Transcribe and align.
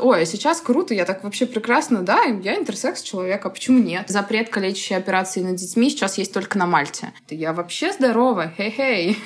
Ой, 0.00 0.22
а 0.22 0.26
сейчас 0.26 0.60
круто, 0.60 0.94
я 0.94 1.04
так 1.04 1.24
вообще 1.24 1.46
прекрасно, 1.46 2.02
да, 2.02 2.22
я 2.22 2.56
интерсекс 2.56 3.02
человека, 3.02 3.50
почему 3.50 3.78
нет? 3.78 4.08
Запрет 4.08 4.48
калечащей 4.48 4.96
операции 4.96 5.40
над 5.40 5.56
детьми 5.56 5.90
сейчас 5.90 6.18
есть 6.18 6.32
только 6.32 6.58
на 6.58 6.66
Мальте. 6.66 7.12
Я 7.28 7.52
вообще 7.52 7.92
здорова, 7.92 8.52
хей-хей. 8.56 9.18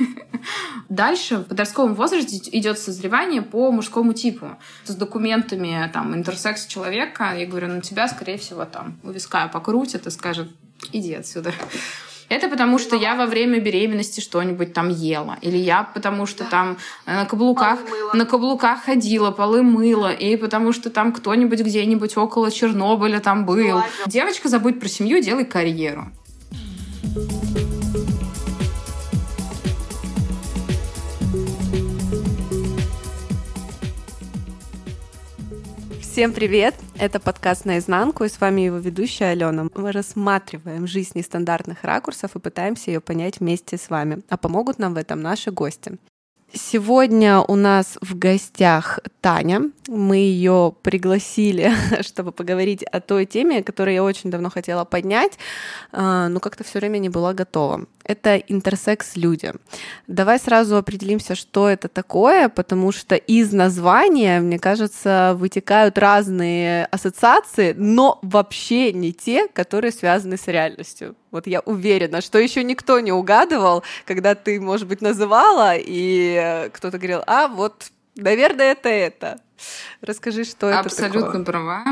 Дальше 0.89 1.39
в 1.39 1.45
подростковом 1.45 1.95
возрасте 1.95 2.41
идет 2.53 2.79
созревание 2.79 3.43
по 3.43 3.71
мужскому 3.71 4.13
типу. 4.13 4.57
С 4.85 4.95
документами 4.95 5.91
там 5.93 6.15
интерсекс 6.15 6.67
человека, 6.67 7.35
я 7.37 7.47
говорю, 7.47 7.69
на 7.69 7.81
тебя, 7.81 8.09
скорее 8.09 8.39
всего, 8.39 8.65
там 8.65 8.99
у 9.03 9.11
виска 9.11 9.49
покрутят 9.49 10.07
и 10.07 10.11
скажут, 10.11 10.49
иди 10.93 11.15
отсюда. 11.15 11.53
Это 12.33 12.49
потому, 12.49 12.79
что 12.79 12.97
я 12.97 13.15
во 13.15 13.27
время 13.27 13.61
беременности 13.61 14.21
что-нибудь 14.21 14.73
там 14.73 14.89
ела. 14.89 15.37
Или 15.43 15.59
я 15.59 15.83
потому, 15.83 16.25
что 16.25 16.45
там 16.45 16.79
э, 17.05 17.15
на 17.15 17.27
каблуках, 17.27 17.79
на 18.15 18.25
каблуках 18.25 18.85
ходила, 18.85 19.31
полы 19.33 19.63
мыла. 19.63 20.11
И 20.11 20.37
потому, 20.37 20.73
что 20.73 20.89
там 20.89 21.13
кто-нибудь 21.13 21.61
где-нибудь 21.61 22.17
около 22.17 22.51
Чернобыля 22.51 23.21
там 23.21 23.45
был. 23.45 23.83
Девочка, 24.07 24.49
забудь 24.49 24.81
про 24.81 24.89
семью, 24.89 25.23
делай 25.23 25.45
карьеру. 25.45 26.07
Всем 36.13 36.35
привет! 36.35 36.75
Это 36.99 37.19
подкаст 37.21 37.65
«Наизнанку» 37.65 38.25
и 38.25 38.29
с 38.29 38.39
вами 38.39 38.61
его 38.61 38.77
ведущая 38.77 39.31
Алена. 39.31 39.69
Мы 39.75 39.93
рассматриваем 39.93 40.87
жизнь 40.87 41.13
нестандартных 41.15 41.85
ракурсов 41.85 42.37
и 42.37 42.39
пытаемся 42.39 42.91
ее 42.91 43.01
понять 43.01 43.41
вместе 43.41 43.79
с 43.79 43.89
вами. 43.89 44.21
А 44.29 44.37
помогут 44.37 44.79
нам 44.79 44.93
в 44.93 44.99
этом 44.99 45.23
наши 45.23 45.51
гости. 45.51 45.97
Сегодня 46.55 47.41
у 47.41 47.57
нас 47.57 47.97
в 48.03 48.19
гостях 48.19 49.01
Таня. 49.23 49.71
Мы 49.89 50.17
ее 50.17 50.75
пригласили, 50.83 51.73
чтобы 52.03 52.31
поговорить 52.31 52.83
о 52.83 53.01
той 53.01 53.25
теме, 53.25 53.63
которую 53.63 53.95
я 53.95 54.05
очень 54.05 54.31
давно 54.31 54.51
хотела 54.51 54.85
поднять, 54.85 55.39
а, 55.93 56.29
но 56.29 56.41
как-то 56.41 56.63
все 56.63 56.79
время 56.79 56.99
не 56.99 57.09
была 57.09 57.33
готова. 57.33 57.87
Это 58.05 58.37
интерсекс-люди. 58.37 59.53
Давай 60.07 60.39
сразу 60.39 60.77
определимся, 60.77 61.35
что 61.35 61.69
это 61.69 61.89
такое, 61.89 62.51
потому 62.51 62.93
что 62.93 63.15
из 63.15 63.53
названия, 63.53 64.41
мне 64.41 64.59
кажется, 64.59 65.35
вытекают 65.39 65.97
разные 65.97 66.85
ассоциации, 66.87 67.75
но 67.77 68.19
вообще 68.21 68.93
не 68.93 69.15
те, 69.15 69.49
которые 69.49 69.93
связаны 69.93 70.37
с 70.37 70.47
реальностью. 70.49 71.17
Вот 71.33 71.47
я 71.47 71.61
уверена, 71.61 72.21
что 72.21 72.39
еще 72.39 72.63
никто 72.63 73.01
не 73.01 73.11
угадывал, 73.11 73.83
когда 74.05 74.35
ты, 74.35 74.61
может 74.61 74.87
быть, 74.87 75.01
называла, 75.01 75.73
и 75.77 76.69
кто-то 76.75 76.99
говорил, 76.99 77.23
а 77.27 77.49
вот, 77.49 77.91
наверное, 78.17 78.73
это 78.73 78.91
это. 78.91 79.41
Расскажи, 80.01 80.45
что 80.45 80.69
это 80.69 80.81
Абсолютно 80.81 81.45
права. 81.45 81.85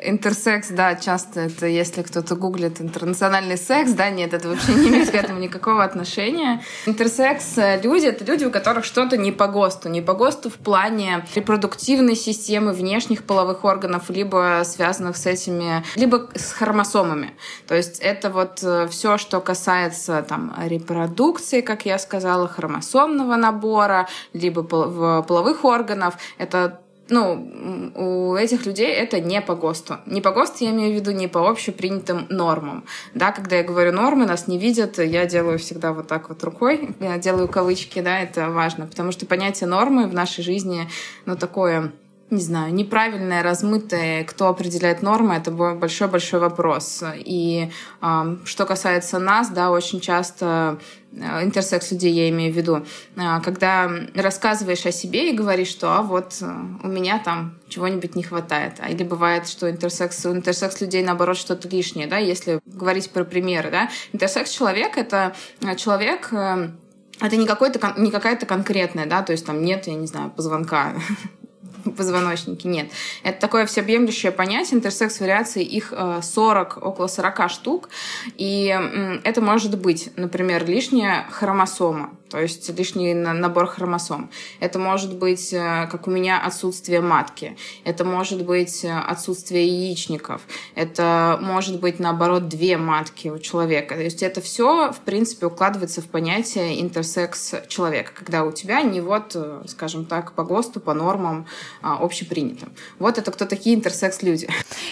Интерсекс, 0.00 0.68
да, 0.70 0.94
часто 0.96 1.40
это, 1.40 1.66
если 1.66 2.02
кто-то 2.02 2.34
гуглит 2.34 2.80
интернациональный 2.80 3.56
секс, 3.56 3.92
да, 3.92 4.10
нет, 4.10 4.34
это 4.34 4.48
вообще 4.48 4.74
не 4.74 4.88
имеет 4.88 5.10
к 5.10 5.14
этому 5.14 5.38
никакого 5.38 5.84
отношения. 5.84 6.62
Интерсекс 6.86 7.58
э, 7.58 7.80
люди— 7.82 8.06
это 8.06 8.24
люди, 8.24 8.44
у 8.44 8.50
которых 8.50 8.84
что-то 8.84 9.16
не 9.16 9.32
по 9.32 9.46
ГОСТу. 9.46 9.88
Не 9.88 10.02
по 10.02 10.14
ГОСТу 10.14 10.50
в 10.50 10.54
плане 10.54 11.24
репродуктивной 11.34 12.16
системы 12.16 12.72
внешних 12.72 13.24
половых 13.24 13.64
органов, 13.64 14.10
либо 14.10 14.62
связанных 14.64 15.16
с 15.16 15.26
этими, 15.26 15.84
либо 15.94 16.28
с 16.34 16.52
хромосомами. 16.52 17.34
То 17.66 17.74
есть 17.74 18.00
это 18.00 18.30
вот 18.30 18.62
э, 18.62 18.88
все, 18.88 19.18
что 19.18 19.40
касается 19.40 20.24
там 20.28 20.54
репродукции, 20.66 21.60
как 21.60 21.86
я 21.86 21.98
сказала, 21.98 22.48
хромосомного 22.48 23.36
набора, 23.36 24.08
либо 24.32 24.62
половых 24.62 25.64
органов, 25.64 26.15
это 26.38 26.80
ну, 27.08 27.92
у 27.94 28.34
этих 28.34 28.66
людей 28.66 28.92
это 28.92 29.20
не 29.20 29.40
по 29.40 29.54
ГОСТу. 29.54 29.98
Не 30.06 30.20
по 30.20 30.32
ГОСТу 30.32 30.64
я 30.64 30.70
имею 30.70 30.92
в 30.92 30.94
виду 30.94 31.12
не 31.12 31.28
по 31.28 31.48
общепринятым 31.48 32.26
нормам. 32.28 32.84
Да, 33.14 33.32
когда 33.32 33.56
я 33.56 33.62
говорю 33.62 33.92
нормы, 33.92 34.26
нас 34.26 34.48
не 34.48 34.58
видят, 34.58 34.98
я 34.98 35.26
делаю 35.26 35.58
всегда 35.58 35.92
вот 35.92 36.08
так 36.08 36.28
вот 36.28 36.42
рукой, 36.42 36.90
я 37.00 37.18
делаю 37.18 37.48
кавычки, 37.48 38.00
да, 38.00 38.20
это 38.20 38.50
важно, 38.50 38.86
потому 38.86 39.12
что 39.12 39.26
понятие 39.26 39.68
нормы 39.68 40.08
в 40.08 40.14
нашей 40.14 40.42
жизни, 40.42 40.88
ну, 41.26 41.36
такое 41.36 41.92
не 42.28 42.40
знаю, 42.40 42.74
неправильное, 42.74 43.42
размытое, 43.42 44.24
кто 44.24 44.48
определяет 44.48 45.00
нормы, 45.00 45.34
это 45.34 45.52
большой-большой 45.52 46.40
вопрос. 46.40 47.04
И 47.14 47.70
э, 48.02 48.36
что 48.44 48.66
касается 48.66 49.20
нас, 49.20 49.50
да, 49.50 49.70
очень 49.70 50.00
часто 50.00 50.80
э, 51.12 51.44
интерсекс 51.44 51.92
людей 51.92 52.12
я 52.12 52.28
имею 52.30 52.52
в 52.52 52.56
виду, 52.56 52.84
э, 53.14 53.20
когда 53.44 53.88
рассказываешь 54.14 54.84
о 54.86 54.92
себе 54.92 55.30
и 55.30 55.36
говоришь, 55.36 55.68
что 55.68 55.92
а 55.92 56.02
вот 56.02 56.38
э, 56.40 56.46
у 56.82 56.88
меня 56.88 57.20
там 57.20 57.58
чего-нибудь 57.68 58.16
не 58.16 58.24
хватает. 58.24 58.74
А 58.80 58.90
или 58.90 59.04
бывает, 59.04 59.46
что 59.46 59.70
интерсекс, 59.70 60.26
у 60.26 60.32
интерсекс 60.32 60.80
людей 60.80 61.04
наоборот 61.04 61.36
что-то 61.36 61.68
лишнее, 61.68 62.08
да, 62.08 62.18
если 62.18 62.58
говорить 62.66 63.08
про 63.10 63.22
примеры, 63.22 63.70
да. 63.70 63.88
Интерсекс 64.12 64.50
человек— 64.50 64.96
это 64.98 65.36
человек, 65.76 66.32
это 66.32 67.36
не, 67.36 67.46
какой-то, 67.46 67.94
не 67.96 68.10
какая-то 68.10 68.46
конкретная, 68.46 69.06
да, 69.06 69.22
то 69.22 69.30
есть 69.30 69.46
там 69.46 69.62
нет, 69.62 69.86
я 69.86 69.94
не 69.94 70.08
знаю, 70.08 70.30
позвонка 70.30 70.94
позвоночнике, 71.96 72.68
нет. 72.68 72.90
Это 73.22 73.40
такое 73.40 73.66
всеобъемлющее 73.66 74.32
понятие, 74.32 74.78
интерсекс-вариаций, 74.78 75.62
их 75.62 75.92
40, 76.22 76.76
э, 76.76 76.80
около 76.80 77.06
40 77.06 77.50
штук, 77.50 77.88
и 78.36 79.20
это 79.24 79.40
может 79.40 79.78
быть, 79.78 80.10
например, 80.16 80.66
лишняя 80.66 81.26
хромосома, 81.30 82.10
то 82.30 82.40
есть 82.40 82.68
лишний 82.76 83.14
набор 83.14 83.66
хромосом. 83.66 84.30
Это 84.60 84.78
может 84.78 85.16
быть, 85.16 85.52
э, 85.52 85.88
как 85.90 86.06
у 86.06 86.10
меня, 86.10 86.40
отсутствие 86.40 87.00
матки. 87.00 87.56
Это 87.84 88.04
может 88.04 88.44
быть 88.44 88.84
э, 88.84 88.90
отсутствие 88.90 89.66
яичников. 89.66 90.42
Это 90.74 91.38
может 91.40 91.80
быть, 91.80 91.98
наоборот, 91.98 92.48
две 92.48 92.76
матки 92.76 93.28
у 93.28 93.38
человека. 93.38 93.94
То 93.94 94.02
есть 94.02 94.22
это 94.22 94.40
все, 94.40 94.92
в 94.92 95.00
принципе, 95.00 95.46
укладывается 95.46 96.02
в 96.02 96.06
понятие 96.06 96.80
интерсекс 96.80 97.54
человека, 97.68 98.12
когда 98.14 98.44
у 98.44 98.52
тебя 98.52 98.82
не 98.82 99.00
вот, 99.00 99.36
скажем 99.66 100.04
так, 100.04 100.32
по 100.32 100.44
ГОСТу, 100.44 100.80
по 100.80 100.94
нормам 100.94 101.46
а, 101.82 101.98
общепринятым. 102.02 102.72
Вот 102.98 103.18
это 103.18 103.30
кто 103.30 103.44
такие 103.44 103.76
интерсекс-люди. 103.76 104.48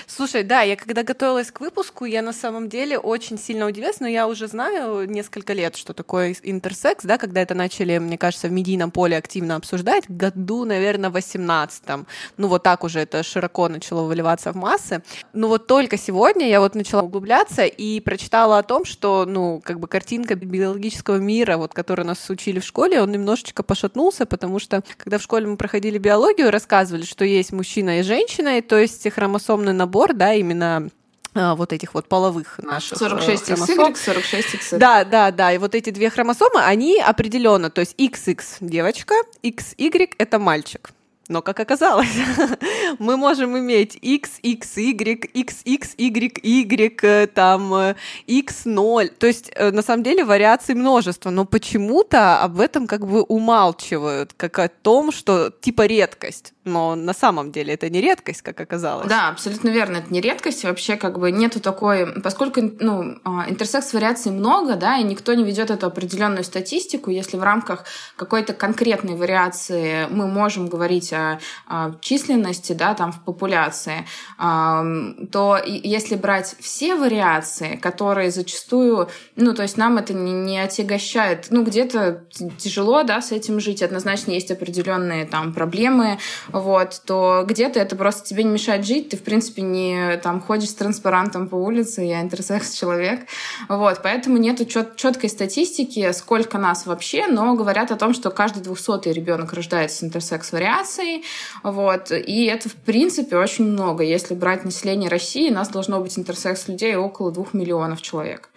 Слушай, 0.06 0.42
да, 0.44 0.62
я 0.62 0.76
когда 0.76 1.02
готовилась 1.02 1.50
к 1.50 1.60
выпуску, 1.60 2.04
я 2.04 2.22
на 2.22 2.32
самом 2.32 2.68
деле 2.68 2.98
очень 2.98 3.38
сильно 3.38 3.66
удивилась, 3.66 4.00
но 4.00 4.06
я 4.06 4.28
уже 4.28 4.46
знаю 4.46 5.08
несколько 5.10 5.52
лет, 5.52 5.76
что 5.76 5.92
такое 5.92 6.36
интерсекс, 6.42 7.04
да, 7.04 7.18
когда 7.24 7.40
это 7.40 7.54
начали, 7.54 7.96
мне 7.96 8.18
кажется, 8.18 8.48
в 8.48 8.52
медийном 8.52 8.90
поле 8.90 9.16
активно 9.16 9.56
обсуждать, 9.56 10.04
году, 10.08 10.66
наверное, 10.66 11.08
18-м. 11.08 12.06
Ну 12.36 12.48
вот 12.48 12.62
так 12.62 12.84
уже 12.84 13.00
это 13.00 13.22
широко 13.22 13.68
начало 13.68 14.02
выливаться 14.02 14.52
в 14.52 14.56
массы. 14.56 15.02
Ну 15.32 15.48
вот 15.48 15.66
только 15.66 15.96
сегодня 15.96 16.48
я 16.50 16.60
вот 16.60 16.74
начала 16.74 17.00
углубляться 17.02 17.64
и 17.64 18.00
прочитала 18.00 18.58
о 18.58 18.62
том, 18.62 18.84
что, 18.84 19.24
ну, 19.26 19.62
как 19.64 19.80
бы 19.80 19.88
картинка 19.88 20.34
биологического 20.34 21.16
мира, 21.16 21.56
вот, 21.56 21.72
который 21.72 22.04
нас 22.04 22.28
учили 22.28 22.60
в 22.60 22.64
школе, 22.64 23.00
он 23.00 23.10
немножечко 23.10 23.62
пошатнулся, 23.62 24.26
потому 24.26 24.58
что, 24.58 24.82
когда 24.98 25.16
в 25.16 25.22
школе 25.22 25.46
мы 25.46 25.56
проходили 25.56 25.96
биологию, 25.96 26.50
рассказывали, 26.50 27.04
что 27.04 27.24
есть 27.24 27.52
мужчина 27.52 28.00
и 28.00 28.02
женщина, 28.02 28.58
и 28.58 28.60
то 28.60 28.78
есть 28.78 29.10
хромосомный 29.10 29.72
набор, 29.72 30.12
да, 30.12 30.34
именно 30.34 30.90
вот 31.34 31.72
этих 31.72 31.94
вот 31.94 32.08
половых 32.08 32.58
наших 32.58 32.98
46 32.98 33.50
э, 33.50 33.54
XY, 33.54 33.96
46 33.96 34.54
XY. 34.54 34.78
Да, 34.78 35.04
да, 35.04 35.30
да. 35.30 35.52
И 35.52 35.58
вот 35.58 35.74
эти 35.74 35.90
две 35.90 36.10
хромосомы, 36.10 36.60
они 36.60 37.00
определенно, 37.00 37.70
то 37.70 37.80
есть 37.80 37.94
XX 37.98 38.40
девочка, 38.60 39.14
XY 39.42 40.14
это 40.18 40.38
мальчик. 40.38 40.90
Но, 41.28 41.40
как 41.40 41.58
оказалось, 41.58 42.14
мы 42.98 43.16
можем 43.16 43.58
иметь 43.58 43.98
x, 44.02 44.38
x, 44.42 44.76
y, 44.76 45.26
x, 45.32 45.62
x, 45.64 45.94
y, 45.96 46.40
y, 46.42 46.98
э, 47.02 47.26
там, 47.26 47.94
x, 48.26 48.66
э, 48.66 48.68
0. 48.68 49.08
То 49.08 49.26
есть, 49.26 49.50
на 49.58 49.82
самом 49.82 50.02
деле, 50.02 50.24
вариаций 50.24 50.74
множество, 50.74 51.30
но 51.30 51.46
почему-то 51.46 52.42
об 52.42 52.60
этом 52.60 52.86
как 52.86 53.06
бы 53.06 53.22
умалчивают, 53.22 54.34
как 54.36 54.58
о 54.58 54.68
том, 54.68 55.12
что 55.12 55.50
типа 55.50 55.86
редкость 55.86 56.53
но 56.64 56.94
на 56.94 57.12
самом 57.12 57.52
деле 57.52 57.74
это 57.74 57.90
не 57.90 58.00
редкость, 58.00 58.42
как 58.42 58.60
оказалось. 58.60 59.08
Да, 59.08 59.28
абсолютно 59.28 59.68
верно, 59.68 59.98
это 59.98 60.12
не 60.12 60.20
редкость, 60.20 60.64
вообще 60.64 60.96
как 60.96 61.18
бы 61.18 61.30
нету 61.30 61.60
такой, 61.60 62.20
поскольку 62.22 62.60
ну, 62.80 63.18
а, 63.24 63.48
интерсекс-вариаций 63.48 64.32
много, 64.32 64.76
да, 64.76 64.96
и 64.96 65.04
никто 65.04 65.34
не 65.34 65.44
ведет 65.44 65.70
эту 65.70 65.86
определенную 65.86 66.44
статистику, 66.44 67.10
если 67.10 67.36
в 67.36 67.42
рамках 67.42 67.84
какой-то 68.16 68.54
конкретной 68.54 69.14
вариации 69.14 70.06
мы 70.10 70.26
можем 70.26 70.68
говорить 70.68 71.12
о, 71.12 71.38
о 71.66 71.92
численности, 72.00 72.72
да, 72.72 72.94
там 72.94 73.12
в 73.12 73.22
популяции, 73.24 74.06
то 74.38 75.58
если 75.64 76.16
брать 76.16 76.56
все 76.60 76.94
вариации, 76.94 77.76
которые 77.76 78.30
зачастую, 78.30 79.08
ну, 79.36 79.54
то 79.54 79.62
есть 79.62 79.76
нам 79.76 79.98
это 79.98 80.14
не, 80.14 80.32
не 80.32 80.58
отягощает, 80.58 81.48
ну, 81.50 81.64
где-то 81.64 82.24
тяжело, 82.58 83.02
да, 83.02 83.20
с 83.20 83.32
этим 83.32 83.60
жить, 83.60 83.82
однозначно 83.82 84.32
есть 84.32 84.50
определенные 84.50 85.26
там 85.26 85.52
проблемы, 85.52 86.18
вот, 86.54 87.02
то 87.04 87.44
где-то 87.46 87.80
это 87.80 87.96
просто 87.96 88.28
тебе 88.28 88.44
не 88.44 88.50
мешает 88.50 88.86
жить, 88.86 89.08
ты, 89.08 89.16
в 89.16 89.22
принципе, 89.22 89.62
не 89.62 90.16
там 90.18 90.40
ходишь 90.40 90.70
с 90.70 90.74
транспарантом 90.74 91.48
по 91.48 91.56
улице, 91.56 92.02
я 92.02 92.22
интерсекс-человек, 92.22 93.26
вот, 93.68 94.00
поэтому 94.04 94.36
нету 94.38 94.64
чет 94.64 94.94
четкой 94.94 95.30
статистики, 95.30 96.12
сколько 96.12 96.56
нас 96.58 96.86
вообще, 96.86 97.26
но 97.26 97.54
говорят 97.56 97.90
о 97.90 97.96
том, 97.96 98.14
что 98.14 98.30
каждый 98.30 98.62
двухсотый 98.62 99.12
ребенок 99.12 99.52
рождается 99.52 99.98
с 99.98 100.04
интерсекс-вариацией, 100.04 101.24
вот, 101.64 102.12
и 102.12 102.44
это, 102.44 102.68
в 102.68 102.76
принципе, 102.76 103.36
очень 103.36 103.64
много. 103.64 104.04
Если 104.04 104.34
брать 104.34 104.64
население 104.64 105.10
России, 105.10 105.50
нас 105.50 105.68
должно 105.68 106.00
быть 106.00 106.16
интерсекс-людей 106.16 106.94
около 106.94 107.32
двух 107.32 107.52
миллионов 107.52 108.00
человек. 108.00 108.50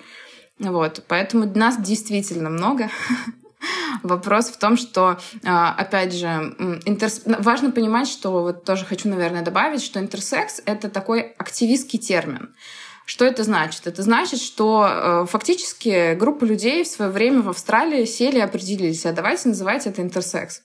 Вот, 0.60 1.04
поэтому 1.08 1.46
нас 1.46 1.82
действительно 1.82 2.50
много. 2.50 2.90
Вопрос 4.04 4.50
в 4.50 4.58
том, 4.58 4.78
что, 4.78 5.18
а, 5.44 5.74
опять 5.74 6.14
же, 6.14 6.28
интерс... 6.86 7.22
важно 7.26 7.72
понимать, 7.72 8.08
что 8.08 8.32
вот 8.32 8.64
тоже 8.64 8.86
хочу, 8.86 9.10
наверное, 9.10 9.42
добавить, 9.42 9.82
что 9.82 10.00
интерсекс— 10.00 10.62
это 10.66 10.90
такой 10.90 11.22
активистский 11.38 12.00
термин. 12.00 12.54
Что 13.06 13.24
это 13.24 13.44
значит? 13.44 13.88
Это 13.88 14.04
значит, 14.04 14.42
что 14.42 14.86
э, 14.86 15.26
фактически 15.28 16.14
группа 16.16 16.44
людей 16.44 16.84
в 16.84 16.88
свое 16.88 17.10
время 17.10 17.42
в 17.42 17.50
Австралии 17.50 18.04
сели 18.04 18.38
и 18.38 18.42
определились, 18.42 19.06
а 19.06 19.14
давайте 19.14 19.48
называть 19.48 19.88
это 19.88 20.02
интерсекс. 20.02 20.62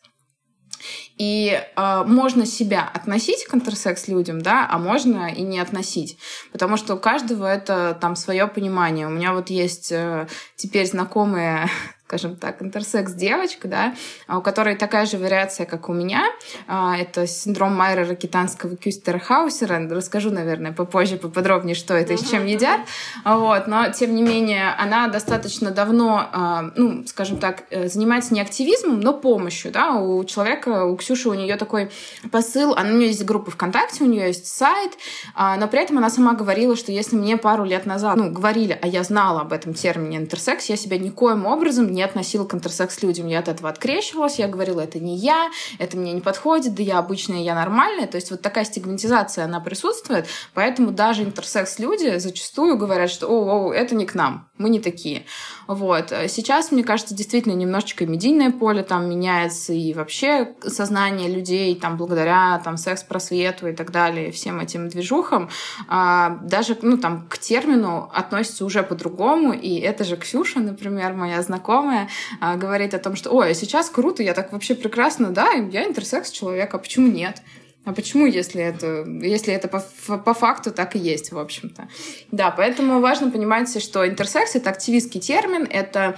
И 1.18 1.52
э, 1.52 2.04
можно 2.04 2.44
себя 2.44 2.90
относить 2.92 3.44
к 3.44 3.54
интерсекс 3.54 4.08
людям, 4.08 4.42
да, 4.42 4.66
а 4.68 4.78
можно 4.78 5.32
и 5.32 5.42
не 5.42 5.60
относить. 5.60 6.18
Потому 6.50 6.76
что 6.76 6.96
у 6.96 6.98
каждого 6.98 7.46
это 7.46 7.96
там 8.00 8.16
свое 8.16 8.48
понимание. 8.48 9.06
У 9.06 9.10
меня 9.10 9.34
вот 9.34 9.48
есть 9.48 9.92
э, 9.92 10.26
теперь 10.56 10.88
знакомые 10.88 11.68
скажем 12.12 12.36
так, 12.36 12.60
интерсекс-девочка, 12.60 13.68
да, 13.68 13.94
а 14.26 14.36
у 14.36 14.42
которой 14.42 14.76
такая 14.76 15.06
же 15.06 15.16
вариация, 15.16 15.64
как 15.64 15.88
у 15.88 15.94
меня. 15.94 16.24
А, 16.68 16.94
это 16.98 17.26
синдром 17.26 17.74
майера 17.74 18.06
ракитанского 18.06 18.76
Кюстера-Хаусера. 18.76 19.88
Расскажу, 19.88 20.30
наверное, 20.30 20.72
попозже, 20.72 21.16
поподробнее, 21.16 21.74
что 21.74 21.94
это 21.94 22.12
и 22.12 22.18
с 22.18 22.28
чем 22.28 22.44
едят. 22.44 22.80
Вот. 23.24 23.66
Но, 23.66 23.90
тем 23.92 24.14
не 24.14 24.20
менее, 24.20 24.74
она 24.78 25.08
достаточно 25.08 25.70
давно, 25.70 26.28
а, 26.30 26.70
ну, 26.76 27.06
скажем 27.06 27.38
так, 27.38 27.62
э, 27.70 27.88
занимается 27.88 28.34
не 28.34 28.42
активизмом, 28.42 29.00
но 29.00 29.14
помощью. 29.14 29.72
Да? 29.72 29.94
У 29.94 30.22
человека, 30.24 30.84
у 30.84 30.96
Ксюши, 30.96 31.30
у 31.30 31.34
нее 31.34 31.56
такой 31.56 31.90
посыл, 32.30 32.74
она, 32.74 32.90
у 32.90 32.96
нее 32.98 33.08
есть 33.08 33.24
группа 33.24 33.50
ВКонтакте, 33.50 34.04
у 34.04 34.06
нее 34.06 34.26
есть 34.26 34.46
сайт, 34.46 34.92
но 35.34 35.66
при 35.68 35.80
этом 35.80 35.96
она 35.96 36.10
сама 36.10 36.34
говорила, 36.34 36.76
что 36.76 36.92
если 36.92 37.16
мне 37.16 37.38
пару 37.38 37.64
лет 37.64 37.86
назад, 37.86 38.16
ну, 38.16 38.30
говорили, 38.30 38.78
а 38.82 38.86
я 38.86 39.02
знала 39.02 39.40
об 39.40 39.52
этом 39.52 39.72
термине 39.72 40.18
интерсекс, 40.18 40.66
я 40.66 40.76
себя 40.76 40.98
никоим 40.98 41.46
образом 41.46 41.90
не 41.90 42.01
не 42.02 42.04
относила 42.04 42.44
к 42.44 42.54
интерсекс-людям. 42.54 43.28
Я 43.28 43.38
от 43.38 43.48
этого 43.48 43.68
открещивалась, 43.70 44.38
я 44.38 44.48
говорила, 44.48 44.80
это 44.80 44.98
не 44.98 45.16
я, 45.16 45.50
это 45.78 45.96
мне 45.96 46.12
не 46.12 46.20
подходит, 46.20 46.74
да 46.74 46.82
я 46.82 46.98
обычная, 46.98 47.42
я 47.42 47.54
нормальная. 47.54 48.08
То 48.08 48.16
есть 48.16 48.30
вот 48.32 48.42
такая 48.42 48.64
стигматизация, 48.64 49.44
она 49.44 49.60
присутствует, 49.60 50.26
поэтому 50.52 50.90
даже 50.90 51.22
интерсекс-люди 51.22 52.18
зачастую 52.18 52.76
говорят, 52.76 53.08
что 53.08 53.28
о, 53.28 53.68
о, 53.68 53.72
это 53.72 53.94
не 53.94 54.04
к 54.04 54.16
нам, 54.16 54.48
мы 54.58 54.68
не 54.68 54.80
такие. 54.80 55.26
Вот. 55.68 56.12
Сейчас, 56.28 56.72
мне 56.72 56.82
кажется, 56.82 57.14
действительно 57.14 57.52
немножечко 57.52 58.04
медийное 58.04 58.50
поле 58.50 58.82
там 58.82 59.08
меняется, 59.08 59.72
и 59.72 59.94
вообще 59.94 60.54
сознание 60.66 61.28
людей 61.28 61.74
там 61.76 61.96
благодаря 61.96 62.60
там 62.64 62.76
секс-просвету 62.76 63.68
и 63.68 63.72
так 63.72 63.92
далее, 63.92 64.32
всем 64.32 64.58
этим 64.58 64.88
движухам, 64.88 65.50
а, 65.88 66.38
даже 66.42 66.76
ну, 66.82 66.98
там, 66.98 67.28
к 67.28 67.38
термину 67.38 68.10
относится 68.12 68.64
уже 68.64 68.82
по-другому, 68.82 69.52
и 69.52 69.78
это 69.78 70.02
же 70.02 70.16
Ксюша, 70.16 70.58
например, 70.58 71.12
моя 71.12 71.40
знакомая, 71.42 71.91
знакомая 71.92 72.08
а, 72.40 72.56
говорит 72.56 72.94
о 72.94 72.98
том, 72.98 73.16
что 73.16 73.30
ой, 73.30 73.50
а 73.50 73.54
сейчас 73.54 73.90
круто, 73.90 74.22
я 74.22 74.34
так 74.34 74.52
вообще 74.52 74.74
прекрасно, 74.74 75.30
да, 75.30 75.50
я 75.52 75.84
интерсекс 75.86 76.30
человек, 76.30 76.74
а 76.74 76.78
почему 76.78 77.08
нет? 77.08 77.42
А 77.84 77.92
почему, 77.92 78.26
если 78.26 78.62
это, 78.62 79.04
если 79.22 79.52
это 79.52 79.66
по, 79.66 79.80
по 80.18 80.34
факту 80.34 80.70
так 80.70 80.94
и 80.94 81.00
есть, 81.00 81.32
в 81.32 81.38
общем-то? 81.38 81.88
Да, 82.30 82.52
поэтому 82.52 83.00
важно 83.00 83.30
понимать, 83.30 83.82
что 83.82 84.06
интерсекс— 84.06 84.54
это 84.54 84.70
активистский 84.70 85.20
термин, 85.20 85.66
это 85.68 86.16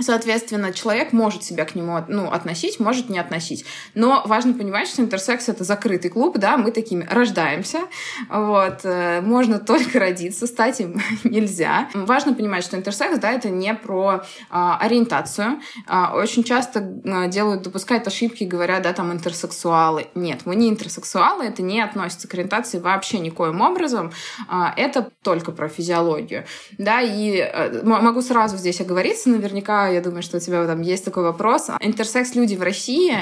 Соответственно, 0.00 0.72
человек 0.72 1.12
может 1.12 1.42
себя 1.42 1.64
к 1.64 1.74
нему 1.74 1.98
ну, 2.08 2.30
относить, 2.30 2.78
может 2.78 3.08
не 3.08 3.18
относить. 3.18 3.64
Но 3.94 4.22
важно 4.26 4.54
понимать, 4.54 4.88
что 4.88 5.02
интерсекс— 5.02 5.48
это 5.48 5.64
закрытый 5.64 6.10
клуб, 6.10 6.38
да, 6.38 6.56
мы 6.56 6.70
такими 6.70 7.04
рождаемся, 7.10 7.80
вот, 8.28 8.80
э, 8.84 9.20
можно 9.22 9.58
только 9.68 9.98
родиться, 9.98 10.46
стать 10.46 10.80
им 10.80 11.00
нельзя. 11.24 11.88
Важно 11.94 12.34
понимать, 12.34 12.64
что 12.64 12.76
интерсекс, 12.76 13.18
да, 13.18 13.32
это 13.32 13.50
не 13.50 13.74
про 13.74 14.22
а, 14.50 14.78
ориентацию. 14.78 15.60
А, 15.86 16.14
очень 16.14 16.44
часто 16.44 17.00
а, 17.04 17.26
делают, 17.26 17.62
допускают 17.62 18.06
ошибки, 18.06 18.44
говоря, 18.44 18.80
да, 18.80 18.92
там, 18.92 19.12
интерсексуалы. 19.12 20.06
Нет, 20.14 20.42
мы 20.44 20.54
не 20.54 20.68
интерсексуалы, 20.68 21.44
это 21.44 21.62
не 21.62 21.80
относится 21.80 22.28
к 22.28 22.34
ориентации 22.34 22.78
вообще 22.78 23.18
никоим 23.18 23.60
образом. 23.60 24.12
А, 24.48 24.72
это 24.76 25.10
только 25.22 25.52
про 25.52 25.68
физиологию, 25.68 26.44
да, 26.78 27.00
и 27.00 27.40
а, 27.40 27.82
могу 27.84 28.22
сразу 28.22 28.56
здесь 28.56 28.80
оговориться, 28.80 29.28
наверняка 29.28 29.87
я 29.88 30.00
думаю, 30.00 30.22
что 30.22 30.36
у 30.36 30.40
тебя 30.40 30.66
там 30.66 30.80
есть 30.80 31.04
такой 31.04 31.22
вопрос. 31.22 31.68
Интерсекс-люди 31.80 32.54
в 32.54 32.62
России 32.62 33.14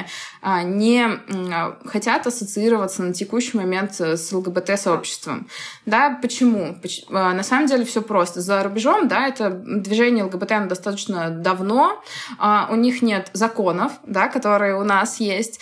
а, 0.43 0.63
не 0.63 1.07
хотят 1.87 2.27
ассоциироваться 2.27 3.03
на 3.03 3.13
текущий 3.13 3.57
момент 3.57 4.01
с 4.01 4.33
ЛГБТ-сообществом. 4.33 5.49
Да, 5.85 6.19
почему? 6.21 6.77
А, 7.11 7.33
на 7.33 7.43
самом 7.43 7.67
деле 7.67 7.85
все 7.85 8.03
просто. 8.03 8.41
За 8.41 8.63
рубежом, 8.63 9.09
да, 9.09 9.27
это 9.29 9.51
движение 9.51 10.25
ЛГБТ 10.25 10.69
достаточно 10.69 11.31
давно, 11.31 12.03
а, 12.39 12.69
у 12.71 12.77
них 12.77 13.03
нет 13.03 13.31
законов, 13.33 13.93
да, 14.07 14.29
которые 14.29 14.79
у 14.79 14.85
нас 14.85 15.21
есть, 15.21 15.61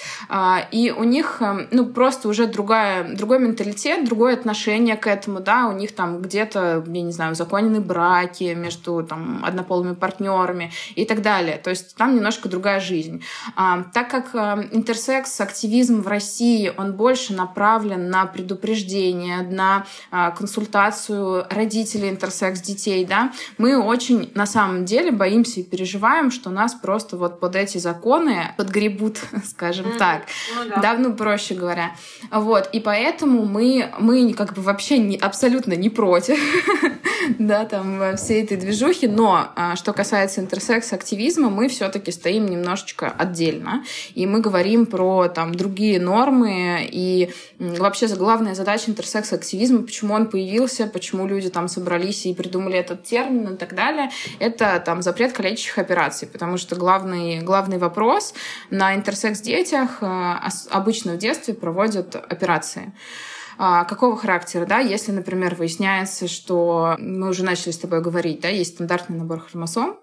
и 0.71 0.95
у 0.97 1.05
них, 1.05 1.43
ну, 1.71 1.87
просто 1.87 2.29
уже 2.29 2.47
другая, 2.47 3.15
другой 3.15 3.39
менталитет, 3.39 4.05
другое 4.05 4.35
отношение 4.35 4.97
к 4.97 5.06
этому, 5.06 5.41
да, 5.41 5.67
у 5.67 5.73
них 5.73 5.95
там 5.95 6.21
где-то, 6.21 6.85
я 6.87 7.03
не 7.03 7.12
знаю, 7.12 7.35
законены 7.35 7.81
браки 7.81 8.55
между 8.55 9.03
там 9.03 9.45
однополыми 9.45 9.95
партнерами, 9.95 10.73
и 10.96 11.05
так 11.05 11.23
далее. 11.23 11.58
То 11.58 11.70
есть 11.70 11.96
там 11.96 12.14
немножко 12.14 12.49
другая 12.49 12.81
жизнь. 12.81 13.23
А, 13.56 13.85
так 13.93 14.11
как 14.11 14.35
а, 14.35 14.67
интерсекс, 14.73 15.41
активизм 15.41 16.02
в 16.02 16.08
России, 16.08 16.73
он 16.76 16.93
больше 16.94 17.35
направлен 17.35 18.11
на 18.11 18.26
предупреждение, 18.26 19.43
на 19.43 19.87
а, 20.11 20.31
консультацию 20.31 21.46
родителей 21.50 22.11
интерсекс 22.11 22.61
детей, 22.61 23.05
да, 23.05 23.32
мы 23.58 23.81
очень 23.81 24.31
на 24.35 24.46
самом 24.46 24.85
деле 24.85 25.11
боимся 25.11 25.61
и 25.61 25.62
переживаем, 25.62 26.31
что 26.31 26.50
нас 26.50 26.75
просто 26.75 27.17
вот 27.17 27.41
под 27.41 27.56
эти 27.56 27.79
законы 27.79 28.55
подгребут, 28.56 29.19
скажем 29.44 29.87
mm-hmm. 29.87 29.99
так. 29.99 30.23
Ну, 30.56 30.69
да. 30.70 30.76
да, 30.81 30.94
ну 30.94 31.14
проще 31.14 31.55
говоря. 31.55 31.93
Вот, 32.31 32.69
и 32.73 32.81
поэтому 32.81 33.44
мы, 33.44 33.93
мы 33.99 34.32
как 34.35 34.55
бы 34.55 34.62
вообще 34.62 34.99
не, 34.99 35.17
абсолютно 35.17 35.75
не 35.75 35.91
против, 35.91 36.38
да, 37.38 37.65
там 37.65 38.17
всей 38.17 38.44
этой 38.44 38.56
движухи, 38.56 39.06
но 39.06 39.50
что 39.76 39.93
касается 39.93 40.41
интерсекс 40.41 40.75
секс-активизма 40.75 41.50
мы 41.50 41.69
все-таки 41.69 42.11
стоим 42.11 42.47
немножечко 42.47 43.11
отдельно. 43.11 43.85
И 44.15 44.26
мы 44.26 44.41
говорим 44.41 44.87
про 44.87 45.29
там, 45.29 45.55
другие 45.55 46.00
нормы. 46.00 46.88
И 46.91 47.31
вообще 47.59 48.06
главная 48.09 48.55
задача 48.55 48.91
интерсекс-активизма, 48.91 49.82
почему 49.82 50.15
он 50.15 50.27
появился, 50.27 50.87
почему 50.87 51.27
люди 51.27 51.51
там 51.51 51.69
собрались 51.69 52.27
и 52.27 52.34
придумали 52.34 52.79
этот 52.79 53.05
термин 53.05 53.55
и 53.55 53.56
так 53.56 53.75
далее, 53.75 54.10
это 54.39 54.82
там 54.84 55.03
запрет 55.03 55.32
калечащих 55.32 55.79
операций. 55.79 56.29
Потому 56.29 56.56
что 56.56 56.77
главный, 56.77 57.41
главный 57.41 57.79
вопрос 57.79 58.34
на 58.70 58.94
интерсекс-детях 58.94 59.99
э, 60.01 60.34
обычно 60.70 61.15
в 61.15 61.19
детстве 61.19 61.55
проводят 61.55 62.17
операции 62.17 62.93
а, 62.93 63.33
какого 63.56 64.17
характера, 64.17 64.67
да, 64.67 64.79
если, 64.79 65.13
например, 65.13 65.55
выясняется, 65.55 66.29
что 66.29 66.96
мы 66.99 67.29
уже 67.29 67.44
начали 67.44 67.73
с 67.73 67.79
тобой 67.79 68.01
говорить, 68.01 68.41
да, 68.41 68.49
есть 68.49 68.75
стандартный 68.75 69.17
набор 69.17 69.41
хромосом, 69.41 69.96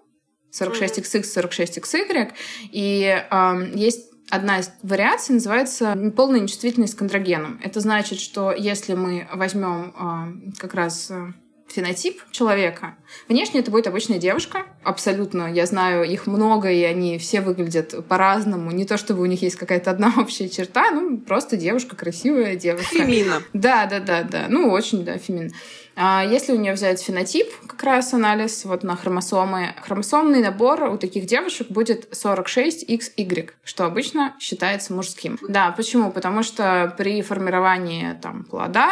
46XX, 0.52 1.22
46XY. 1.22 2.32
И 2.70 3.24
э, 3.30 3.70
есть 3.74 4.10
одна 4.30 4.60
из 4.60 4.70
вариаций, 4.82 5.34
называется 5.34 5.96
полная 6.16 6.40
нечувствительность 6.40 6.94
к 6.94 7.02
андрогенам. 7.02 7.60
Это 7.62 7.80
значит, 7.80 8.20
что 8.20 8.52
если 8.52 8.94
мы 8.94 9.28
возьмем 9.32 9.94
э, 9.94 10.52
как 10.58 10.74
раз 10.74 11.10
э, 11.10 11.32
фенотип 11.72 12.20
человека. 12.30 12.96
Внешне 13.28 13.60
это 13.60 13.70
будет 13.70 13.86
обычная 13.86 14.18
девушка. 14.18 14.66
Абсолютно. 14.82 15.52
Я 15.52 15.66
знаю 15.66 16.04
их 16.04 16.26
много, 16.26 16.70
и 16.70 16.82
они 16.82 17.18
все 17.18 17.40
выглядят 17.40 18.06
по-разному. 18.06 18.70
Не 18.70 18.84
то, 18.84 18.96
чтобы 18.96 19.22
у 19.22 19.26
них 19.26 19.42
есть 19.42 19.56
какая-то 19.56 19.90
одна 19.90 20.12
общая 20.18 20.48
черта, 20.48 20.90
ну, 20.90 21.18
просто 21.18 21.56
девушка, 21.56 21.96
красивая 21.96 22.56
девушка. 22.56 22.94
Фемина. 22.94 23.42
Да, 23.52 23.86
да, 23.86 24.00
да, 24.00 24.22
да. 24.22 24.46
Ну, 24.48 24.70
очень, 24.70 25.04
да, 25.04 25.18
фемин. 25.18 25.52
А 25.94 26.24
если 26.24 26.52
у 26.52 26.58
нее 26.58 26.72
взять 26.72 27.02
фенотип, 27.02 27.48
как 27.66 27.82
раз 27.82 28.14
анализ 28.14 28.64
вот 28.64 28.82
на 28.82 28.96
хромосомы, 28.96 29.74
хромосомный 29.82 30.40
набор 30.40 30.84
у 30.84 30.96
таких 30.96 31.26
девушек 31.26 31.68
будет 31.68 32.12
46XY, 32.12 33.50
что 33.64 33.84
обычно 33.84 34.34
считается 34.40 34.94
мужским. 34.94 35.38
Да, 35.46 35.70
почему? 35.72 36.10
Потому 36.10 36.42
что 36.42 36.94
при 36.96 37.20
формировании 37.22 38.14
там, 38.20 38.44
плода 38.44 38.90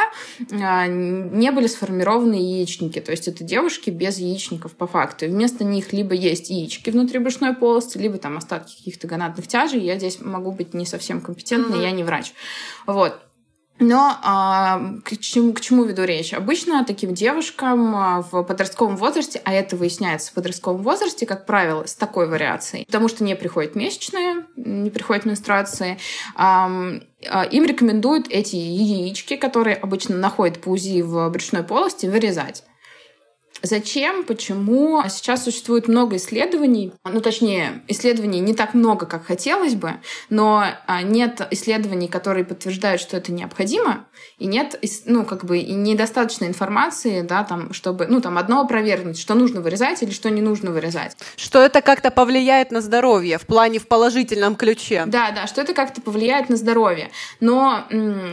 а, 0.53 0.87
не 0.87 1.51
были 1.53 1.67
сформированы 1.67 2.35
яичники. 2.35 3.01
То 3.01 3.13
есть 3.13 3.29
это 3.29 3.45
девушки 3.45 3.91
без 3.91 4.19
яичников 4.19 4.73
по 4.73 4.87
факту. 4.87 5.25
И 5.25 5.29
вместо 5.29 5.65
них 5.65 5.93
либо 5.93 6.15
есть 6.15 6.51
яички 6.51 6.91
внутри 6.91 7.19
брюшной 7.19 7.55
полости, 7.55 7.99
либо 7.99 8.19
там 8.19 8.37
остатки 8.37 8.77
каких-то 8.77 9.07
гонадных 9.07 9.47
тяжей. 9.47 9.81
Я 9.81 9.97
здесь 9.97 10.21
могу 10.21 10.53
быть 10.53 10.75
не 10.75 10.87
совсем 10.87 11.21
компетентной, 11.21 11.79
mm-hmm. 11.79 11.83
я 11.83 11.91
не 11.93 12.05
врач. 12.05 12.33
Вот. 12.87 13.21
Но 13.81 14.19
а, 14.23 14.79
к, 15.05 15.17
чему, 15.19 15.55
к 15.55 15.61
чему 15.61 15.85
веду 15.85 16.05
речь? 16.05 16.35
Обычно 16.35 16.85
таким 16.85 17.15
девушкам 17.15 17.97
а, 17.97 18.23
в 18.23 18.43
подростковом 18.43 18.97
возрасте, 18.97 19.41
а 19.45 19.55
это 19.55 19.75
выясняется 19.75 20.31
в 20.31 20.35
подростковом 20.35 20.83
возрасте, 20.83 21.25
как 21.25 21.47
правило, 21.47 21.87
с 21.87 21.95
такой 21.95 22.29
вариацией, 22.29 22.85
потому 22.85 23.09
что 23.09 23.25
не 23.25 23.35
приходят 23.35 23.75
месячные, 23.75 24.45
не 24.57 24.91
приходят 24.91 25.25
менструации, 25.25 25.99
а, 26.37 26.69
им 27.51 27.65
рекомендуют 27.65 28.27
эти 28.29 28.57
яички, 28.57 29.37
которые 29.37 29.77
обычно 29.77 30.17
находят 30.17 30.61
по 30.61 30.69
УЗИ 30.69 31.01
в 31.01 31.31
брюшной 31.31 31.63
полости, 31.63 32.07
вырезать. 32.07 32.65
Зачем, 33.63 34.25
почему? 34.25 35.03
Сейчас 35.09 35.45
существует 35.45 35.89
много 35.89 36.17
исследований, 36.17 36.93
ну 37.05 37.21
точнее, 37.21 37.83
исследований 37.89 38.41
не 38.41 38.55
так 38.55 38.75
много, 38.75 39.07
как 39.07 39.27
хотелось 39.27 39.75
бы, 39.75 39.95
но 40.29 40.65
а, 40.87 41.03
нет 41.03 41.47
исследований, 41.51 42.09
которые 42.09 42.45
подтверждают, 42.45 43.01
что 43.01 43.17
это 43.17 43.33
необходимо, 43.33 44.07
и 44.39 44.47
нет, 44.47 44.83
ну 45.05 45.25
как 45.25 45.45
бы, 45.45 45.59
и 45.59 45.73
недостаточно 45.73 46.47
информации, 46.47 47.23
да, 47.23 47.45
там, 47.45 47.73
чтобы, 47.73 48.07
ну 48.07 48.21
там 48.21 48.39
одно 48.39 48.61
опровергнуть, 48.61 49.19
что 49.19 49.35
нужно 49.35 49.61
вырезать 49.61 50.03
или 50.03 50.11
что 50.11 50.31
не 50.31 50.41
нужно 50.41 50.71
вырезать. 50.71 51.17
Что 51.37 51.63
это 51.63 51.83
как-то 51.83 52.11
повлияет 52.11 52.71
на 52.71 52.81
здоровье 52.81 53.39
в 53.39 53.47
плане 53.47 53.79
в 53.79 53.87
положительном 53.87 54.57
ключе. 54.57 55.05
Да, 55.07 55.31
да, 55.31 55.47
что 55.47 55.61
это 55.61 55.75
как-то 55.75 56.01
повлияет 56.01 56.49
на 56.49 56.57
здоровье. 56.57 57.11
Но 57.41 57.85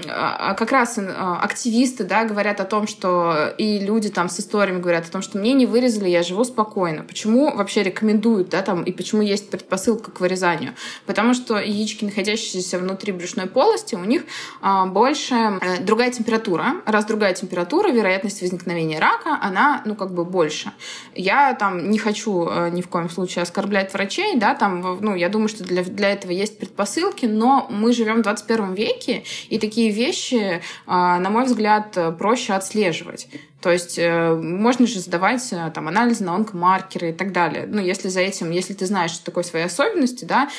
а, 0.09 0.53
как 0.53 0.71
раз 0.71 0.97
а, 0.97 1.39
активисты, 1.41 2.03
да, 2.03 2.25
говорят 2.25 2.61
о 2.61 2.65
том, 2.65 2.87
что 2.87 3.53
и 3.57 3.79
люди 3.79 4.09
там 4.09 4.29
с 4.29 4.39
историями 4.39 4.79
говорят 4.79 5.07
о 5.07 5.11
том, 5.11 5.16
что 5.21 5.37
мне 5.37 5.53
не 5.53 5.65
вырезали, 5.65 6.09
я 6.09 6.23
живу 6.23 6.43
спокойно. 6.43 7.03
Почему 7.03 7.55
вообще 7.55 7.83
рекомендуют, 7.83 8.49
да, 8.49 8.61
там, 8.61 8.83
и 8.83 8.91
почему 8.91 9.21
есть 9.21 9.49
предпосылка 9.49 10.11
к 10.11 10.19
вырезанию? 10.19 10.73
Потому 11.05 11.33
что 11.33 11.57
яички, 11.57 12.05
находящиеся 12.05 12.79
внутри 12.79 13.11
брюшной 13.11 13.47
полости, 13.47 13.95
у 13.95 14.03
них 14.03 14.23
а, 14.61 14.85
больше 14.85 15.35
а, 15.35 15.59
другая 15.81 16.11
температура. 16.11 16.75
Раз 16.85 17.05
другая 17.05 17.33
температура, 17.33 17.89
вероятность 17.89 18.41
возникновения 18.41 18.99
рака, 18.99 19.37
она, 19.41 19.81
ну, 19.85 19.95
как 19.95 20.13
бы 20.13 20.25
больше. 20.25 20.71
Я 21.15 21.53
там 21.53 21.89
не 21.89 21.97
хочу 21.97 22.47
а, 22.49 22.69
ни 22.69 22.81
в 22.81 22.87
коем 22.87 23.09
случае 23.09 23.43
оскорблять 23.43 23.93
врачей, 23.93 24.35
да, 24.35 24.55
там, 24.55 24.99
ну, 25.01 25.15
я 25.15 25.29
думаю, 25.29 25.49
что 25.49 25.63
для, 25.63 25.83
для 25.83 26.11
этого 26.11 26.31
есть 26.31 26.57
предпосылки, 26.59 27.25
но 27.25 27.67
мы 27.69 27.93
живем 27.93 28.19
в 28.19 28.21
21 28.23 28.73
веке, 28.73 29.23
и 29.49 29.59
такие 29.59 29.91
вещи, 29.91 30.61
а, 30.85 31.19
на 31.19 31.29
мой 31.29 31.45
взгляд, 31.45 31.97
проще 32.17 32.53
отслеживать. 32.53 33.27
То 33.61 33.71
есть 33.71 33.97
э, 33.97 34.35
можно 34.35 34.85
же 34.85 34.99
сдавать 34.99 35.51
э, 35.51 35.71
там 35.73 35.87
анализы 35.87 36.23
на 36.23 36.35
онкомаркеры 36.35 37.09
и 37.09 37.13
так 37.13 37.31
далее. 37.31 37.65
Ну, 37.67 37.81
если 37.81 38.07
за 38.07 38.21
этим, 38.21 38.51
если 38.51 38.73
ты 38.73 38.85
знаешь 38.85 39.11
что 39.11 39.25
такое 39.25 39.43
свои 39.43 39.63
особенности, 39.63 40.25
да, 40.25 40.49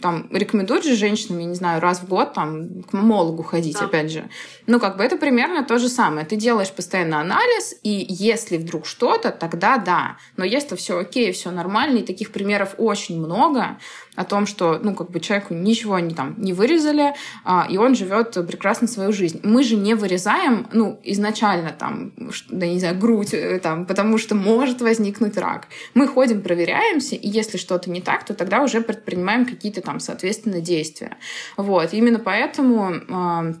там 0.00 0.28
рекомендуют 0.30 0.84
же 0.84 0.94
женщинам, 0.94 1.40
я 1.40 1.46
не 1.46 1.54
знаю, 1.56 1.80
раз 1.80 2.00
в 2.00 2.08
год 2.08 2.32
там 2.32 2.82
к 2.84 2.92
мамологу 2.92 3.42
ходить, 3.42 3.76
да. 3.78 3.86
опять 3.86 4.12
же. 4.12 4.28
Ну, 4.66 4.80
как 4.80 4.96
бы 4.96 5.04
это 5.04 5.16
примерно 5.16 5.62
то 5.62 5.78
же 5.78 5.88
самое. 5.88 6.26
Ты 6.26 6.36
делаешь 6.36 6.72
постоянно 6.72 7.20
анализ, 7.20 7.74
и 7.82 8.06
если 8.08 8.56
вдруг 8.56 8.86
что-то, 8.86 9.30
тогда 9.30 9.76
да. 9.76 10.16
Но 10.36 10.44
если 10.44 10.74
все 10.76 10.98
окей, 10.98 11.32
все 11.32 11.50
нормально, 11.50 11.98
и 11.98 12.02
таких 12.02 12.32
примеров 12.32 12.74
очень 12.78 13.20
много, 13.20 13.78
о 14.14 14.24
том, 14.24 14.46
что, 14.46 14.78
ну, 14.82 14.94
как 14.94 15.10
бы 15.10 15.20
человеку 15.20 15.54
ничего 15.54 15.98
не, 15.98 16.14
там, 16.14 16.34
не 16.38 16.52
вырезали, 16.52 17.14
а, 17.44 17.66
и 17.68 17.76
он 17.76 17.94
живет 17.94 18.32
прекрасно 18.46 18.86
свою 18.86 19.12
жизнь. 19.12 19.40
Мы 19.42 19.64
же 19.64 19.76
не 19.76 19.94
вырезаем, 19.94 20.68
ну, 20.72 21.00
изначально 21.02 21.72
там, 21.72 22.12
да, 22.48 22.66
не 22.66 22.78
знаю, 22.78 22.96
грудь, 22.96 23.34
э, 23.34 23.58
там, 23.58 23.86
потому 23.86 24.18
что 24.18 24.34
может 24.34 24.80
возникнуть 24.80 25.36
рак. 25.36 25.66
Мы 25.94 26.06
ходим, 26.06 26.42
проверяемся, 26.42 27.16
и 27.16 27.28
если 27.28 27.58
что-то 27.58 27.90
не 27.90 28.00
так, 28.00 28.24
то 28.24 28.34
тогда 28.34 28.62
уже 28.62 28.80
предпринимаем 28.80 29.46
какие-то 29.46 29.80
там, 29.80 29.98
соответственно, 29.98 30.60
действия. 30.60 31.16
Вот, 31.56 31.92
именно 31.92 32.20
поэтому 32.20 32.94
а, 33.10 33.54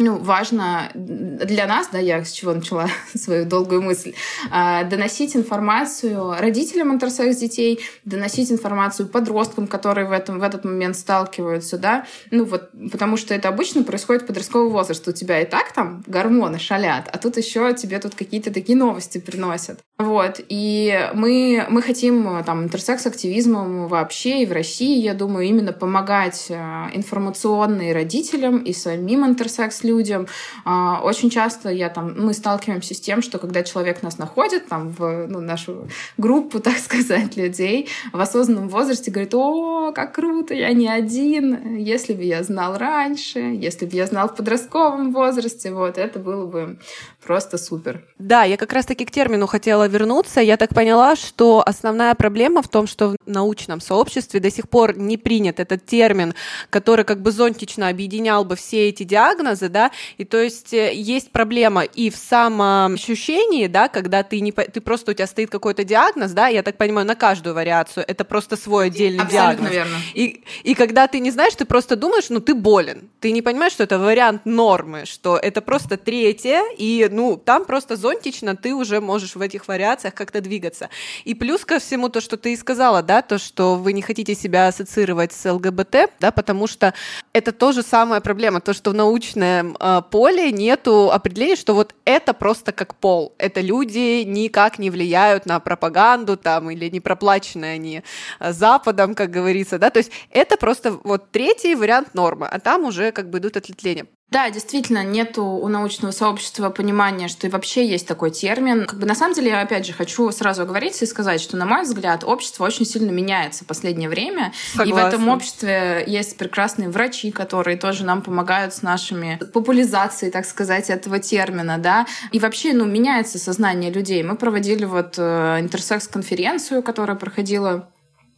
ну, 0.00 0.16
важно 0.16 0.90
для 0.94 1.66
нас, 1.66 1.88
да, 1.92 1.98
я 1.98 2.24
с 2.24 2.32
чего 2.32 2.54
начала 2.54 2.88
свою 3.14 3.44
долгую 3.44 3.82
мысль, 3.82 4.14
а, 4.50 4.82
доносить 4.84 5.36
информацию 5.36 6.36
родителям 6.38 6.90
интерсекс 6.92 7.36
детей, 7.36 7.80
доносить 8.06 8.50
информацию 8.50 9.08
подросткам, 9.08 9.66
которые 9.66 10.08
в, 10.08 10.12
этом, 10.12 10.38
в 10.38 10.42
этот 10.42 10.64
момент 10.64 10.96
сталкиваются, 10.96 11.76
да, 11.76 12.06
ну 12.30 12.44
вот, 12.44 12.70
потому 12.90 13.18
что 13.18 13.34
это 13.34 13.48
обычно 13.48 13.84
происходит 13.84 14.22
в 14.22 14.26
подростковый 14.26 14.70
возраст. 14.70 15.06
У 15.06 15.12
тебя 15.12 15.42
и 15.42 15.44
так 15.44 15.72
там 15.72 16.02
гормоны 16.06 16.58
шалят, 16.58 17.08
а 17.12 17.18
тут 17.18 17.36
еще 17.36 17.72
тебе 17.74 17.98
тут 17.98 18.14
какие-то 18.14 18.52
такие 18.52 18.78
новости 18.78 19.18
приносят. 19.18 19.80
Вот, 19.98 20.40
и 20.48 21.10
мы, 21.12 21.66
мы 21.68 21.82
хотим 21.82 22.42
там 22.44 22.64
интерсекс-активизмом 22.64 23.86
вообще 23.86 24.42
и 24.42 24.46
в 24.46 24.52
России, 24.52 24.98
я 24.98 25.12
думаю, 25.12 25.46
именно 25.46 25.74
помогать 25.74 26.46
а, 26.50 26.88
информационно 26.94 27.90
и 27.90 27.92
родителям, 27.92 28.58
и 28.58 28.72
самим 28.72 29.26
интерсекс 29.26 29.84
людям. 29.90 30.26
А, 30.64 31.00
очень 31.02 31.30
часто 31.30 31.70
я 31.70 31.88
там, 31.88 32.14
мы 32.16 32.32
сталкиваемся 32.34 32.94
с 32.94 33.00
тем, 33.00 33.22
что 33.22 33.38
когда 33.38 33.62
человек 33.62 34.02
нас 34.02 34.18
находит, 34.18 34.68
там, 34.68 34.90
в 34.90 35.26
ну, 35.26 35.40
нашу 35.40 35.88
группу, 36.18 36.60
так 36.68 36.78
сказать, 36.78 37.36
людей 37.36 37.88
в 38.12 38.20
осознанном 38.20 38.68
возрасте, 38.68 39.10
говорит, 39.10 39.34
о, 39.34 39.92
как 39.92 40.14
круто, 40.14 40.54
я 40.54 40.72
не 40.72 40.88
один, 40.88 41.76
если 41.76 42.14
бы 42.14 42.22
я 42.22 42.42
знал 42.42 42.78
раньше, 42.78 43.38
если 43.38 43.86
бы 43.86 43.96
я 43.96 44.06
знал 44.06 44.28
в 44.28 44.36
подростковом 44.36 45.12
возрасте, 45.12 45.72
вот, 45.72 45.98
это 45.98 46.18
было 46.18 46.46
бы 46.46 46.78
просто 47.24 47.58
супер. 47.58 48.04
Да, 48.18 48.44
я 48.44 48.56
как 48.56 48.72
раз-таки 48.72 49.04
к 49.04 49.10
термину 49.10 49.46
хотела 49.46 49.86
вернуться. 49.86 50.40
Я 50.40 50.56
так 50.56 50.74
поняла, 50.74 51.16
что 51.16 51.62
основная 51.64 52.14
проблема 52.14 52.62
в 52.62 52.68
том, 52.68 52.86
что 52.86 53.10
в 53.10 53.16
научном 53.26 53.80
сообществе 53.80 54.40
до 54.40 54.50
сих 54.50 54.68
пор 54.68 54.96
не 54.96 55.16
принят 55.16 55.60
этот 55.60 55.86
термин, 55.86 56.34
который 56.70 57.04
как 57.04 57.20
бы 57.22 57.30
зонтично 57.30 57.88
объединял 57.88 58.44
бы 58.44 58.56
все 58.56 58.88
эти 58.88 59.02
диагнозы, 59.02 59.68
да, 59.68 59.90
и 60.18 60.24
то 60.24 60.38
есть 60.38 60.72
э, 60.72 60.94
есть 60.94 61.30
проблема 61.30 61.82
и 61.82 62.10
в 62.10 62.16
самоощущении, 62.16 63.66
да, 63.66 63.88
когда 63.88 64.22
ты 64.22 64.40
не, 64.40 64.52
ты 64.52 64.80
просто 64.80 65.12
у 65.12 65.14
тебя 65.14 65.26
стоит 65.26 65.50
какой-то 65.50 65.84
диагноз, 65.84 66.32
да, 66.32 66.48
я 66.48 66.62
так 66.62 66.76
понимаю, 66.76 67.06
на 67.06 67.14
каждую 67.14 67.54
вариацию, 67.54 68.04
это 68.06 68.24
просто 68.24 68.56
свой 68.56 68.86
отдельный 68.86 69.22
Абсолютно 69.22 69.68
диагноз. 69.68 69.72
верно. 69.72 69.96
И, 70.14 70.42
и 70.62 70.74
когда 70.74 71.06
ты 71.06 71.20
не 71.20 71.30
знаешь, 71.30 71.54
ты 71.54 71.64
просто 71.64 71.96
думаешь, 71.96 72.30
ну, 72.30 72.40
ты 72.40 72.54
болен, 72.54 73.10
ты 73.20 73.32
не 73.32 73.42
понимаешь, 73.42 73.72
что 73.72 73.84
это 73.84 73.98
вариант 73.98 74.46
нормы, 74.46 75.04
что 75.04 75.36
это 75.36 75.60
просто 75.60 75.96
третье, 75.96 76.62
и, 76.76 77.08
ну, 77.10 77.36
там 77.36 77.64
просто 77.64 77.96
зонтично 77.96 78.56
ты 78.56 78.74
уже 78.74 79.00
можешь 79.00 79.36
в 79.36 79.40
этих 79.40 79.68
вариациях 79.68 80.14
как-то 80.14 80.40
двигаться. 80.40 80.88
И 81.24 81.34
плюс 81.34 81.64
ко 81.64 81.78
всему 81.78 82.08
то, 82.08 82.20
что 82.20 82.36
ты 82.36 82.52
и 82.52 82.56
сказала, 82.56 83.02
да, 83.02 83.22
то, 83.22 83.38
что 83.38 83.76
вы 83.76 83.92
не 83.92 84.02
хотите 84.02 84.34
себя 84.34 84.68
ассоциировать 84.68 85.32
с 85.32 85.50
ЛГБТ, 85.50 86.10
да, 86.20 86.30
потому 86.30 86.66
что 86.66 86.94
это 87.32 87.52
тоже 87.52 87.82
самая 87.82 88.20
проблема, 88.20 88.60
то, 88.60 88.72
что 88.72 88.90
в 88.90 88.94
научном 88.94 89.76
э, 89.78 90.02
поле 90.10 90.52
нету 90.52 91.10
определения, 91.10 91.56
что 91.56 91.74
вот 91.74 91.94
это 92.04 92.32
просто 92.32 92.72
как 92.72 92.94
пол, 92.94 93.34
это 93.38 93.60
люди 93.60 94.22
никак 94.24 94.78
не 94.78 94.90
влияют 94.90 95.46
на 95.46 95.60
пропаганду 95.60 96.36
там 96.36 96.70
или 96.70 96.88
не 96.88 97.00
проплаченные 97.00 97.74
они 97.74 98.02
э, 98.38 98.52
Западом, 98.52 99.14
как 99.14 99.30
говорится, 99.30 99.78
да, 99.78 99.90
то 99.90 99.98
есть 99.98 100.10
это 100.30 100.56
просто 100.56 100.92
вот 101.04 101.30
третий 101.30 101.74
вариант 101.74 102.14
нормы, 102.14 102.46
а 102.46 102.58
там 102.58 102.84
уже 102.84 103.12
как 103.12 103.30
бы 103.30 103.38
идут 103.38 103.56
ответвления. 103.56 104.06
Да, 104.30 104.48
действительно, 104.48 105.02
нету 105.02 105.44
у 105.44 105.66
научного 105.66 106.12
сообщества 106.12 106.70
понимания, 106.70 107.26
что 107.26 107.48
и 107.48 107.50
вообще 107.50 107.86
есть 107.86 108.06
такой 108.06 108.30
термин. 108.30 108.86
Как 108.86 108.98
бы 108.98 109.06
на 109.06 109.16
самом 109.16 109.34
деле, 109.34 109.50
я 109.50 109.60
опять 109.60 109.84
же 109.84 109.92
хочу 109.92 110.30
сразу 110.30 110.62
оговориться 110.62 111.04
и 111.04 111.08
сказать, 111.08 111.40
что, 111.40 111.56
на 111.56 111.66
мой 111.66 111.82
взгляд, 111.82 112.22
общество 112.22 112.64
очень 112.64 112.86
сильно 112.86 113.10
меняется 113.10 113.64
в 113.64 113.66
последнее 113.66 114.08
время. 114.08 114.52
Согласна. 114.72 114.90
И 114.90 114.92
в 114.92 115.04
этом 115.04 115.28
обществе 115.28 116.04
есть 116.06 116.36
прекрасные 116.36 116.90
врачи, 116.90 117.32
которые 117.32 117.76
тоже 117.76 118.04
нам 118.04 118.22
помогают 118.22 118.72
с 118.72 118.82
нашими 118.82 119.40
популяризацией, 119.52 120.30
так 120.30 120.44
сказать, 120.44 120.90
этого 120.90 121.18
термина, 121.18 121.78
да. 121.78 122.06
И 122.30 122.38
вообще, 122.38 122.72
ну, 122.72 122.84
меняется 122.84 123.38
сознание 123.38 123.90
людей. 123.90 124.22
Мы 124.22 124.36
проводили 124.36 124.84
вот 124.84 125.14
э, 125.18 125.58
интерсекс-конференцию, 125.60 126.84
которая 126.84 127.16
проходила 127.16 127.88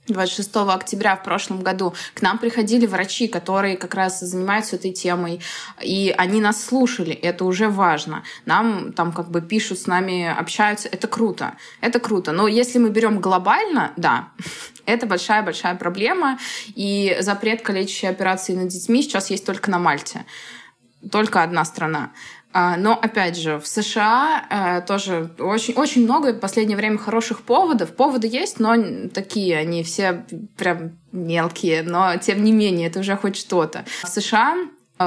26 0.08 0.56
октября 0.56 1.14
в 1.14 1.22
прошлом 1.22 1.62
году 1.62 1.94
к 2.14 2.22
нам 2.22 2.38
приходили 2.38 2.86
врачи, 2.86 3.28
которые 3.28 3.76
как 3.76 3.94
раз 3.94 4.18
занимаются 4.20 4.74
этой 4.74 4.92
темой, 4.92 5.40
и 5.80 6.12
они 6.18 6.40
нас 6.40 6.64
слушали, 6.64 7.12
это 7.12 7.44
уже 7.44 7.68
важно. 7.68 8.24
Нам 8.44 8.92
там 8.92 9.12
как 9.12 9.30
бы 9.30 9.40
пишут 9.40 9.78
с 9.78 9.86
нами, 9.86 10.26
общаются, 10.26 10.88
это 10.88 11.06
круто, 11.06 11.54
это 11.80 12.00
круто. 12.00 12.32
Но 12.32 12.48
если 12.48 12.78
мы 12.78 12.90
берем 12.90 13.20
глобально, 13.20 13.92
да, 13.96 14.30
это 14.86 15.06
большая-большая 15.06 15.76
проблема, 15.76 16.38
и 16.74 17.16
запрет 17.20 17.62
калечащей 17.62 18.08
операции 18.08 18.54
над 18.54 18.68
детьми 18.68 19.02
сейчас 19.02 19.30
есть 19.30 19.46
только 19.46 19.70
на 19.70 19.78
Мальте. 19.78 20.24
только 21.10 21.42
одна 21.42 21.64
страна. 21.64 22.10
А, 22.52 22.76
но, 22.76 22.98
опять 23.00 23.36
же, 23.36 23.58
в 23.58 23.66
США 23.66 24.44
э, 24.50 24.86
тоже 24.86 25.30
очень, 25.38 25.74
очень 25.74 26.04
много 26.04 26.32
в 26.32 26.40
последнее 26.40 26.76
время 26.76 26.98
хороших 26.98 27.42
поводов. 27.42 27.94
Поводы 27.96 28.26
есть, 28.26 28.60
но 28.60 28.74
такие, 29.08 29.56
они 29.56 29.82
все 29.82 30.24
прям 30.56 30.92
мелкие, 31.12 31.82
но 31.82 32.16
тем 32.16 32.44
не 32.44 32.52
менее, 32.52 32.88
это 32.88 33.00
уже 33.00 33.16
хоть 33.16 33.36
что-то. 33.36 33.84
В 34.02 34.08
США 34.08 34.56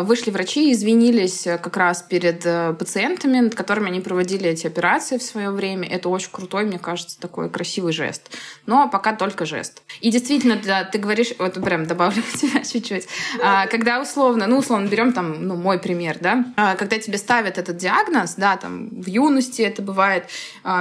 вышли 0.03 0.31
врачи 0.31 0.69
и 0.69 0.73
извинились 0.73 1.47
э, 1.47 1.57
как 1.57 1.77
раз 1.77 2.01
перед 2.01 2.45
э, 2.45 2.73
пациентами, 2.73 3.39
над 3.39 3.55
которыми 3.55 3.87
они 3.87 3.99
проводили 3.99 4.49
эти 4.49 4.67
операции 4.67 5.17
в 5.17 5.23
свое 5.23 5.49
время. 5.49 5.87
Это 5.87 6.09
очень 6.09 6.29
крутой, 6.31 6.65
мне 6.65 6.79
кажется, 6.79 7.19
такой 7.19 7.49
красивый 7.49 7.93
жест. 7.93 8.29
Но 8.65 8.89
пока 8.89 9.13
только 9.13 9.45
жест. 9.45 9.81
И 10.01 10.11
действительно, 10.11 10.59
да, 10.63 10.83
ты 10.83 10.97
говоришь, 10.97 11.33
вот 11.39 11.53
прям 11.63 11.85
добавлю 11.85 12.23
тебя 12.35 12.63
чуть-чуть, 12.63 13.07
а, 13.41 13.67
когда 13.67 14.01
условно, 14.01 14.47
ну, 14.47 14.57
условно, 14.57 14.87
берем 14.87 15.13
там, 15.13 15.47
ну, 15.47 15.55
мой 15.55 15.79
пример, 15.79 16.17
да, 16.19 16.45
а, 16.55 16.75
когда 16.75 16.97
тебе 16.99 17.17
ставят 17.17 17.57
этот 17.57 17.77
диагноз, 17.77 18.35
да, 18.35 18.57
там, 18.57 18.89
в 18.89 19.07
юности 19.07 19.61
это 19.61 19.81
бывает, 19.81 20.25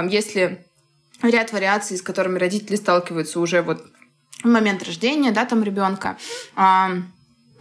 если 0.09 0.65
ряд 1.21 1.51
вариаций, 1.51 1.97
с 1.97 2.01
которыми 2.01 2.37
родители 2.37 2.75
сталкиваются 2.75 3.39
уже 3.39 3.61
вот 3.61 3.83
в 4.43 4.47
момент 4.47 4.83
рождения, 4.83 5.31
да, 5.31 5.45
там 5.45 5.63
ребенка, 5.63 6.17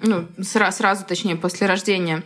ну, 0.05 0.27
сразу, 0.43 0.77
сразу, 0.77 1.05
точнее, 1.05 1.37
после 1.37 1.67
рождения 1.67 2.23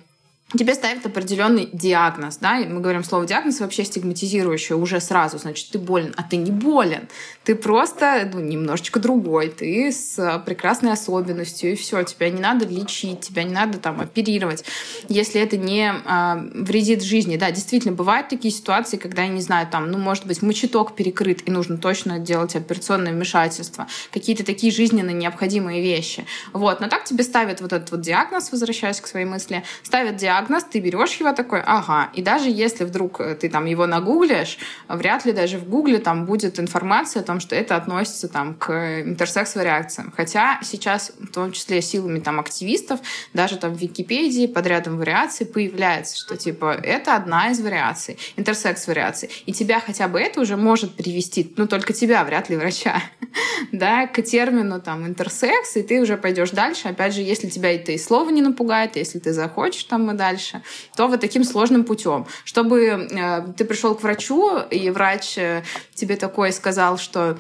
тебе 0.57 0.75
ставят 0.75 1.05
определенный 1.05 1.69
диагноз, 1.73 2.39
да, 2.39 2.59
и 2.59 2.67
мы 2.67 2.81
говорим 2.81 3.05
слово 3.05 3.27
диагноз 3.27 3.61
вообще 3.61 3.85
стигматизирующее 3.85 4.77
уже 4.77 4.99
сразу, 4.99 5.37
значит, 5.37 5.69
ты 5.71 5.79
болен, 5.79 6.15
а 6.17 6.23
ты 6.23 6.37
не 6.37 6.51
болен, 6.51 7.07
ты 7.45 7.55
просто 7.55 8.31
ну, 8.33 8.41
немножечко 8.41 8.99
другой, 8.99 9.51
ты 9.51 9.93
с 9.93 10.43
прекрасной 10.47 10.93
особенностью, 10.93 11.73
и 11.73 11.75
все, 11.75 12.03
тебя 12.03 12.31
не 12.31 12.41
надо 12.41 12.67
лечить, 12.67 13.21
тебя 13.21 13.43
не 13.43 13.53
надо 13.53 13.77
там 13.79 14.01
оперировать, 14.01 14.65
если 15.11 15.39
это 15.39 15.59
не 15.59 15.93
а, 16.07 16.43
вредит 16.55 17.03
жизни, 17.03 17.37
да, 17.37 17.51
действительно, 17.51 17.95
бывают 17.95 18.31
такие 18.31 18.53
ситуации, 18.53 18.97
когда, 18.97 19.25
я 19.25 19.29
не 19.29 19.43
знаю, 19.43 19.69
там, 19.71 19.91
ну, 19.91 19.99
может 19.99 20.27
быть, 20.27 20.41
мочеток 20.41 20.97
перекрыт, 20.97 21.47
и 21.47 21.51
нужно 21.51 21.77
точно 21.77 22.19
делать 22.19 22.57
операционное 22.57 23.13
вмешательство, 23.13 23.87
какие-то 24.13 24.47
такие 24.47 24.73
жизненно 24.73 25.11
необходимые 25.11 25.83
вещи, 25.83 26.25
вот, 26.55 26.81
но 26.81 26.89
так 26.89 27.05
тебе 27.05 27.23
ставят 27.23 27.61
вот 27.61 27.75
этот 27.75 27.91
вот 27.91 28.01
диагноз, 28.01 28.51
возвращаясь 28.51 29.03
к 29.03 29.07
своей 29.07 29.27
мысли, 29.27 29.63
ставят 29.83 30.17
диагноз, 30.17 30.38
диагноз, 30.39 30.65
ты 30.65 30.81
берешь 30.81 31.15
его 31.15 31.33
такой, 31.33 31.61
ага. 31.61 32.11
И 32.15 32.23
даже 32.23 32.49
если 32.51 32.85
вдруг 32.85 33.21
э, 33.21 33.35
ты 33.35 33.49
там 33.49 33.67
его 33.67 33.87
нагуглишь, 33.87 34.59
вряд 34.89 35.25
ли 35.25 35.33
даже 35.33 35.59
в 35.59 35.69
гугле 35.69 35.99
там 35.99 36.27
будет 36.27 36.61
информация 36.61 37.23
о 37.23 37.25
том, 37.25 37.41
что 37.41 37.57
это 37.57 37.77
относится 37.77 38.29
там 38.29 38.55
к 38.55 38.73
интерсекс-вариациям. 39.03 40.13
Хотя 40.17 40.61
сейчас, 40.63 41.13
в 41.19 41.33
том 41.33 41.53
числе 41.53 41.83
силами 41.83 42.21
там 42.21 42.41
активистов, 42.41 43.01
даже 43.35 43.57
там 43.57 43.75
в 43.75 43.79
Википедии 43.79 44.47
под 44.47 44.67
рядом 44.67 44.99
вариаций 44.99 45.47
появляется, 45.47 46.17
что 46.17 46.37
типа 46.37 46.77
это 46.83 47.17
одна 47.17 47.51
из 47.51 47.61
вариаций, 47.61 48.19
интерсекс-вариаций. 48.37 49.31
И 49.47 49.53
тебя 49.53 49.81
хотя 49.81 50.09
бы 50.09 50.21
это 50.21 50.41
уже 50.41 50.57
может 50.57 50.95
привести, 50.95 51.53
ну 51.57 51.67
только 51.67 51.93
тебя, 51.93 52.25
вряд 52.25 52.49
ли 52.49 52.57
врача, 52.57 53.03
да, 53.73 54.07
к 54.07 54.23
термину 54.23 54.81
там 54.81 55.07
интерсекс, 55.07 55.77
и 55.77 55.83
ты 55.83 56.01
уже 56.01 56.17
пойдешь 56.17 56.51
дальше. 56.51 56.89
Опять 56.89 57.15
же, 57.15 57.23
если 57.23 57.49
тебя 57.49 57.75
это 57.75 57.93
и 57.93 57.99
слово 57.99 58.31
не 58.31 58.43
напугает, 58.43 58.97
если 58.97 59.19
ты 59.19 59.33
захочешь 59.33 59.85
там 59.85 60.11
и 60.11 60.15
дальше 60.15 60.28
дальше, 60.29 60.63
то 60.97 61.09
вот 61.09 61.21
таким 61.21 61.45
сложным 61.45 61.85
путем. 61.85 62.27
Чтобы 62.45 62.79
э, 62.81 63.53
ты 63.57 63.65
пришел 63.65 63.95
к 63.95 64.03
врачу, 64.03 64.59
и 64.71 64.91
врач 64.91 65.39
э, 65.39 65.63
тебе 65.95 66.17
такой 66.17 66.53
сказал, 66.53 66.99
что 66.99 67.39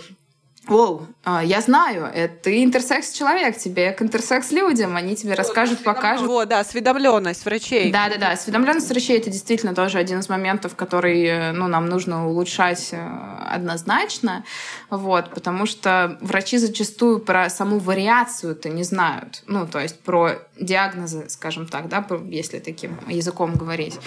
Оу, 0.68 1.06
а, 1.24 1.42
я 1.42 1.60
знаю, 1.60 2.04
это 2.12 2.44
ты 2.44 2.62
интерсекс-человек, 2.62 3.56
тебе 3.56 3.92
к 3.92 4.02
интерсекс-людям, 4.02 4.96
они 4.96 5.16
тебе 5.16 5.34
расскажут, 5.34 5.82
покажут. 5.82 6.26
Вот, 6.26 6.48
да, 6.48 6.60
осведомленность 6.60 7.44
врачей. 7.44 7.90
Да-да-да, 7.90 8.32
осведомленность 8.32 8.88
врачей— 8.90 9.18
это 9.18 9.30
действительно 9.30 9.74
тоже 9.74 9.98
один 9.98 10.18
из 10.20 10.28
моментов, 10.28 10.76
который 10.76 11.24
э, 11.24 11.52
ну, 11.52 11.68
нам 11.68 11.86
нужно 11.86 12.28
улучшать 12.28 12.90
э, 12.92 13.08
однозначно, 13.48 14.44
вот, 14.90 15.30
потому 15.30 15.64
что 15.66 16.18
врачи 16.20 16.58
зачастую 16.58 17.20
про 17.20 17.48
саму 17.48 17.78
вариацию-то 17.78 18.68
не 18.68 18.82
знают, 18.82 19.42
ну, 19.46 19.66
то 19.66 19.80
есть 19.80 20.00
про 20.00 20.32
диагнозы, 20.60 21.28
скажем 21.28 21.66
так, 21.66 21.88
да, 21.88 22.06
если 22.28 22.58
таким 22.58 22.98
языком 23.08 23.54
говорить. 23.54 23.98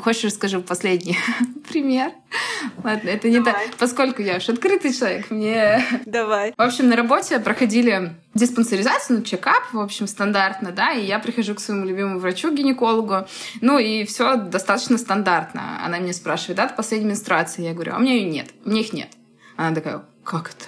Хочешь, 0.00 0.24
расскажу 0.24 0.62
последний 0.62 1.18
пример? 1.68 2.12
Ладно, 2.82 3.08
это 3.08 3.28
не 3.28 3.42
так. 3.42 3.56
Поскольку 3.78 4.22
я 4.22 4.36
уж 4.36 4.48
открытый 4.48 4.92
человек, 4.92 5.30
мне... 5.30 5.84
Давай. 6.06 6.52
В 6.56 6.60
общем, 6.60 6.88
на 6.88 6.96
работе 6.96 7.38
проходили 7.40 8.14
диспансеризацию, 8.34 9.18
ну, 9.18 9.24
чекап, 9.24 9.72
в 9.72 9.80
общем, 9.80 10.06
стандартно, 10.06 10.72
да, 10.72 10.92
и 10.92 11.04
я 11.04 11.18
прихожу 11.18 11.54
к 11.54 11.60
своему 11.60 11.84
любимому 11.84 12.18
врачу-гинекологу, 12.20 13.26
ну, 13.60 13.78
и 13.78 14.04
все 14.04 14.36
достаточно 14.36 14.98
стандартно. 14.98 15.84
Она 15.84 15.98
меня 15.98 16.12
спрашивает, 16.12 16.56
дата 16.56 16.74
последней 16.74 17.08
менструации? 17.08 17.62
Я 17.62 17.74
говорю, 17.74 17.94
а 17.94 17.96
у 17.96 18.00
меня 18.00 18.14
ее 18.14 18.30
нет, 18.30 18.50
у 18.64 18.70
меня 18.70 18.80
их 18.80 18.92
нет. 18.92 19.08
Она 19.56 19.74
такая, 19.74 20.02
как 20.24 20.50
это? 20.50 20.66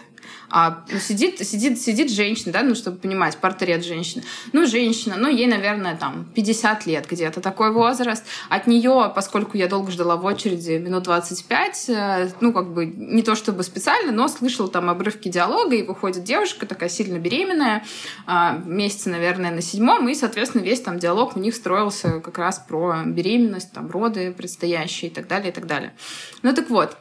А 0.54 0.84
ну, 0.92 0.98
сидит, 0.98 1.38
сидит, 1.38 1.80
сидит 1.80 2.10
женщина, 2.10 2.52
да, 2.52 2.62
ну, 2.62 2.74
чтобы 2.74 2.98
понимать, 2.98 3.38
портрет 3.38 3.86
женщины. 3.86 4.22
Ну, 4.52 4.66
женщина, 4.66 5.16
ну, 5.16 5.28
ей, 5.28 5.46
наверное, 5.46 5.96
там, 5.96 6.26
50 6.34 6.84
лет 6.84 7.06
где-то, 7.10 7.40
такой 7.40 7.72
возраст. 7.72 8.22
От 8.50 8.66
нее, 8.66 9.10
поскольку 9.14 9.56
я 9.56 9.66
долго 9.66 9.90
ждала 9.90 10.16
в 10.16 10.24
очереди, 10.26 10.72
минут 10.72 11.04
25, 11.04 11.84
э, 11.88 12.28
ну, 12.40 12.52
как 12.52 12.70
бы, 12.74 12.84
не 12.84 13.22
то 13.22 13.34
чтобы 13.34 13.62
специально, 13.62 14.12
но 14.12 14.28
слышала 14.28 14.68
там 14.68 14.90
обрывки 14.90 15.30
диалога, 15.30 15.74
и 15.74 15.82
выходит 15.82 16.22
девушка 16.24 16.66
такая 16.66 16.90
сильно 16.90 17.18
беременная, 17.18 17.82
а, 18.26 18.60
месяца, 18.66 19.08
наверное, 19.08 19.52
на 19.52 19.62
седьмом, 19.62 20.06
и, 20.10 20.14
соответственно, 20.14 20.60
весь 20.60 20.82
там 20.82 20.98
диалог 20.98 21.34
у 21.34 21.40
них 21.40 21.54
строился 21.54 22.20
как 22.20 22.36
раз 22.36 22.58
про 22.58 23.04
беременность, 23.06 23.72
там, 23.72 23.90
роды 23.90 24.32
предстоящие 24.32 25.10
и 25.10 25.14
так 25.14 25.28
далее, 25.28 25.50
и 25.50 25.54
так 25.54 25.66
далее. 25.66 25.94
Ну, 26.42 26.54
так 26.54 26.68
вот, 26.68 26.98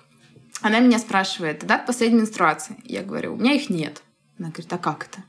она 0.62 0.80
меня 0.80 1.00
спрашивает, 1.00 1.65
дата 1.65 1.86
последней 1.86 2.19
менструации? 2.19 2.76
Я 2.84 3.04
говорю, 3.04 3.34
у 3.34 3.38
меня 3.38 3.54
их 3.54 3.69
нет. 3.69 4.02
Она 4.38 4.50
говорит, 4.50 4.71
а 4.74 4.78
как 4.78 5.08
это? 5.08 5.24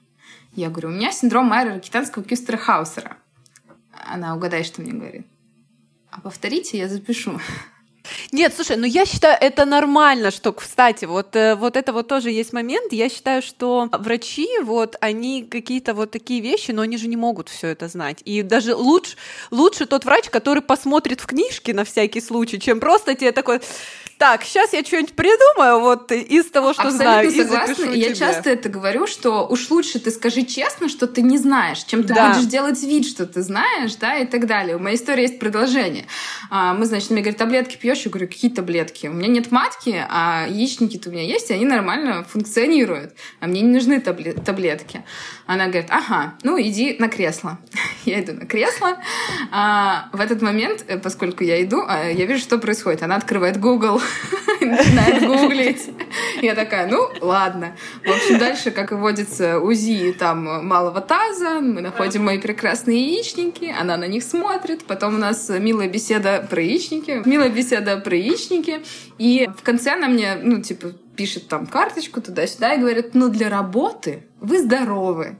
Я 0.54 0.68
говорю, 0.68 0.88
у 0.88 0.92
меня 0.92 1.12
синдром 1.12 1.46
Майера 1.46 1.74
Ракитанского 1.74 2.24
Кюстера 2.24 2.58
Хаусера. 2.58 3.16
Она, 3.92 4.36
угадай, 4.36 4.64
что 4.64 4.82
мне 4.82 4.92
говорит. 4.92 5.26
А 6.10 6.20
повторите, 6.20 6.78
я 6.78 6.88
запишу. 6.88 7.40
Нет, 8.32 8.52
слушай, 8.54 8.76
ну 8.76 8.84
я 8.84 9.06
считаю, 9.06 9.36
это 9.40 9.64
нормально, 9.64 10.30
что, 10.30 10.52
кстати, 10.52 11.04
вот, 11.04 11.36
э, 11.36 11.54
вот 11.54 11.76
это 11.76 11.92
вот 11.92 12.08
тоже 12.08 12.30
есть 12.30 12.52
момент. 12.52 12.92
Я 12.92 13.08
считаю, 13.08 13.42
что 13.42 13.88
врачи, 13.92 14.48
вот, 14.62 14.96
они 15.00 15.44
какие-то 15.44 15.94
вот 15.94 16.10
такие 16.10 16.40
вещи, 16.40 16.72
но 16.72 16.82
они 16.82 16.96
же 16.96 17.08
не 17.08 17.16
могут 17.16 17.48
все 17.48 17.68
это 17.68 17.88
знать. 17.88 18.20
И 18.24 18.42
даже 18.42 18.74
лучше, 18.74 19.16
лучше 19.50 19.86
тот 19.86 20.04
врач, 20.04 20.30
который 20.30 20.62
посмотрит 20.62 21.20
в 21.20 21.26
книжке 21.26 21.74
на 21.74 21.84
всякий 21.84 22.20
случай, 22.20 22.58
чем 22.58 22.80
просто 22.80 23.14
тебе 23.14 23.32
такой, 23.32 23.60
так, 24.22 24.44
сейчас 24.44 24.72
я 24.72 24.84
что-нибудь 24.84 25.14
придумаю 25.14 25.80
вот 25.80 26.12
из 26.12 26.44
того, 26.44 26.74
что 26.74 26.82
Абсолютно 26.82 27.04
знаю, 27.06 27.30
согласна. 27.32 27.72
и 27.72 27.74
запишу 27.74 27.92
Я 27.92 28.06
тебе. 28.06 28.14
часто 28.14 28.50
это 28.50 28.68
говорю, 28.68 29.08
что 29.08 29.48
уж 29.48 29.68
лучше 29.68 29.98
ты 29.98 30.12
скажи 30.12 30.44
честно, 30.44 30.88
что 30.88 31.08
ты 31.08 31.22
не 31.22 31.38
знаешь, 31.38 31.82
чем 31.82 32.04
ты 32.04 32.14
да. 32.14 32.28
будешь 32.28 32.46
делать 32.46 32.80
вид, 32.84 33.04
что 33.04 33.26
ты 33.26 33.42
знаешь, 33.42 33.96
да, 33.96 34.18
и 34.18 34.24
так 34.24 34.46
далее. 34.46 34.76
У 34.76 34.78
моей 34.78 34.94
истории 34.94 35.22
есть 35.22 35.40
продолжение. 35.40 36.04
А, 36.50 36.72
мы, 36.72 36.86
значит, 36.86 37.10
мне 37.10 37.20
говорят, 37.20 37.36
таблетки 37.36 37.76
пьешь? 37.76 38.02
Я 38.02 38.12
говорю, 38.12 38.28
какие 38.28 38.48
таблетки? 38.48 39.08
У 39.08 39.12
меня 39.12 39.26
нет 39.26 39.50
матки, 39.50 40.06
а 40.08 40.46
яичники-то 40.48 41.08
у 41.08 41.12
меня 41.12 41.24
есть, 41.24 41.50
и 41.50 41.54
они 41.54 41.64
нормально 41.64 42.22
функционируют. 42.22 43.14
А 43.40 43.48
мне 43.48 43.60
не 43.62 43.72
нужны 43.72 44.00
таблетки. 44.00 45.02
Она 45.46 45.66
говорит, 45.66 45.90
ага, 45.90 46.34
ну 46.44 46.60
иди 46.60 46.94
на 47.00 47.08
кресло. 47.08 47.58
Я 48.04 48.20
иду 48.20 48.34
на 48.34 48.46
кресло. 48.46 48.98
А, 49.50 50.10
в 50.12 50.20
этот 50.20 50.42
момент, 50.42 50.84
э, 50.86 50.98
поскольку 50.98 51.44
я 51.44 51.62
иду, 51.62 51.84
а, 51.86 52.08
я 52.08 52.26
вижу, 52.26 52.40
что 52.40 52.58
происходит. 52.58 53.02
Она 53.02 53.16
открывает 53.16 53.60
Google 53.60 54.00
начинает 54.60 55.26
гуглить. 55.26 55.90
Я 56.42 56.54
такая, 56.54 56.86
ну, 56.86 57.08
ладно. 57.20 57.76
В 58.04 58.10
общем, 58.10 58.38
дальше, 58.38 58.70
как 58.70 58.92
и 58.92 58.94
водится, 58.94 59.58
УЗИ 59.58 60.14
там 60.18 60.66
малого 60.66 61.00
таза, 61.00 61.60
мы 61.60 61.80
находим 61.80 62.24
мои 62.24 62.38
прекрасные 62.38 63.14
яичники, 63.14 63.74
она 63.78 63.96
на 63.96 64.06
них 64.06 64.22
смотрит, 64.22 64.84
потом 64.84 65.14
у 65.14 65.18
нас 65.18 65.48
милая 65.48 65.88
беседа 65.88 66.46
про 66.48 66.62
яичники, 66.62 67.22
милая 67.24 67.50
беседа 67.50 67.96
про 67.98 68.16
яичники, 68.16 68.82
и 69.18 69.48
в 69.56 69.62
конце 69.62 69.92
она 69.92 70.08
мне, 70.08 70.36
ну, 70.42 70.60
типа, 70.62 70.92
пишет 71.16 71.48
там 71.48 71.66
карточку 71.66 72.20
туда-сюда 72.20 72.74
и 72.74 72.78
говорит, 72.78 73.14
ну, 73.14 73.28
для 73.28 73.48
работы 73.48 74.24
вы 74.40 74.58
здоровы. 74.58 75.36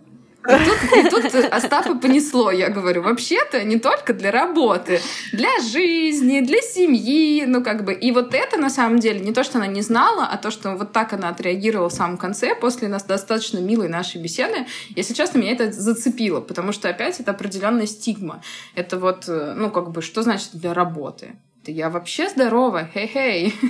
И 0.48 0.64
тут, 0.64 0.96
и 0.96 1.09
тут 1.09 1.44
Остапа 1.52 1.94
понесло, 1.94 2.50
я 2.50 2.68
говорю, 2.68 3.02
вообще-то 3.02 3.62
не 3.62 3.78
только 3.78 4.12
для 4.12 4.33
работы, 4.33 5.00
для 5.33 5.61
жизни, 5.61 6.40
для 6.40 6.61
семьи, 6.61 7.44
ну 7.46 7.62
как 7.62 7.85
бы. 7.85 7.92
И 7.92 8.11
вот 8.11 8.35
это 8.35 8.57
на 8.57 8.68
самом 8.68 8.98
деле 8.98 9.20
не 9.20 9.33
то, 9.33 9.44
что 9.44 9.59
она 9.59 9.68
не 9.68 9.83
знала, 9.83 10.26
а 10.26 10.37
то, 10.37 10.50
что 10.50 10.74
вот 10.74 10.92
так 10.92 11.12
она 11.12 11.28
отреагировала 11.28 11.90
в 11.90 11.92
самом 11.92 12.16
конце, 12.16 12.57
после 12.57 12.88
нас 12.88 13.05
достаточно 13.05 13.59
милой 13.59 13.88
нашей 13.88 14.20
беседы. 14.20 14.66
Если 14.96 15.14
честно, 15.14 15.38
меня 15.38 15.52
это 15.52 15.70
зацепило, 15.70 16.40
потому 16.40 16.72
что 16.72 16.88
опять 16.88 17.20
это 17.20 17.31
определенная 17.31 17.87
стигма. 17.87 18.42
Это 18.74 18.98
вот, 18.98 19.24
ну 19.28 19.70
как 19.70 19.92
бы, 19.92 20.02
что 20.02 20.22
значит 20.22 20.50
для 20.55 20.74
работы? 20.74 21.37
Я 21.64 21.90
вообще 21.90 22.28
здорова, 22.28 22.88
хей-хей. 22.92 23.55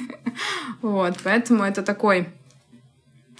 Вот, 0.80 1.18
поэтому 1.22 1.62
это 1.62 1.82
такой 1.82 2.28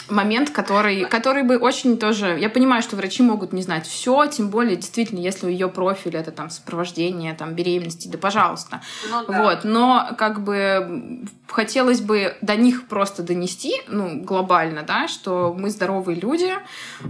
момент, 0.09 0.51
который, 0.51 1.05
который 1.05 1.43
бы 1.43 1.59
очень 1.59 1.99
тоже... 1.99 2.39
Я 2.39 2.49
понимаю, 2.49 2.83
что 2.83 2.97
врачи 2.97 3.23
могут 3.23 3.53
не 3.53 3.63
знать 3.63 3.87
все, 3.87 4.27
тем 4.27 4.51
более, 4.51 4.77
действительно, 4.77 5.21
если 5.21 5.47
у 5.47 5.49
ее 5.49 5.69
профиль 5.69 6.17
это 6.17 6.31
там 6.31 6.51
сопровождение 6.51 7.35
там, 7.35 7.55
беременности, 7.55 8.09
да 8.09 8.19
пожалуйста. 8.19 8.81
Ну, 9.11 9.25
да. 9.27 9.43
Вот. 9.43 9.65
Но 9.65 10.11
как 10.19 10.43
бы 10.43 11.25
хотелось 11.49 12.01
бы 12.01 12.37
до 12.41 12.57
них 12.57 12.89
просто 12.89 13.23
донести, 13.23 13.75
ну, 13.89 14.23
глобально, 14.23 14.83
да, 14.83 15.09
что 15.09 15.55
мы 15.57 15.71
здоровые 15.71 16.19
люди, 16.19 16.53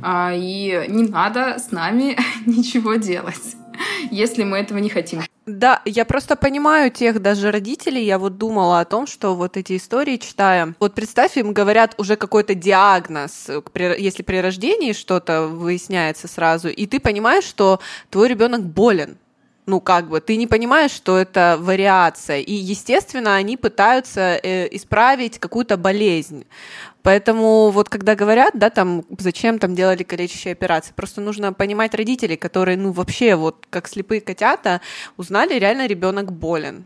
а, 0.03 0.33
и 0.35 0.87
не 0.89 1.05
надо 1.05 1.59
с 1.59 1.71
нами 1.71 2.17
ничего 2.47 2.95
делать, 2.95 3.57
если 4.11 4.45
мы 4.45 4.59
этого 4.59 4.79
не 4.79 4.89
хотим. 4.89 5.23
Да, 5.45 5.83
я 5.85 6.05
просто 6.05 6.37
понимаю 6.37 6.93
тех 6.93 7.21
даже 7.21 7.51
родителей, 7.51 8.05
я 8.05 8.21
вот 8.21 8.39
думала 8.39 8.79
о 8.79 8.85
том, 8.85 9.09
что 9.09 9.35
вот 9.35 9.57
эти 9.57 9.77
истории 9.77 10.17
читая, 10.17 10.75
вот 10.79 10.95
представь, 10.95 11.37
им 11.37 11.53
говорят 11.53 11.97
уже 11.99 12.15
какой-то 12.15 12.55
диагноз, 12.55 13.51
если 13.99 14.23
при 14.23 14.37
рождении 14.37 14.93
что-то 14.93 15.49
выясняется 15.49 16.29
сразу, 16.29 16.69
и 16.69 16.87
ты 16.87 17.01
понимаешь, 17.01 17.43
что 17.43 17.81
твой 18.09 18.29
ребенок 18.29 18.63
болен, 18.63 19.17
ну, 19.67 19.81
как 19.81 20.09
бы, 20.09 20.21
ты 20.21 20.37
не 20.37 20.47
понимаешь, 20.47 20.91
что 20.91 21.17
это 21.19 21.57
вариация. 21.61 22.41
И, 22.41 22.53
естественно, 22.53 23.37
они 23.37 23.57
пытаются 23.57 24.41
э, 24.43 24.69
исправить 24.75 25.39
какую-то 25.39 25.77
болезнь. 25.77 26.45
Поэтому 27.03 27.71
вот 27.71 27.89
когда 27.89 28.15
говорят, 28.15 28.55
да, 28.55 28.71
там, 28.71 29.05
зачем 29.19 29.59
там 29.59 29.75
делали 29.75 30.03
калечащие 30.03 30.53
операции, 30.53 30.93
просто 30.95 31.21
нужно 31.21 31.53
понимать 31.53 31.95
родителей, 31.95 32.37
которые, 32.37 32.77
ну, 32.77 32.93
вообще, 32.93 33.35
вот, 33.35 33.67
как 33.71 33.89
слепые 33.89 34.21
котята, 34.21 34.81
узнали, 35.17 35.59
реально 35.59 35.87
ребенок 35.87 36.33
болен 36.33 36.85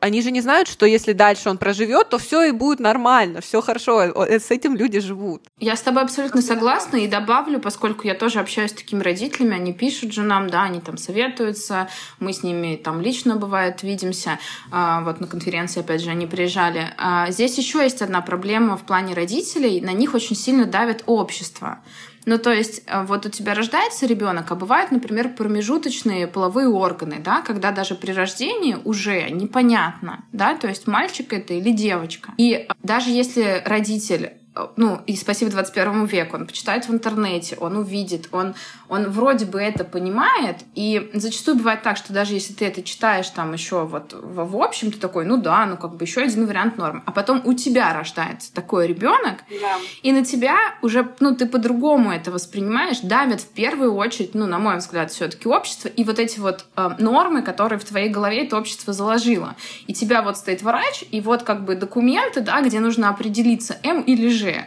они 0.00 0.22
же 0.22 0.30
не 0.30 0.40
знают, 0.40 0.68
что 0.68 0.86
если 0.86 1.12
дальше 1.12 1.50
он 1.50 1.58
проживет, 1.58 2.10
то 2.10 2.18
все 2.18 2.44
и 2.44 2.52
будет 2.52 2.80
нормально, 2.80 3.40
все 3.40 3.60
хорошо. 3.60 4.02
Э, 4.02 4.38
с 4.38 4.50
этим 4.50 4.76
люди 4.76 5.00
живут. 5.00 5.42
Я 5.58 5.76
с 5.76 5.82
тобой 5.82 6.02
абсолютно 6.02 6.42
согласна 6.42 6.96
и 6.96 7.08
добавлю, 7.08 7.60
поскольку 7.60 8.06
я 8.06 8.14
тоже 8.14 8.40
общаюсь 8.40 8.70
с 8.70 8.74
такими 8.74 9.02
родителями, 9.02 9.54
они 9.54 9.72
пишут 9.72 10.12
же 10.12 10.22
нам, 10.22 10.48
да, 10.48 10.64
они 10.64 10.80
там 10.80 10.96
советуются, 10.96 11.88
мы 12.20 12.32
с 12.32 12.42
ними 12.42 12.76
там 12.76 13.00
лично 13.00 13.36
бывает 13.36 13.82
видимся, 13.82 14.38
а, 14.70 15.00
вот 15.02 15.20
на 15.20 15.26
конференции 15.26 15.80
опять 15.80 16.02
же 16.02 16.10
они 16.10 16.26
приезжали. 16.26 16.92
А, 16.96 17.30
здесь 17.30 17.56
еще 17.58 17.82
есть 17.82 18.02
одна 18.02 18.20
проблема 18.20 18.76
в 18.76 18.82
плане 18.82 19.14
родителей, 19.14 19.80
на 19.80 19.92
них 19.92 20.14
очень 20.14 20.36
сильно 20.36 20.66
давит 20.66 21.02
общество. 21.06 21.78
Ну, 22.26 22.38
то 22.38 22.52
есть, 22.52 22.82
э, 22.86 23.04
вот 23.04 23.24
у 23.24 23.30
тебя 23.30 23.54
рождается 23.54 24.04
ребенок, 24.04 24.50
а 24.50 24.56
бывают, 24.56 24.90
например, 24.90 25.28
промежуточные 25.28 26.26
половые 26.26 26.68
органы, 26.68 27.16
да, 27.24 27.40
когда 27.40 27.70
даже 27.70 27.94
при 27.94 28.10
рождении 28.10 28.76
уже 28.84 29.30
непонятно, 29.30 30.24
да, 30.32 30.56
то 30.56 30.66
есть 30.66 30.88
мальчик 30.88 31.32
это 31.32 31.54
или 31.54 31.70
девочка. 31.70 32.34
И 32.36 32.68
даже 32.82 33.10
если 33.10 33.62
родитель 33.64 34.32
ну, 34.76 35.00
и 35.06 35.16
спасибо 35.16 35.50
21 35.50 36.06
веку, 36.06 36.36
он 36.36 36.46
почитает 36.46 36.88
в 36.88 36.92
интернете, 36.92 37.56
он 37.60 37.76
увидит, 37.76 38.28
он, 38.32 38.54
он 38.88 39.10
вроде 39.10 39.44
бы 39.44 39.60
это 39.60 39.84
понимает, 39.84 40.58
и 40.74 41.10
зачастую 41.14 41.56
бывает 41.56 41.82
так, 41.82 41.96
что 41.96 42.12
даже 42.12 42.34
если 42.34 42.52
ты 42.52 42.64
это 42.66 42.82
читаешь 42.82 43.28
там 43.30 43.52
еще 43.52 43.84
вот 43.84 44.12
в, 44.12 44.44
в 44.50 44.62
общем, 44.62 44.90
ты 44.92 44.98
такой, 44.98 45.24
ну 45.24 45.36
да, 45.36 45.66
ну 45.66 45.76
как 45.76 45.96
бы 45.96 46.04
еще 46.04 46.22
один 46.22 46.46
вариант 46.46 46.78
норм, 46.78 47.02
а 47.06 47.12
потом 47.12 47.42
у 47.44 47.54
тебя 47.54 47.92
рождается 47.92 48.52
такой 48.52 48.86
ребенок, 48.86 49.38
да. 49.50 49.76
и 50.02 50.12
на 50.12 50.24
тебя 50.24 50.56
уже, 50.82 51.08
ну, 51.20 51.34
ты 51.34 51.46
по-другому 51.46 52.12
это 52.12 52.30
воспринимаешь, 52.30 53.00
давят 53.00 53.40
в 53.40 53.48
первую 53.48 53.94
очередь, 53.94 54.34
ну, 54.34 54.46
на 54.46 54.58
мой 54.58 54.78
взгляд, 54.78 55.10
все-таки 55.10 55.48
общество, 55.48 55.88
и 55.88 56.04
вот 56.04 56.18
эти 56.18 56.38
вот 56.38 56.64
э, 56.76 56.90
нормы, 56.98 57.42
которые 57.42 57.78
в 57.78 57.84
твоей 57.84 58.08
голове 58.08 58.46
это 58.46 58.56
общество 58.56 58.92
заложило. 58.92 59.56
И 59.86 59.94
тебя 59.94 60.22
вот 60.22 60.36
стоит 60.36 60.62
врач, 60.62 61.04
и 61.10 61.20
вот 61.20 61.42
как 61.42 61.64
бы 61.64 61.74
документы, 61.74 62.40
да, 62.40 62.62
где 62.62 62.80
нужно 62.80 63.08
определиться, 63.10 63.76
М 63.82 64.00
или 64.00 64.28
Ж, 64.28 64.45
уже. 64.46 64.66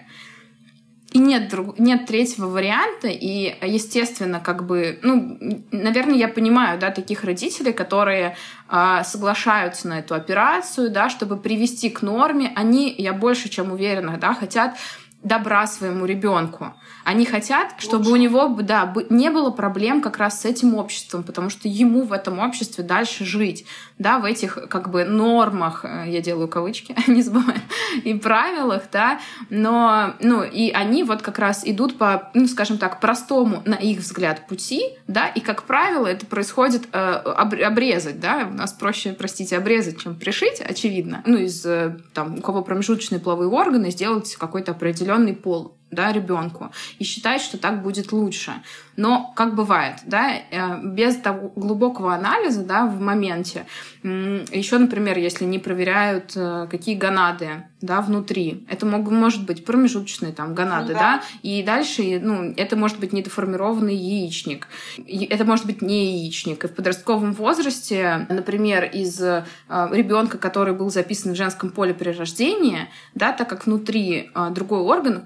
И 1.11 1.17
нет, 1.17 1.49
друг, 1.49 1.79
нет 1.79 2.05
третьего 2.05 2.45
варианта, 2.45 3.07
и, 3.07 3.55
естественно, 3.65 4.39
как 4.39 4.67
бы, 4.67 4.99
ну, 5.01 5.39
наверное, 5.71 6.15
я 6.15 6.27
понимаю, 6.27 6.79
да, 6.79 6.91
таких 6.91 7.23
родителей, 7.23 7.73
которые 7.73 8.37
э, 8.69 9.01
соглашаются 9.03 9.87
на 9.87 9.99
эту 9.99 10.13
операцию, 10.13 10.91
да, 10.91 11.09
чтобы 11.09 11.37
привести 11.37 11.89
к 11.89 12.03
норме, 12.03 12.51
они, 12.55 12.93
я 12.95 13.13
больше 13.13 13.49
чем 13.49 13.71
уверена, 13.71 14.17
да, 14.17 14.35
хотят 14.35 14.77
добра 15.23 15.65
своему 15.65 16.05
ребенку. 16.05 16.73
Они 17.09 17.25
хотят, 17.25 17.73
чтобы 17.79 18.03
Лучше. 18.03 18.11
у 18.11 18.15
него 18.17 18.47
да, 18.61 18.93
не 19.09 19.31
было 19.31 19.49
проблем 19.49 19.99
как 19.99 20.17
раз 20.17 20.41
с 20.41 20.45
этим 20.45 20.75
обществом, 20.75 21.23
потому 21.23 21.49
что 21.49 21.67
ему 21.67 22.03
в 22.03 22.13
этом 22.13 22.37
обществе 22.37 22.83
дальше 22.83 23.25
жить, 23.25 23.65
да, 23.97 24.19
в 24.19 24.25
этих 24.25 24.59
как 24.69 24.91
бы 24.91 25.05
нормах, 25.05 25.85
э, 25.85 26.03
я 26.05 26.21
делаю 26.21 26.47
кавычки, 26.47 26.95
не 27.09 27.23
забываем, 27.23 27.63
и 28.03 28.13
правилах, 28.13 28.83
да, 28.91 29.19
но, 29.49 30.13
ну, 30.19 30.43
и 30.43 30.69
они 30.69 31.01
вот 31.01 31.23
как 31.23 31.39
раз 31.39 31.63
идут 31.65 31.97
по, 31.97 32.29
ну, 32.35 32.45
скажем 32.45 32.77
так, 32.77 32.99
простому, 32.99 33.63
на 33.65 33.73
их 33.73 34.01
взгляд, 34.01 34.45
пути, 34.45 34.83
да, 35.07 35.25
и, 35.25 35.39
как 35.39 35.63
правило, 35.63 36.05
это 36.05 36.27
происходит 36.27 36.89
э, 36.91 36.99
обрезать, 36.99 38.19
да, 38.19 38.47
у 38.47 38.53
нас 38.53 38.71
проще, 38.71 39.13
простите, 39.13 39.57
обрезать, 39.57 39.99
чем 39.99 40.13
пришить, 40.13 40.61
очевидно, 40.61 41.23
ну, 41.25 41.37
из, 41.37 41.65
э, 41.65 41.97
там, 42.13 42.35
у 42.35 42.41
кого 42.41 42.61
промежуточные 42.61 43.19
половые 43.19 43.49
органы, 43.49 43.89
сделать 43.89 44.35
какой-то 44.35 44.73
определенный 44.73 45.33
пол 45.33 45.78
да, 45.91 46.11
ребенку 46.11 46.71
и 46.97 47.03
считать, 47.03 47.41
что 47.41 47.57
так 47.57 47.81
будет 47.81 48.11
лучше. 48.11 48.53
Но 48.99 49.31
как 49.33 49.55
бывает, 49.55 49.95
да, 50.05 50.33
э, 50.33 50.83
без 50.83 51.15
того 51.15 51.53
глубокого 51.55 52.13
анализа, 52.13 52.65
да, 52.65 52.85
в 52.85 52.99
моменте, 52.99 53.65
еще, 54.03 54.77
например, 54.77 55.17
если 55.17 55.45
не 55.45 55.57
проверяют, 55.57 56.33
э, 56.35 56.67
какие 56.69 56.95
гонады, 56.95 57.63
да, 57.79 58.01
внутри, 58.01 58.67
это 58.69 58.85
мог, 58.85 59.09
может 59.09 59.45
быть 59.45 59.63
промежуточные 59.63 60.33
там 60.33 60.53
гонады, 60.53 60.89
ну, 60.89 60.99
да. 60.99 60.99
да, 60.99 61.23
и 61.43 61.63
дальше, 61.63 62.19
ну, 62.21 62.53
это 62.57 62.75
может 62.75 62.99
быть 62.99 63.13
недоформированный 63.13 63.95
яичник, 63.95 64.67
это 65.07 65.45
может 65.45 65.65
быть 65.65 65.81
не 65.81 66.17
яичник. 66.17 66.65
И 66.65 66.67
в 66.67 66.75
подростковом 66.75 67.31
возрасте, 67.31 68.27
например, 68.29 68.83
из 68.83 69.21
э, 69.21 69.45
ребенка, 69.69 70.37
который 70.37 70.73
был 70.73 70.89
записан 70.89 71.31
в 71.31 71.37
женском 71.37 71.69
поле 71.69 71.93
при 71.93 72.09
рождении, 72.09 72.89
да, 73.15 73.31
так 73.31 73.47
как 73.47 73.65
внутри 73.65 74.29
другой 74.51 74.81
орган, 74.81 75.23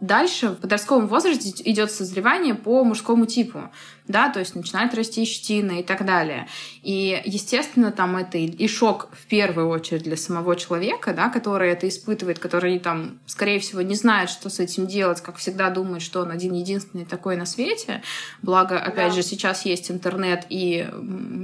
дальше 0.00 0.50
в 0.50 0.56
подростковом 0.56 1.08
возрасте 1.08 1.52
идет 1.70 1.90
созревание 1.90 2.54
по 2.54 2.84
мужскому 2.84 3.15
типу, 3.24 3.70
да, 4.08 4.28
то 4.28 4.40
есть 4.40 4.54
начинает 4.54 4.94
расти 4.94 5.24
щетина 5.24 5.80
и 5.80 5.82
так 5.82 6.04
далее. 6.04 6.46
И, 6.82 7.20
естественно, 7.24 7.90
там 7.90 8.16
это 8.16 8.36
и 8.36 8.68
шок 8.68 9.08
в 9.12 9.26
первую 9.26 9.68
очередь 9.68 10.02
для 10.02 10.16
самого 10.16 10.56
человека, 10.56 11.12
да, 11.14 11.28
который 11.28 11.70
это 11.70 11.88
испытывает, 11.88 12.38
который 12.38 12.78
там, 12.78 13.18
скорее 13.26 13.58
всего, 13.58 13.80
не 13.82 13.94
знает, 13.94 14.28
что 14.28 14.50
с 14.50 14.60
этим 14.60 14.86
делать, 14.86 15.20
как 15.20 15.36
всегда 15.36 15.70
думает, 15.70 16.02
что 16.02 16.20
он 16.20 16.30
один 16.30 16.52
единственный 16.52 17.04
такой 17.04 17.36
на 17.36 17.46
свете. 17.46 18.02
Благо, 18.42 18.78
опять 18.78 19.10
да. 19.10 19.16
же, 19.16 19.22
сейчас 19.22 19.64
есть 19.64 19.90
интернет, 19.90 20.46
и 20.50 20.88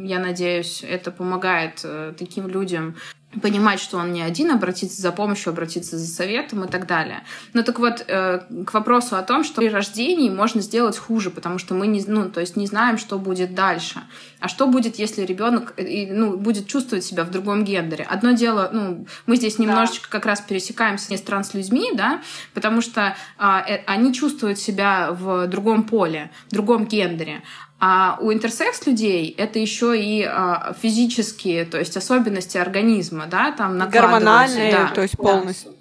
я 0.05 0.19
надеюсь, 0.19 0.85
это 0.87 1.11
помогает 1.11 1.81
э, 1.85 2.13
таким 2.19 2.49
людям 2.49 2.97
понимать, 3.41 3.81
что 3.81 3.99
он 3.99 4.13
не 4.13 4.23
один, 4.23 4.51
обратиться 4.51 5.01
за 5.01 5.13
помощью, 5.13 5.51
обратиться 5.51 5.97
за 5.97 6.07
советом 6.07 6.65
и 6.65 6.69
так 6.69 6.87
далее. 6.87 7.23
Ну 7.55 7.63
так 7.63 7.79
вот, 7.79 8.05
э, 8.07 8.41
к 8.67 8.75
вопросу 8.75 9.17
о 9.17 9.23
том, 9.23 9.45
что 9.45 9.57
при 9.57 9.69
рождении 9.69 10.29
можно 10.29 10.61
сделать 10.61 10.99
хуже, 10.99 11.31
потому 11.31 11.59
что 11.59 11.75
мы 11.75 11.87
не, 11.87 12.05
ну, 12.07 12.31
то 12.31 12.41
есть 12.41 12.57
не 12.57 12.67
знаем, 12.67 12.99
что 12.99 13.19
будет 13.19 13.55
дальше. 13.55 14.01
А 14.41 14.49
что 14.49 14.67
будет, 14.67 14.97
если 14.97 15.23
ребенок 15.23 15.75
э, 15.77 16.13
ну, 16.13 16.37
будет 16.37 16.67
чувствовать 16.67 17.05
себя 17.05 17.25
в 17.25 17.31
другом 17.31 17.65
гендере? 17.65 18.05
Одно 18.05 18.33
дело, 18.33 18.69
ну, 18.73 19.07
мы 19.27 19.37
здесь 19.37 19.59
немножечко 19.59 20.09
да. 20.11 20.19
как 20.19 20.27
раз 20.27 20.41
пересекаемся 20.41 21.17
с 21.17 21.21
транс-людьми, 21.23 21.91
да, 21.95 22.21
потому 22.53 22.81
что 22.83 23.17
а, 23.39 23.65
э, 23.67 23.83
они 23.87 24.13
чувствуют 24.13 24.59
себя 24.59 25.13
в 25.13 25.47
другом 25.47 25.85
поле, 25.85 26.31
в 26.49 26.55
другом 26.55 26.87
гендере. 26.87 27.43
А 27.85 28.17
у 28.21 28.33
интерсекс 28.33 28.87
людей 28.87 29.35
это 29.37 29.59
еще 29.59 30.01
и 30.01 30.23
а, 30.23 30.73
физические, 30.81 31.65
то 31.65 31.81
есть 31.81 31.97
особенности 31.97 32.57
организма, 32.57 33.27
да, 33.27 33.51
там 33.51 33.77
накладываются. 33.77 34.21
Гормональные, 34.25 34.73
да, 34.73 34.93
то 34.95 35.03
есть 35.03 35.17
полностью. 35.17 35.73
Да, 35.73 35.77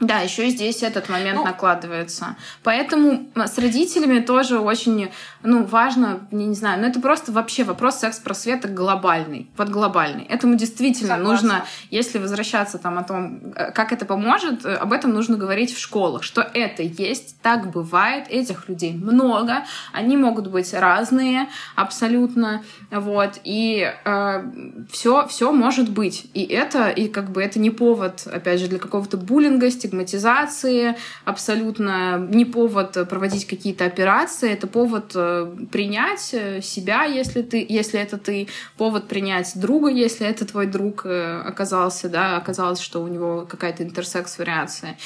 еще 0.00 0.48
и 0.48 0.50
здесь 0.50 0.82
этот 0.82 1.08
момент 1.08 1.38
ну, 1.38 1.44
накладывается. 1.44 2.36
Поэтому 2.62 3.28
с 3.34 3.56
родителями 3.56 4.20
тоже 4.20 4.58
очень, 4.58 5.10
ну, 5.42 5.64
важно, 5.64 6.20
не, 6.30 6.46
не 6.46 6.54
знаю, 6.54 6.82
но 6.82 6.86
это 6.88 7.00
просто 7.00 7.32
вообще 7.32 7.64
вопрос 7.64 8.00
секс-просвета 8.00 8.68
глобальный, 8.68 9.48
подглобальный. 9.56 10.24
Этому 10.24 10.56
действительно 10.56 11.16
Согласна. 11.16 11.32
нужно, 11.32 11.64
если 11.90 12.18
возвращаться 12.18 12.76
там 12.76 12.98
о 12.98 13.04
том, 13.04 13.40
э, 13.54 13.72
как 13.72 13.92
это 13.92 14.04
поможет, 14.04 14.66
э, 14.66 14.74
об 14.74 14.92
этом 14.92 15.12
нужно 15.12 15.38
говорить 15.38 15.74
в 15.74 15.80
школах, 15.80 16.22
что 16.24 16.42
это 16.42 16.82
есть, 16.82 17.40
так 17.40 17.70
бывает, 17.70 18.26
этих 18.28 18.68
людей 18.68 18.92
много, 18.92 19.64
они 19.94 20.18
могут 20.18 20.48
быть 20.48 20.74
разные 20.74 21.48
абсолютно, 21.74 22.62
вот, 22.90 23.40
и 23.44 23.90
э, 24.04 24.44
все, 24.92 25.26
все 25.28 25.52
может 25.52 25.88
быть. 25.88 26.26
И 26.34 26.44
это, 26.44 26.90
и 26.90 27.08
как 27.08 27.30
бы 27.30 27.42
это 27.42 27.58
не 27.58 27.70
повод, 27.70 28.26
опять 28.30 28.60
же, 28.60 28.68
для 28.68 28.78
какого-то 28.78 29.16
буллинга, 29.16 29.70
стигматизации, 29.86 30.96
абсолютно 31.24 32.18
не 32.18 32.44
повод 32.44 33.08
проводить 33.08 33.46
какие-то 33.46 33.84
операции, 33.84 34.52
это 34.52 34.66
повод 34.66 35.12
э, 35.14 35.54
принять 35.70 36.30
э, 36.32 36.60
себя, 36.60 37.04
если 37.04 37.42
ты, 37.42 37.64
если 37.68 38.00
это 38.00 38.18
ты, 38.18 38.48
повод 38.76 39.08
принять 39.08 39.52
друга, 39.54 39.88
если 39.90 40.26
это 40.26 40.44
твой 40.44 40.66
друг 40.66 41.06
э, 41.06 41.40
оказался, 41.40 42.08
да, 42.08 42.36
оказалось, 42.36 42.80
что 42.80 43.02
у 43.02 43.08
него 43.08 43.46
какая-то 43.48 43.82
интерсекс-вариация. 43.82 44.96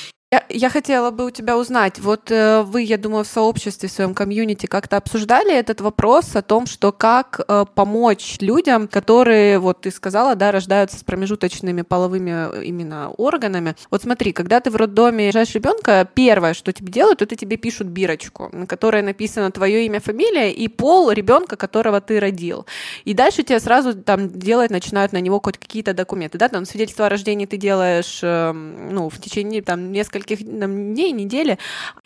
Я 0.53 0.69
хотела 0.69 1.11
бы 1.13 1.27
у 1.27 1.31
тебя 1.31 1.57
узнать, 1.57 2.01
вот 2.01 2.31
э, 2.31 2.63
вы, 2.63 2.83
я 2.83 2.99
думаю, 2.99 3.23
в 3.23 3.29
сообществе, 3.29 3.89
в 3.89 3.93
своем 3.93 4.15
комьюнити 4.15 4.67
как-то 4.67 4.97
обсуждали 4.97 5.55
этот 5.55 5.81
вопрос 5.81 6.35
о 6.35 6.43
том, 6.43 6.67
что 6.67 6.91
как 6.91 7.41
э, 7.47 7.65
помочь 7.73 8.39
людям, 8.41 8.89
которые, 8.89 9.61
вот 9.61 9.83
ты 9.83 9.93
сказала, 9.93 10.35
да, 10.35 10.51
рождаются 10.51 10.99
с 10.99 11.05
промежуточными 11.05 11.83
половыми 11.83 12.65
именно 12.65 13.11
органами. 13.11 13.77
Вот 13.91 14.03
смотри, 14.03 14.33
когда 14.33 14.61
ты 14.61 14.71
в 14.71 14.77
роддоме 14.77 15.29
рожаешь 15.29 15.55
ребенка, 15.55 16.09
первое, 16.15 16.55
что 16.55 16.73
тебе 16.73 16.91
делают, 16.91 17.23
это 17.23 17.37
тебе 17.37 17.57
пишут 17.57 17.87
бирочку, 17.87 18.49
на 18.53 18.67
которой 18.67 19.03
написано 19.03 19.53
твое 19.53 19.87
имя, 19.87 20.01
фамилия 20.01 20.51
и 20.51 20.67
пол 20.67 21.13
ребенка, 21.13 21.57
которого 21.57 22.01
ты 22.01 22.19
родил. 22.19 22.67
И 23.05 23.15
дальше 23.15 23.45
тебе 23.45 23.61
сразу 23.61 23.95
там 23.95 24.29
делать 24.29 24.71
начинают 24.71 25.13
на 25.13 25.21
него 25.21 25.41
хоть 25.43 25.59
какие-то 25.59 25.95
документы, 25.95 26.39
да, 26.39 26.49
там 26.49 26.65
свидетельство 26.65 27.07
о 27.07 27.09
рождении 27.09 27.47
ты 27.47 27.57
делаешь, 27.57 28.19
эм, 28.23 28.93
ну, 28.93 29.09
в 29.09 29.21
течение 29.21 29.63
там 29.63 29.93
нескольких 29.93 30.40
там, 30.45 30.95
дней, 30.95 31.13
недели. 31.13 31.59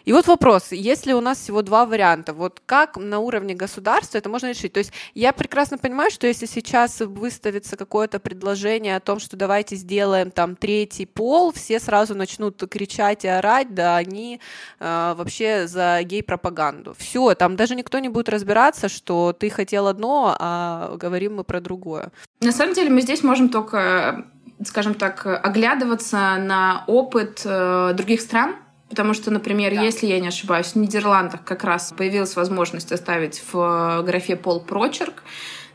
И 0.04 0.12
вот 0.12 0.26
вопрос, 0.26 0.72
если 0.72 1.12
у 1.12 1.20
нас 1.20 1.38
всего 1.38 1.62
два 1.62 1.86
варианта, 1.86 2.32
вот 2.32 2.60
как 2.66 2.96
на 2.96 3.20
уровне 3.20 3.54
государства 3.54 4.18
это 4.18 4.28
можно 4.28 4.50
решить? 4.50 4.72
То 4.72 4.78
есть 4.78 4.92
я 5.14 5.32
прекрасно 5.32 5.78
понимаю, 5.78 6.10
что 6.10 6.26
если 6.26 6.46
сейчас 6.46 7.00
выставится 7.00 7.76
какое-то 7.76 8.18
предложение 8.18 8.96
о 8.96 9.00
том, 9.00 9.18
что 9.18 9.36
давайте 9.36 9.76
сделаем 9.76 10.30
там 10.30 10.56
третий 10.56 11.06
пол, 11.06 11.52
все 11.52 11.80
сразу 11.80 12.14
начнут 12.14 12.62
кричать 12.70 13.24
и 13.24 13.28
орать, 13.28 13.74
да 13.74 13.96
они 13.96 14.40
э, 14.80 15.14
вообще 15.16 15.66
за 15.66 16.00
гей-пропаганду. 16.02 16.94
Все, 16.98 17.34
там 17.34 17.56
даже 17.56 17.74
никто 17.74 17.98
не 17.98 18.08
будет 18.08 18.28
разбираться, 18.28 18.88
что 18.88 19.32
ты 19.32 19.50
хотел 19.50 19.86
одно, 19.86 20.36
а 20.38 20.96
говорим 20.96 21.36
мы 21.36 21.44
про 21.44 21.60
другое. 21.60 22.12
На 22.40 22.52
самом 22.52 22.74
деле 22.74 22.90
мы 22.90 23.00
здесь 23.00 23.22
можем 23.22 23.48
только 23.48 24.26
скажем 24.62 24.94
так, 24.94 25.26
оглядываться 25.26 26.36
на 26.36 26.84
опыт 26.86 27.42
э, 27.44 27.92
других 27.94 28.20
стран, 28.20 28.56
Потому 28.90 29.12
что, 29.14 29.32
например, 29.32 29.74
да. 29.74 29.82
если 29.82 30.06
я 30.06 30.20
не 30.20 30.28
ошибаюсь, 30.28 30.66
в 30.68 30.76
Нидерландах 30.76 31.42
как 31.42 31.64
раз 31.64 31.92
появилась 31.96 32.36
возможность 32.36 32.92
оставить 32.92 33.42
в 33.50 34.02
графе 34.02 34.36
пол 34.36 34.60
прочерк, 34.60 35.24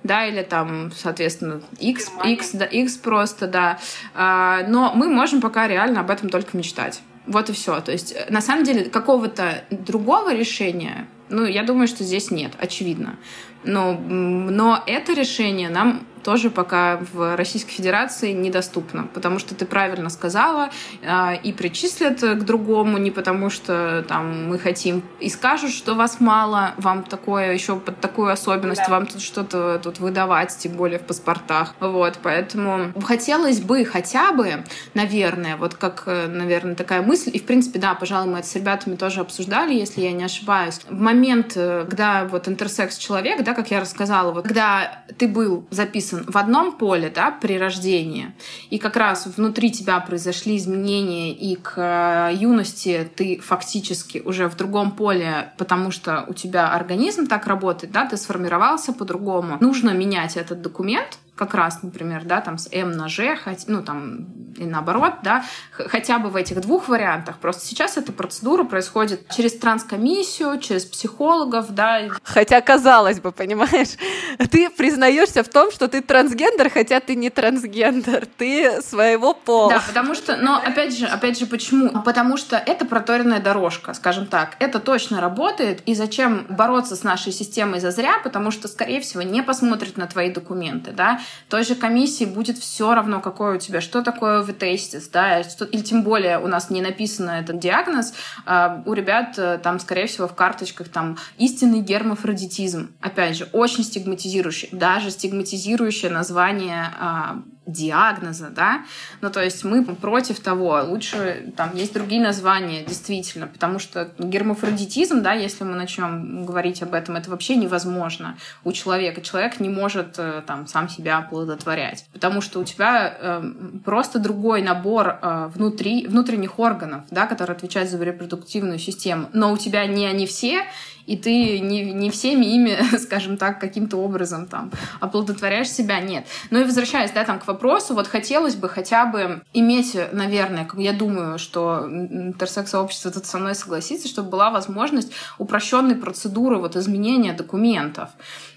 да, 0.04 0.26
или 0.26 0.42
там, 0.42 0.92
соответственно, 0.96 1.62
X, 1.80 2.12
X, 2.24 2.52
да, 2.54 2.66
X 2.66 2.96
просто, 2.98 3.48
да. 3.48 3.80
А, 4.14 4.64
но 4.68 4.94
мы 4.96 5.10
можем 5.10 5.42
пока 5.42 5.68
реально 5.68 6.00
об 6.00 6.10
этом 6.12 6.30
только 6.30 6.56
мечтать. 6.56 7.02
Вот 7.28 7.50
и 7.50 7.54
все. 7.54 7.82
То 7.82 7.92
есть, 7.92 8.16
на 8.30 8.42
самом 8.42 8.64
деле, 8.64 8.86
какого-то 8.86 9.64
другого 9.70 10.34
решения, 10.34 11.08
ну, 11.28 11.46
я 11.46 11.64
думаю, 11.64 11.88
что 11.88 12.04
здесь 12.04 12.32
нет, 12.32 12.54
очевидно. 12.58 13.18
Но, 13.64 13.94
но 13.94 14.82
это 14.88 15.14
решение 15.14 15.70
нам 15.70 16.08
тоже 16.24 16.50
пока 16.50 17.00
в 17.14 17.36
Российской 17.36 17.72
Федерации 17.72 18.32
недоступно, 18.32 19.08
потому 19.14 19.40
что 19.40 19.56
ты 19.56 19.66
правильно 19.66 20.10
сказала, 20.10 20.70
э, 21.02 21.38
и 21.44 21.54
причислят 21.54 22.20
к 22.22 22.44
другому, 22.44 22.98
не 22.98 23.12
потому 23.12 23.50
что 23.50 24.04
там 24.08 24.50
мы 24.50 24.60
хотим, 24.60 25.04
и 25.20 25.30
скажут, 25.30 25.72
что 25.72 25.96
вас 25.96 26.20
мало, 26.20 26.74
вам 26.78 27.04
такое 27.04 27.54
еще 27.54 27.78
под 27.78 28.00
такую 28.00 28.32
особенность, 28.32 28.82
да. 28.86 28.92
вам 28.92 29.06
тут 29.06 29.22
что-то 29.22 29.80
тут 29.82 30.00
выдавать, 30.00 30.56
тем 30.58 30.74
более 30.74 31.00
в 31.00 31.04
паспортах. 31.04 31.76
Вот, 31.80 32.20
поэтому 32.22 32.92
хотелось 33.04 33.60
бы 33.60 33.86
хотя 33.86 34.32
бы, 34.32 34.64
наверное, 34.94 35.58
вот 35.58 35.76
как, 35.76 36.04
э, 36.06 36.28
наверное, 36.28 36.76
такая 36.76 37.02
мысль, 37.02 37.32
и 37.34 37.40
в 37.40 37.46
принципе, 37.46 37.80
да, 37.80 37.94
пожалуй, 37.96 38.32
мы 38.32 38.40
это 38.40 38.48
с 38.48 38.56
ребятами 38.56 38.96
тоже 38.96 39.22
обсуждали, 39.22 39.74
если 39.74 40.02
я 40.02 40.12
не 40.12 40.24
ошибаюсь, 40.24 40.82
в 40.90 41.00
момент, 41.00 41.54
э, 41.56 41.86
когда 41.90 42.26
вот 42.26 42.48
интерсекс 42.48 42.98
человек, 42.98 43.44
да, 43.44 43.54
как 43.54 43.72
я 43.72 43.80
рассказала, 43.80 44.32
вот 44.32 44.46
когда 44.46 45.04
ты 45.18 45.28
был 45.28 45.66
записан 45.70 46.09
в 46.12 46.38
одном 46.38 46.72
поле, 46.72 47.12
да, 47.14 47.32
при 47.32 47.58
рождении, 47.58 48.34
и 48.70 48.78
как 48.78 48.96
раз 48.96 49.28
внутри 49.28 49.72
тебя 49.72 50.00
произошли 50.00 50.58
изменения, 50.58 51.34
и 51.34 51.56
к 51.56 51.74
э, 51.78 52.36
юности 52.36 53.10
ты 53.16 53.40
фактически 53.40 54.22
уже 54.26 54.48
в 54.48 54.56
другом 54.56 54.92
поле, 54.92 55.54
потому 55.58 55.92
что 55.92 56.26
у 56.28 56.34
тебя 56.34 56.74
организм 56.74 57.28
так 57.28 57.48
работает, 57.48 57.92
да, 57.94 58.06
ты 58.06 58.18
сформировался 58.18 58.94
по-другому. 58.94 59.58
Нужно 59.60 59.92
менять 59.92 60.38
этот 60.38 60.62
документ, 60.62 61.18
как 61.40 61.54
раз, 61.54 61.82
например, 61.84 62.26
да, 62.26 62.42
там 62.42 62.58
с 62.58 62.68
М 62.74 62.92
на 62.92 63.08
Ж, 63.08 63.38
ну, 63.68 63.82
там, 63.82 64.28
и 64.58 64.66
наоборот, 64.66 65.14
да, 65.24 65.46
хотя 65.72 66.20
бы 66.20 66.30
в 66.30 66.36
этих 66.36 66.60
двух 66.60 66.90
вариантах. 66.90 67.38
Просто 67.38 67.66
сейчас 67.66 67.96
эта 67.96 68.12
процедура 68.12 68.66
происходит 68.66 69.30
через 69.30 69.58
транскомиссию, 69.58 70.60
через 70.60 70.84
психологов, 70.84 71.74
да. 71.74 72.10
Хотя, 72.24 72.60
казалось 72.60 73.22
бы, 73.22 73.32
понимаешь, 73.32 73.96
ты 74.52 74.70
признаешься 74.70 75.44
в 75.44 75.48
том, 75.48 75.72
что 75.72 75.88
ты 75.88 76.02
трансгендер, 76.02 76.70
хотя 76.70 77.00
ты 77.00 77.16
не 77.16 77.30
трансгендер, 77.30 78.26
ты 78.26 78.82
своего 78.82 79.34
пола. 79.34 79.76
Да, 79.76 79.84
потому 79.88 80.16
что, 80.16 80.36
но 80.36 80.58
опять 80.58 80.98
же, 80.98 81.06
опять 81.06 81.40
же, 81.40 81.46
почему? 81.46 82.02
Потому 82.02 82.36
что 82.36 82.58
это 82.58 82.84
проторенная 82.86 83.40
дорожка, 83.40 83.94
скажем 83.94 84.26
так. 84.28 84.58
Это 84.60 84.80
точно 84.80 85.22
работает, 85.22 85.84
и 85.86 85.96
зачем 85.96 86.46
бороться 86.50 86.98
с 86.98 87.04
нашей 87.04 87.32
системой 87.32 87.80
зазря, 87.80 88.20
потому 88.26 88.52
что, 88.52 88.68
скорее 88.68 89.00
всего, 89.00 89.22
не 89.22 89.42
посмотрят 89.42 89.96
на 89.96 90.06
твои 90.06 90.30
документы, 90.30 90.92
да, 90.92 91.22
той 91.50 91.64
же 91.64 91.76
комиссии 91.76 92.26
будет 92.26 92.58
все 92.58 92.94
равно, 92.94 93.22
какой 93.22 93.56
у 93.56 93.60
тебя, 93.60 93.82
что 93.82 94.02
такое 94.02 94.44
ветестис, 94.44 95.08
да, 95.10 95.44
что, 95.44 95.66
или 95.66 95.82
тем 95.82 96.04
более 96.04 96.40
у 96.40 96.48
нас 96.48 96.70
не 96.70 96.82
написано 96.82 97.32
этот 97.32 97.60
диагноз, 97.60 98.14
а 98.46 98.84
у 98.86 98.94
ребят 98.94 99.38
э, 99.38 99.60
там, 99.62 99.80
скорее 99.80 100.08
всего, 100.08 100.28
в 100.28 100.36
карточках 100.36 100.90
там 100.90 101.18
истинный 101.38 101.82
гермафродитизм. 101.82 102.94
Опять 103.02 103.38
же, 103.38 103.50
очень 103.52 103.84
стигматизирующий, 103.84 104.70
даже 104.72 105.12
стигматизирующее 105.12 106.12
название 106.12 106.92
а, 107.00 107.42
диагноза, 107.72 108.50
да, 108.50 108.86
ну, 109.22 109.30
то 109.30 109.44
есть 109.44 109.64
мы 109.64 109.84
против 109.84 110.40
того, 110.40 110.82
лучше, 110.84 111.54
там, 111.56 111.76
есть 111.76 111.94
другие 111.94 112.22
названия, 112.22 112.84
действительно, 112.84 113.48
потому 113.48 113.80
что 113.80 114.12
гермафродитизм, 114.18 115.22
да, 115.22 115.34
если 115.34 115.64
мы 115.64 115.76
начнем 115.76 116.46
говорить 116.46 116.82
об 116.82 116.94
этом, 116.94 117.16
это 117.16 117.30
вообще 117.30 117.56
невозможно 117.56 118.38
у 118.64 118.72
человека. 118.72 119.22
Человек 119.22 119.60
не 119.60 119.70
может, 119.70 120.16
э, 120.18 120.42
там, 120.46 120.68
сам 120.68 120.90
себя 120.90 121.18
оплодотворять, 121.18 122.06
потому 122.14 122.42
что 122.42 122.60
у 122.60 122.64
тебя 122.64 123.16
э, 123.20 123.54
просто 123.86 124.20
другой 124.20 124.62
набор 124.62 125.20
э, 125.22 125.50
внутри, 125.54 126.08
внутренних 126.08 126.60
органов, 126.60 127.04
да, 127.12 127.28
которые 127.28 127.56
отвечают 127.56 127.90
за 127.90 128.04
репродуктивную 128.04 128.80
систему, 128.80 129.30
но 129.34 129.52
у 129.52 129.58
тебя 129.58 129.86
не 129.86 130.06
они 130.06 130.26
все, 130.26 130.66
и 131.10 131.18
ты 131.18 131.60
не, 131.60 131.92
не 131.92 132.12
всеми 132.12 132.46
ими, 132.46 132.78
скажем 132.98 133.38
так, 133.38 133.60
каким-то 133.60 133.98
образом 133.98 134.46
там 134.46 134.72
оплодотворяешь 135.00 135.70
себя, 135.72 136.00
нет. 136.00 136.28
Ну 136.52 136.60
и 136.60 136.64
возвращаясь, 136.64 137.10
да, 137.12 137.24
там 137.24 137.40
к 137.40 137.48
вопросу, 137.48 137.96
вот 137.96 138.08
хотелось 138.08 138.56
бы 138.56 138.70
хотя 138.70 139.08
бы 139.08 139.42
иметь, 139.54 139.98
наверное, 140.12 140.70
я 140.78 140.94
думаю, 140.94 141.40
что 141.40 141.88
интерсекс-сообщество 141.90 143.10
тут 143.10 143.26
со 143.26 143.40
мной 143.40 143.56
согласится, 143.56 144.08
чтобы 144.08 144.30
была 144.30 144.52
возможность 144.52 145.12
упрощенной 145.40 145.96
процедуры 145.96 146.58
вот 146.58 146.76
изменения 146.76 147.34
документов. 147.34 148.10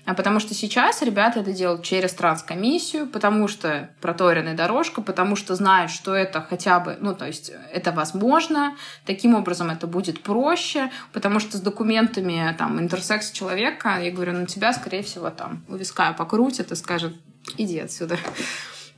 А 0.04 0.14
потому 0.14 0.40
что 0.40 0.52
сейчас 0.52 1.00
ребята 1.02 1.40
это 1.40 1.52
делают 1.52 1.84
через 1.84 2.12
транскомиссию, 2.12 3.06
потому 3.06 3.46
что 3.46 3.90
проторенная 4.00 4.54
дорожка, 4.54 5.00
потому 5.00 5.36
что 5.36 5.54
знают, 5.54 5.92
что 5.92 6.14
это 6.14 6.40
хотя 6.40 6.80
бы, 6.80 6.96
ну, 7.00 7.14
то 7.14 7.26
есть 7.26 7.52
это 7.72 7.92
возможно, 7.92 8.76
таким 9.06 9.36
образом 9.36 9.70
это 9.70 9.86
будет 9.86 10.20
проще, 10.22 10.90
потому 11.12 11.38
что 11.38 11.56
с 11.56 11.60
документами 11.60 12.52
там 12.58 12.80
интерсекс 12.80 13.30
человека, 13.30 14.00
я 14.00 14.10
говорю, 14.10 14.32
на 14.32 14.46
тебя, 14.46 14.72
скорее 14.72 15.04
всего, 15.04 15.30
там 15.30 15.64
у 15.68 15.76
виска 15.76 16.12
покрутят 16.14 16.72
и 16.72 16.76
скажет, 16.76 17.14
иди 17.56 17.78
отсюда. 17.78 18.18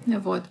Вот. 0.06 0.42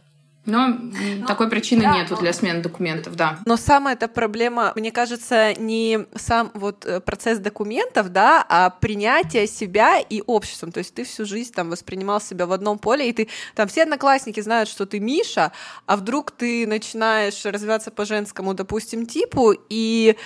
Но 0.46 0.68
ну, 0.68 1.26
такой 1.26 1.50
причины 1.50 1.84
да, 1.84 1.96
нету 1.96 2.16
но... 2.16 2.22
для 2.22 2.34
смены 2.34 2.62
документов, 2.62 3.16
да. 3.16 3.40
Но 3.46 3.56
самая 3.56 3.96
эта 3.96 4.08
проблема, 4.10 4.74
мне 4.76 4.92
кажется, 4.92 5.54
не 5.54 6.00
сам 6.16 6.52
вот 6.54 6.86
э, 6.86 7.00
процесс 7.00 7.40
документов, 7.40 8.10
да, 8.10 8.46
а 8.50 8.70
принятие 8.70 9.48
себя 9.48 10.00
и 10.00 10.22
обществом. 10.26 10.72
То 10.72 10.80
есть 10.80 10.94
ты 10.94 11.06
всю 11.06 11.26
жизнь 11.26 11.54
там 11.54 11.70
воспринимал 11.70 12.20
себя 12.20 12.46
в 12.46 12.52
одном 12.52 12.78
поле, 12.78 13.10
и 13.10 13.14
ты 13.14 13.30
там 13.56 13.70
все 13.70 13.84
одноклассники 13.84 14.42
знают, 14.42 14.68
что 14.68 14.86
ты 14.86 15.00
Миша, 15.00 15.54
а 15.86 15.96
вдруг 15.96 16.32
ты 16.32 16.68
начинаешь 16.68 17.46
развиваться 17.46 17.92
по 17.92 18.06
женскому, 18.06 18.54
допустим, 18.54 19.06
типу, 19.06 19.54
и 19.70 20.18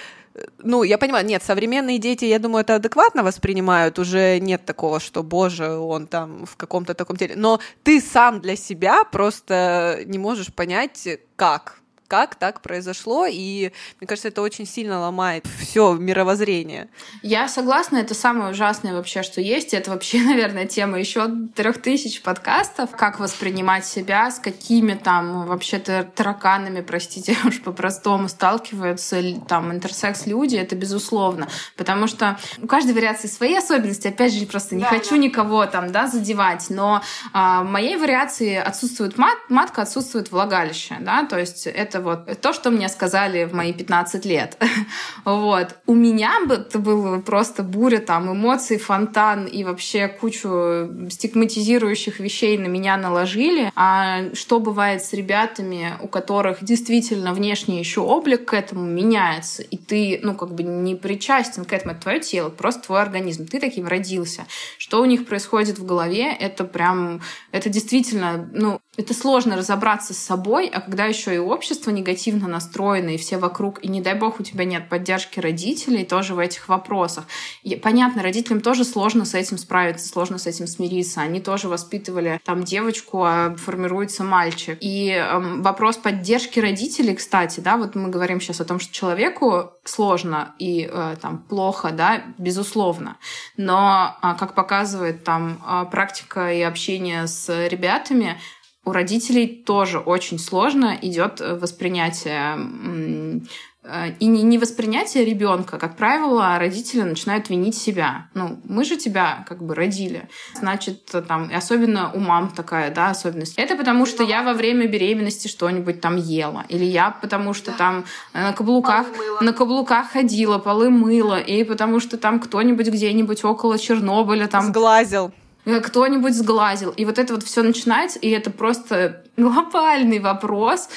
ну, 0.59 0.83
я 0.83 0.97
понимаю, 0.97 1.25
нет, 1.25 1.43
современные 1.43 1.97
дети, 1.97 2.25
я 2.25 2.39
думаю, 2.39 2.61
это 2.61 2.75
адекватно 2.75 3.23
воспринимают, 3.23 3.99
уже 3.99 4.39
нет 4.39 4.65
такого, 4.65 4.99
что, 4.99 5.23
боже, 5.23 5.69
он 5.69 6.07
там 6.07 6.45
в 6.45 6.55
каком-то 6.55 6.93
таком 6.93 7.17
теле, 7.17 7.35
но 7.35 7.59
ты 7.83 8.01
сам 8.01 8.41
для 8.41 8.55
себя 8.55 9.03
просто 9.03 10.01
не 10.05 10.17
можешь 10.17 10.53
понять, 10.53 11.07
как, 11.35 11.81
как 12.07 12.35
так 12.35 12.61
произошло, 12.61 13.25
и 13.29 13.71
мне 13.99 14.07
кажется, 14.07 14.29
это 14.29 14.41
очень 14.41 14.65
сильно 14.65 14.99
ломает 14.99 15.45
все 15.59 15.93
мировоззрение. 15.93 16.87
Я 17.21 17.47
согласна, 17.47 17.97
это 17.97 18.13
самое 18.13 18.51
ужасное 18.51 18.93
вообще, 18.93 19.23
что 19.23 19.41
есть. 19.41 19.73
Это 19.73 19.91
вообще, 19.91 20.21
наверное, 20.23 20.65
тема 20.65 20.99
еще 20.99 21.29
трех 21.55 21.81
тысяч 21.81 22.21
подкастов. 22.21 22.91
Как 22.91 23.19
воспринимать 23.19 23.85
себя, 23.85 24.31
с 24.31 24.39
какими 24.39 24.93
там 24.93 25.45
вообще-то 25.45 26.09
тараканами, 26.15 26.81
простите 26.81 27.37
уж 27.45 27.61
по-простому, 27.61 28.29
сталкиваются 28.29 29.21
там 29.47 29.71
интерсекс-люди, 29.71 30.55
это 30.55 30.75
безусловно. 30.75 31.47
Потому 31.75 32.07
что 32.07 32.39
у 32.61 32.67
каждой 32.67 32.93
вариации 32.93 33.27
свои 33.27 33.55
особенности. 33.55 34.07
Опять 34.07 34.33
же, 34.33 34.45
просто 34.45 34.75
не 34.75 34.83
да, 34.83 34.89
хочу 34.89 35.11
да. 35.11 35.17
никого 35.17 35.65
там, 35.65 35.91
да, 35.91 36.07
задевать, 36.07 36.65
но 36.69 37.01
а, 37.33 37.63
в 37.63 37.65
моей 37.65 37.97
вариации 37.97 38.55
отсутствует 38.55 39.17
мат, 39.17 39.37
матка, 39.49 39.81
отсутствует 39.81 40.31
влагалище, 40.31 40.97
да, 40.99 41.25
то 41.25 41.37
есть 41.37 41.67
это 41.67 41.96
это 41.97 42.01
вот 42.01 42.41
то, 42.41 42.53
что 42.53 42.69
мне 42.69 42.89
сказали 42.89 43.45
в 43.45 43.53
мои 43.53 43.73
15 43.73 44.25
лет. 44.25 44.57
вот. 45.25 45.75
У 45.85 45.95
меня 45.95 46.45
бы 46.45 46.55
это 46.55 46.79
было 46.79 47.19
просто 47.19 47.63
буря 47.63 47.99
там 47.99 48.31
эмоций, 48.31 48.77
фонтан 48.77 49.45
и 49.45 49.63
вообще 49.63 50.07
кучу 50.07 50.89
стигматизирующих 51.09 52.19
вещей 52.19 52.57
на 52.57 52.67
меня 52.67 52.97
наложили. 52.97 53.71
А 53.75 54.33
что 54.33 54.59
бывает 54.59 55.03
с 55.03 55.13
ребятами, 55.13 55.93
у 56.01 56.07
которых 56.07 56.63
действительно 56.63 57.33
внешний 57.33 57.79
еще 57.79 58.01
облик 58.01 58.45
к 58.45 58.53
этому 58.53 58.85
меняется, 58.85 59.63
и 59.63 59.77
ты, 59.77 60.19
ну, 60.23 60.35
как 60.35 60.53
бы 60.53 60.63
не 60.63 60.95
причастен 60.95 61.65
к 61.65 61.73
этому, 61.73 61.93
это 61.93 62.01
твое 62.01 62.19
тело, 62.19 62.49
просто 62.49 62.83
твой 62.83 63.01
организм, 63.01 63.45
ты 63.45 63.59
таким 63.59 63.87
родился. 63.87 64.45
Что 64.77 65.01
у 65.01 65.05
них 65.05 65.25
происходит 65.25 65.79
в 65.79 65.85
голове, 65.85 66.31
это 66.31 66.63
прям, 66.63 67.21
это 67.51 67.69
действительно, 67.69 68.49
ну, 68.53 68.79
это 68.97 69.13
сложно 69.13 69.55
разобраться 69.55 70.13
с 70.13 70.17
собой, 70.17 70.67
а 70.67 70.81
когда 70.81 71.05
еще 71.05 71.33
и 71.33 71.37
общество 71.37 71.86
негативно 71.91 72.47
настроено, 72.47 73.09
и 73.09 73.17
все 73.17 73.37
вокруг, 73.37 73.83
и 73.83 73.87
не 73.87 74.01
дай 74.01 74.15
бог 74.15 74.39
у 74.39 74.43
тебя 74.43 74.65
нет 74.65 74.89
поддержки 74.89 75.39
родителей 75.39 76.05
тоже 76.05 76.33
в 76.33 76.39
этих 76.39 76.67
вопросах. 76.69 77.25
И, 77.63 77.75
понятно, 77.75 78.23
родителям 78.23 78.61
тоже 78.61 78.83
сложно 78.83 79.25
с 79.25 79.33
этим 79.33 79.57
справиться, 79.57 80.07
сложно 80.07 80.37
с 80.37 80.47
этим 80.47 80.67
смириться. 80.67 81.21
Они 81.21 81.39
тоже 81.39 81.67
воспитывали 81.67 82.39
там 82.43 82.63
девочку, 82.63 83.23
а 83.23 83.55
формируется 83.55 84.23
мальчик. 84.23 84.77
И 84.81 85.09
эм, 85.09 85.61
вопрос 85.61 85.97
поддержки 85.97 86.59
родителей, 86.59 87.15
кстати, 87.15 87.59
да, 87.59 87.77
вот 87.77 87.95
мы 87.95 88.09
говорим 88.09 88.39
сейчас 88.41 88.61
о 88.61 88.65
том, 88.65 88.79
что 88.79 88.93
человеку 88.93 89.71
сложно 89.83 90.55
и 90.59 90.89
э, 90.91 91.15
там 91.21 91.39
плохо, 91.39 91.91
да, 91.91 92.23
безусловно. 92.37 93.17
Но, 93.55 94.15
э, 94.21 94.35
как 94.39 94.53
показывает 94.53 95.23
там 95.23 95.61
э, 95.65 95.85
практика 95.89 96.51
и 96.51 96.61
общение 96.61 97.27
с 97.27 97.67
ребятами, 97.67 98.39
у 98.87 98.93
родителей 98.93 99.47
тоже 99.47 99.99
очень 99.99 100.39
сложно 100.39 100.97
идет 101.01 101.41
э, 101.41 101.55
воспринятие 101.55 103.41
э, 103.83 104.11
и 104.19 104.25
не 104.27 104.57
воспринятие 104.57 105.25
ребенка, 105.25 105.77
как 105.77 105.97
правило, 105.97 106.57
родители 106.57 107.01
начинают 107.01 107.49
винить 107.49 107.75
себя. 107.75 108.29
Ну, 108.33 108.61
мы 108.63 108.85
же 108.85 108.95
тебя 108.95 109.45
как 109.49 109.61
бы 109.61 109.75
родили. 109.75 110.29
Значит, 110.55 111.03
там, 111.27 111.51
особенно 111.53 112.13
у 112.13 112.19
мам 112.19 112.49
такая, 112.49 112.89
да, 112.89 113.09
особенность. 113.09 113.55
Это 113.57 113.75
потому, 113.75 114.05
что 114.05 114.23
я 114.23 114.41
во 114.41 114.53
время 114.53 114.87
беременности 114.87 115.49
что-нибудь 115.49 115.99
там 115.99 116.15
ела. 116.15 116.63
Или 116.69 116.85
я 116.85 117.11
потому, 117.11 117.53
что 117.53 117.73
там 117.73 118.05
э, 118.31 118.41
на 118.41 118.53
каблуках, 118.53 119.07
на 119.41 119.51
каблуках 119.51 120.11
ходила, 120.11 120.59
полы 120.59 120.89
мыла. 120.89 121.41
И 121.41 121.65
потому, 121.65 121.99
что 121.99 122.17
там 122.17 122.39
кто-нибудь 122.39 122.87
где-нибудь 122.87 123.43
около 123.43 123.77
Чернобыля 123.77 124.47
там... 124.47 124.63
Сглазил. 124.63 125.33
Э, 125.67 125.81
кто-нибудь 125.81 126.33
сглазил. 126.33 126.91
И 126.91 127.03
вот 127.03 127.19
это 127.19 127.33
вот 127.33 127.43
все 127.43 127.61
начинается, 127.61 128.19
и 128.19 128.29
это 128.29 128.49
просто 128.49 129.23
глобальный 129.35 130.19
вопрос. 130.19 130.89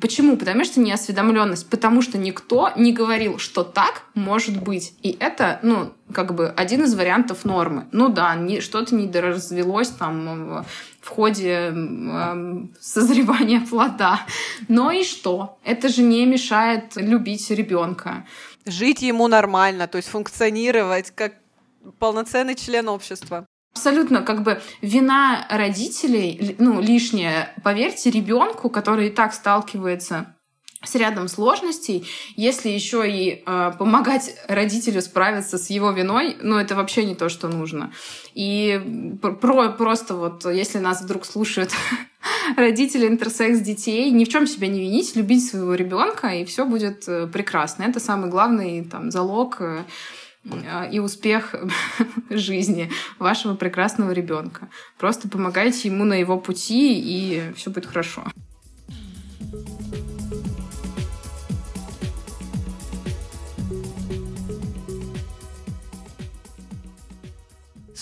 Почему? 0.00 0.38
Потому 0.38 0.64
что 0.64 0.80
неосведомленность. 0.80 1.68
Потому 1.68 2.00
что 2.00 2.16
никто 2.16 2.70
не 2.74 2.92
говорил, 2.92 3.38
что 3.38 3.64
так 3.64 4.04
может 4.14 4.62
быть. 4.62 4.94
И 5.02 5.14
это, 5.20 5.60
ну, 5.62 5.92
как 6.12 6.34
бы 6.34 6.48
один 6.48 6.84
из 6.84 6.94
вариантов 6.94 7.44
нормы. 7.44 7.86
Ну 7.92 8.08
да, 8.08 8.34
не, 8.34 8.60
что-то 8.60 8.94
недоразвелось 8.94 9.90
там 9.90 10.64
в 11.02 11.08
ходе 11.08 11.74
э, 11.74 12.64
созревания 12.80 13.60
плода. 13.60 14.20
Но 14.68 14.90
и 14.90 15.04
что? 15.04 15.58
Это 15.64 15.90
же 15.90 16.02
не 16.02 16.24
мешает 16.24 16.96
любить 16.96 17.50
ребенка. 17.50 18.24
Жить 18.64 19.02
ему 19.02 19.28
нормально, 19.28 19.86
то 19.86 19.96
есть 19.96 20.08
функционировать 20.08 21.10
как 21.14 21.34
полноценный 21.98 22.54
член 22.54 22.88
общества. 22.88 23.46
Абсолютно, 23.74 24.22
как 24.22 24.42
бы 24.44 24.60
вина 24.82 25.46
родителей, 25.50 26.54
ну, 26.58 26.80
лишняя, 26.80 27.52
поверьте, 27.64 28.08
ребенку, 28.10 28.70
который 28.70 29.08
и 29.08 29.10
так 29.10 29.34
сталкивается 29.34 30.34
с 30.86 30.94
рядом 30.94 31.28
сложностей, 31.28 32.06
если 32.36 32.68
еще 32.68 33.10
и 33.10 33.42
э, 33.44 33.72
помогать 33.78 34.36
родителю 34.48 35.00
справиться 35.00 35.58
с 35.58 35.70
его 35.70 35.90
виной, 35.90 36.36
ну 36.40 36.56
это 36.56 36.74
вообще 36.74 37.04
не 37.04 37.14
то, 37.14 37.28
что 37.28 37.48
нужно. 37.48 37.92
И 38.34 39.18
про, 39.40 39.70
просто 39.70 40.14
вот, 40.14 40.44
если 40.44 40.78
нас 40.78 41.02
вдруг 41.02 41.24
слушают 41.24 41.72
родители 42.56 43.06
интерсекс 43.06 43.60
детей, 43.60 44.10
ни 44.10 44.24
в 44.24 44.28
чем 44.28 44.46
себя 44.46 44.68
не 44.68 44.80
винить, 44.80 45.16
любить 45.16 45.48
своего 45.48 45.74
ребенка, 45.74 46.28
и 46.28 46.44
все 46.44 46.64
будет 46.64 47.08
э, 47.08 47.26
прекрасно. 47.26 47.84
Это 47.84 48.00
самый 48.00 48.30
главный 48.30 48.84
там 48.84 49.10
залог 49.10 49.56
э, 49.60 49.84
и 50.92 50.98
успех 50.98 51.54
жизни 52.30 52.90
вашего 53.18 53.54
прекрасного 53.54 54.10
ребенка. 54.10 54.68
Просто 54.98 55.28
помогайте 55.28 55.88
ему 55.88 56.04
на 56.04 56.14
его 56.14 56.38
пути, 56.38 56.98
и 56.98 57.52
все 57.54 57.70
будет 57.70 57.86
хорошо. 57.86 58.24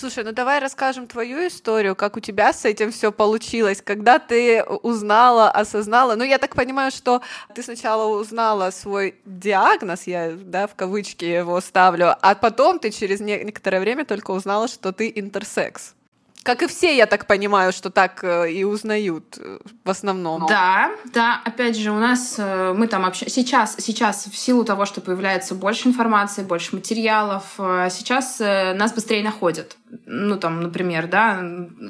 Слушай, 0.03 0.25
ну 0.25 0.33
давай 0.33 0.59
расскажем 0.59 1.07
твою 1.07 1.47
историю, 1.47 1.95
как 1.95 2.17
у 2.17 2.21
тебя 2.21 2.53
с 2.53 2.65
этим 2.65 2.91
все 2.91 3.13
получилось, 3.13 3.81
когда 3.81 4.19
ты 4.19 4.65
узнала, 4.65 5.49
осознала. 5.49 6.17
Ну, 6.17 6.25
я 6.25 6.39
так 6.39 6.57
понимаю, 6.57 6.91
что 6.91 7.23
ты 7.55 7.63
сначала 7.63 8.19
узнала 8.19 8.73
свой 8.73 9.15
диагноз, 9.25 10.09
я, 10.09 10.33
да, 10.33 10.67
в 10.67 10.75
кавычки 10.75 11.25
его 11.25 11.61
ставлю, 11.61 12.17
а 12.21 12.35
потом 12.35 12.81
ты 12.81 12.91
через 12.91 13.21
некоторое 13.21 13.79
время 13.79 14.05
только 14.05 14.33
узнала, 14.33 14.67
что 14.67 14.93
ты 14.93 15.13
интерсекс. 15.15 15.95
Как 16.43 16.63
и 16.63 16.67
все, 16.67 16.97
я 16.97 17.07
так 17.07 17.27
понимаю, 17.27 17.73
что 17.73 17.91
так 17.91 18.25
э, 18.25 18.51
и 18.51 18.65
узнают 18.65 19.39
э, 19.39 19.59
в 19.85 19.91
основном. 19.91 20.47
Да, 20.49 20.91
да. 21.13 21.41
Опять 21.45 21.77
же, 21.77 21.93
у 21.93 21.99
нас 21.99 22.35
э, 22.37 22.73
мы 22.73 22.89
там 22.89 23.05
общаемся. 23.05 23.35
Сейчас, 23.35 23.77
сейчас 23.79 24.27
в 24.27 24.37
силу 24.37 24.65
того, 24.65 24.85
что 24.85 25.01
появляется 25.01 25.55
больше 25.55 25.89
информации, 25.89 26.43
больше 26.43 26.75
материалов, 26.75 27.45
сейчас 27.57 28.41
нас 28.41 28.93
быстрее 28.93 29.23
находят. 29.23 29.77
Ну, 30.07 30.37
там, 30.37 30.63
например, 30.63 31.07
да, 31.07 31.39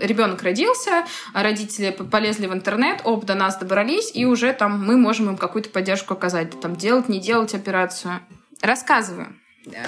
ребенок 0.01 0.43
родился, 0.43 1.05
родители 1.33 1.91
полезли 1.91 2.47
в 2.47 2.53
интернет, 2.53 3.01
оп, 3.05 3.25
до 3.25 3.35
нас 3.35 3.57
добрались, 3.57 4.11
и 4.15 4.27
уже 4.27 4.53
там 4.53 4.85
мы 4.85 4.97
можем 4.97 5.31
им 5.31 5.37
какую-то 5.37 5.71
поддержку 5.71 6.15
оказать. 6.15 6.61
Там 6.61 6.77
делать, 6.77 7.09
не 7.09 7.21
делать 7.21 7.55
операцию. 7.55 8.21
Рассказываю 8.61 9.35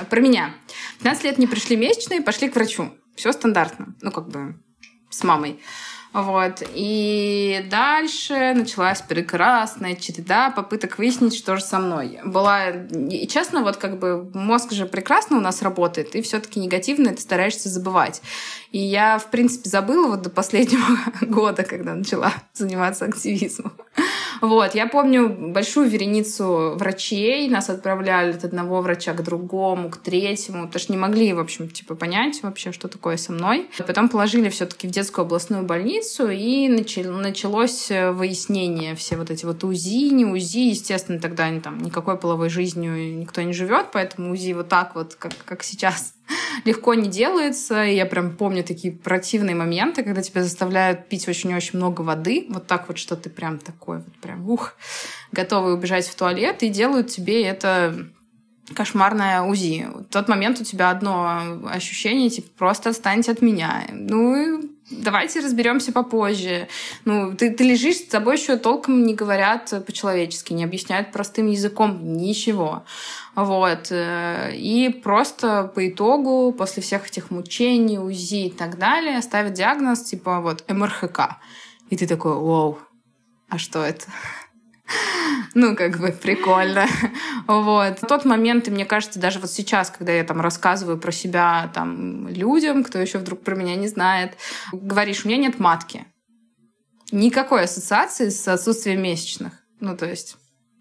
про 0.08 0.20
меня. 0.20 0.54
15 0.98 1.24
лет 1.24 1.38
не 1.38 1.46
пришли 1.46 1.76
месячные, 1.76 2.22
пошли 2.22 2.48
к 2.48 2.54
врачу. 2.54 2.92
Все 3.14 3.32
стандартно. 3.32 3.94
Ну, 4.00 4.10
как 4.10 4.28
бы 4.28 4.58
с 5.10 5.22
мамой. 5.24 5.60
Вот. 6.14 6.62
И 6.74 7.66
дальше 7.68 8.52
началась 8.54 9.02
прекрасная 9.02 9.96
череда 9.96 10.50
попыток 10.50 10.98
выяснить, 10.98 11.34
что 11.34 11.56
же 11.56 11.62
со 11.64 11.80
мной. 11.80 12.20
Была... 12.24 12.70
И 12.70 13.26
честно, 13.26 13.62
вот 13.62 13.78
как 13.78 13.98
бы 13.98 14.30
мозг 14.32 14.70
же 14.72 14.86
прекрасно 14.86 15.38
у 15.38 15.40
нас 15.40 15.60
работает, 15.60 16.14
и 16.14 16.22
все 16.22 16.38
таки 16.38 16.60
негативно 16.60 17.12
ты 17.12 17.20
стараешься 17.20 17.68
забывать. 17.68 18.22
И 18.74 18.78
я, 18.78 19.18
в 19.18 19.30
принципе, 19.30 19.70
забыла 19.70 20.08
вот 20.08 20.22
до 20.22 20.30
последнего 20.30 20.84
года, 21.20 21.62
когда 21.62 21.94
начала 21.94 22.32
заниматься 22.54 23.04
активизмом. 23.04 23.72
Вот, 24.40 24.74
я 24.74 24.88
помню 24.88 25.28
большую 25.28 25.88
вереницу 25.88 26.74
врачей, 26.74 27.48
нас 27.48 27.70
отправляли 27.70 28.32
от 28.32 28.42
одного 28.42 28.82
врача 28.82 29.14
к 29.14 29.22
другому, 29.22 29.90
к 29.90 29.98
третьему, 29.98 30.66
потому 30.66 30.80
что 30.80 30.92
не 30.92 30.98
могли, 30.98 31.32
в 31.32 31.38
общем, 31.38 31.70
типа, 31.70 31.94
понять 31.94 32.42
вообще, 32.42 32.72
что 32.72 32.88
такое 32.88 33.16
со 33.16 33.30
мной. 33.30 33.70
Потом 33.86 34.08
положили 34.08 34.48
все 34.48 34.66
таки 34.66 34.88
в 34.88 34.90
детскую 34.90 35.24
областную 35.24 35.62
больницу, 35.62 36.28
и 36.28 36.66
началось 36.66 37.90
выяснение, 37.90 38.96
все 38.96 39.16
вот 39.16 39.30
эти 39.30 39.44
вот 39.44 39.62
УЗИ, 39.62 40.10
не 40.12 40.24
УЗИ, 40.24 40.70
естественно, 40.70 41.20
тогда 41.20 41.48
там 41.60 41.78
никакой 41.78 42.18
половой 42.18 42.48
жизнью 42.48 43.16
никто 43.16 43.40
не 43.42 43.52
живет, 43.52 43.92
поэтому 43.92 44.32
УЗИ 44.32 44.52
вот 44.54 44.68
так 44.68 44.96
вот, 44.96 45.14
как, 45.14 45.32
как 45.44 45.62
сейчас 45.62 46.14
легко 46.64 46.94
не 46.94 47.08
делается. 47.08 47.84
И 47.84 47.94
я 47.94 48.06
прям 48.06 48.36
помню 48.36 48.64
такие 48.64 48.92
противные 48.92 49.54
моменты, 49.54 50.02
когда 50.02 50.22
тебя 50.22 50.42
заставляют 50.42 51.08
пить 51.08 51.28
очень-очень 51.28 51.78
много 51.78 52.02
воды. 52.02 52.46
Вот 52.48 52.66
так 52.66 52.88
вот, 52.88 52.98
что 52.98 53.16
ты 53.16 53.30
прям 53.30 53.58
такой 53.58 53.98
вот 53.98 54.14
прям, 54.20 54.48
ух, 54.48 54.74
готовый 55.32 55.74
убежать 55.74 56.06
в 56.06 56.14
туалет, 56.14 56.62
и 56.62 56.68
делают 56.68 57.08
тебе 57.08 57.42
это 57.44 58.06
кошмарное 58.74 59.42
УЗИ. 59.42 59.88
В 59.92 60.04
тот 60.04 60.28
момент 60.28 60.60
у 60.60 60.64
тебя 60.64 60.90
одно 60.90 61.60
ощущение, 61.66 62.30
типа, 62.30 62.48
просто 62.56 62.90
отстаньте 62.90 63.32
от 63.32 63.42
меня. 63.42 63.84
Ну, 63.90 64.73
давайте 64.90 65.40
разберемся 65.40 65.92
попозже. 65.92 66.68
Ну, 67.04 67.34
ты, 67.34 67.50
ты 67.50 67.64
лежишь, 67.64 67.96
с 67.96 68.04
тобой 68.06 68.36
еще 68.36 68.56
толком 68.56 69.04
не 69.04 69.14
говорят 69.14 69.72
по-человечески, 69.86 70.52
не 70.52 70.64
объясняют 70.64 71.12
простым 71.12 71.46
языком 71.46 72.16
ничего. 72.16 72.84
Вот. 73.34 73.88
Э, 73.90 74.52
и 74.54 74.88
просто 74.88 75.70
по 75.74 75.88
итогу, 75.88 76.52
после 76.52 76.82
всех 76.82 77.06
этих 77.06 77.30
мучений, 77.30 77.98
УЗИ 77.98 78.46
и 78.46 78.50
так 78.50 78.78
далее, 78.78 79.20
ставят 79.22 79.54
диагноз 79.54 80.02
типа 80.02 80.40
вот 80.40 80.64
МРХК. 80.68 81.38
И 81.90 81.96
ты 81.96 82.06
такой, 82.06 82.34
вау, 82.34 82.78
а 83.48 83.58
что 83.58 83.84
это? 83.84 84.06
Ну, 85.54 85.76
как 85.76 85.98
бы 85.98 86.10
прикольно. 86.10 86.86
Вот. 87.46 88.00
В 88.00 88.06
тот 88.06 88.24
момент, 88.24 88.68
и 88.68 88.70
мне 88.70 88.84
кажется, 88.84 89.20
даже 89.20 89.38
вот 89.38 89.50
сейчас, 89.50 89.90
когда 89.90 90.12
я 90.12 90.24
там 90.24 90.40
рассказываю 90.40 90.98
про 90.98 91.12
себя 91.12 91.70
там 91.74 92.28
людям, 92.28 92.84
кто 92.84 92.98
еще 92.98 93.18
вдруг 93.18 93.42
про 93.42 93.54
меня 93.54 93.76
не 93.76 93.88
знает, 93.88 94.36
говоришь, 94.72 95.24
у 95.24 95.28
меня 95.28 95.38
нет 95.38 95.60
матки. 95.60 96.06
Никакой 97.12 97.64
ассоциации 97.64 98.30
с 98.30 98.48
отсутствием 98.48 99.02
месячных. 99.02 99.52
Ну, 99.80 99.96
то 99.96 100.06
есть 100.06 100.36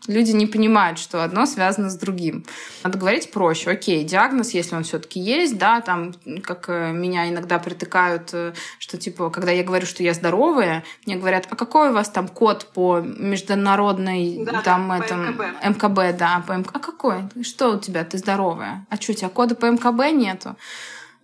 Люди 0.07 0.31
не 0.31 0.47
понимают, 0.47 0.99
что 0.99 1.23
одно 1.23 1.45
связано 1.45 1.89
с 1.89 1.95
другим. 1.95 2.43
Надо 2.83 2.97
говорить 2.97 3.31
проще. 3.31 3.71
Окей, 3.71 4.03
диагноз, 4.03 4.51
если 4.51 4.75
он 4.75 4.83
все-таки 4.83 5.19
есть, 5.19 5.57
да, 5.57 5.79
там, 5.79 6.13
как 6.43 6.65
э, 6.67 6.91
меня 6.91 7.29
иногда 7.29 7.57
притыкают, 7.57 8.29
э, 8.33 8.53
что 8.79 8.97
типа, 8.97 9.29
когда 9.29 9.51
я 9.51 9.63
говорю, 9.63 9.85
что 9.85 10.03
я 10.03 10.13
здоровая, 10.13 10.83
мне 11.05 11.15
говорят, 11.15 11.47
а 11.49 11.55
какой 11.55 11.89
у 11.89 11.93
вас 11.93 12.09
там 12.09 12.27
код 12.27 12.67
по 12.73 12.99
международной, 12.99 14.43
да, 14.43 14.61
там, 14.61 14.89
да, 14.89 15.05
этом, 15.05 15.25
МКБ. 15.29 15.41
МКБ, 15.63 16.17
да, 16.17 16.43
по 16.45 16.51
МКБ. 16.51 16.75
А 16.75 16.79
какой? 16.79 17.23
Что 17.41 17.69
у 17.69 17.79
тебя, 17.79 18.03
ты 18.03 18.17
здоровая? 18.17 18.85
А 18.89 18.97
что, 18.97 19.13
у 19.13 19.15
тебя 19.15 19.29
кода 19.29 19.55
по 19.55 19.67
МКБ 19.67 20.11
нету? 20.11 20.57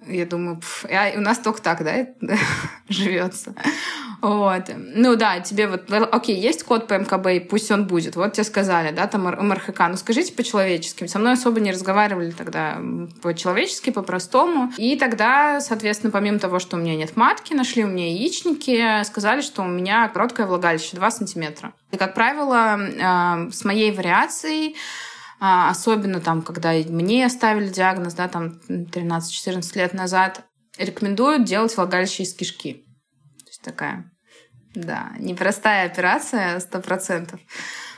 Я 0.07 0.25
думаю, 0.25 0.57
пф, 0.57 0.85
я, 0.89 1.13
у 1.15 1.19
нас 1.19 1.39
только 1.39 1.61
так, 1.61 1.83
да, 1.83 2.05
живется. 2.89 3.53
Вот. 4.21 4.63
Ну 4.75 5.15
да, 5.15 5.39
тебе 5.39 5.67
вот, 5.67 5.91
окей, 5.91 6.37
есть 6.39 6.63
код 6.63 6.87
по 6.87 6.93
МКБ, 6.95 7.27
и 7.27 7.39
пусть 7.39 7.71
он 7.71 7.85
будет. 7.85 8.15
Вот 8.15 8.33
тебе 8.33 8.43
сказали, 8.43 8.91
да, 8.91 9.07
там 9.07 9.23
МРХК. 9.23 9.79
Ну 9.89 9.97
скажите 9.97 10.33
по-человечески. 10.33 11.05
Со 11.07 11.19
мной 11.19 11.33
особо 11.33 11.59
не 11.59 11.71
разговаривали 11.71 12.31
тогда 12.31 12.79
по-человечески, 13.21 13.89
по-простому. 13.91 14.71
И 14.77 14.97
тогда, 14.97 15.61
соответственно, 15.61 16.11
помимо 16.11 16.39
того, 16.39 16.59
что 16.59 16.75
у 16.75 16.79
меня 16.79 16.95
нет 16.95 17.15
матки, 17.15 17.53
нашли 17.53 17.83
у 17.83 17.87
меня 17.87 18.07
яичники, 18.07 19.03
сказали, 19.03 19.41
что 19.41 19.61
у 19.61 19.67
меня 19.67 20.07
короткое 20.09 20.47
влагалище 20.47 20.97
2 20.97 21.11
сантиметра. 21.11 21.73
И, 21.91 21.97
как 21.97 22.13
правило, 22.13 22.79
а, 23.01 23.47
с 23.51 23.63
моей 23.63 23.91
вариацией 23.91 24.75
особенно 25.39 26.19
там, 26.19 26.41
когда 26.41 26.71
мне 26.73 27.29
ставили 27.29 27.69
диагноз, 27.69 28.13
да, 28.13 28.27
там 28.27 28.59
13-14 28.67 29.77
лет 29.77 29.93
назад, 29.93 30.45
рекомендуют 30.77 31.45
делать 31.45 31.75
влагалище 31.75 32.23
из 32.23 32.33
кишки. 32.33 32.85
То 33.39 33.47
есть 33.47 33.61
такая, 33.61 34.11
да, 34.75 35.13
непростая 35.17 35.85
операция, 35.85 36.59
сто 36.59 36.79
процентов. 36.79 37.39
А, 37.39 37.88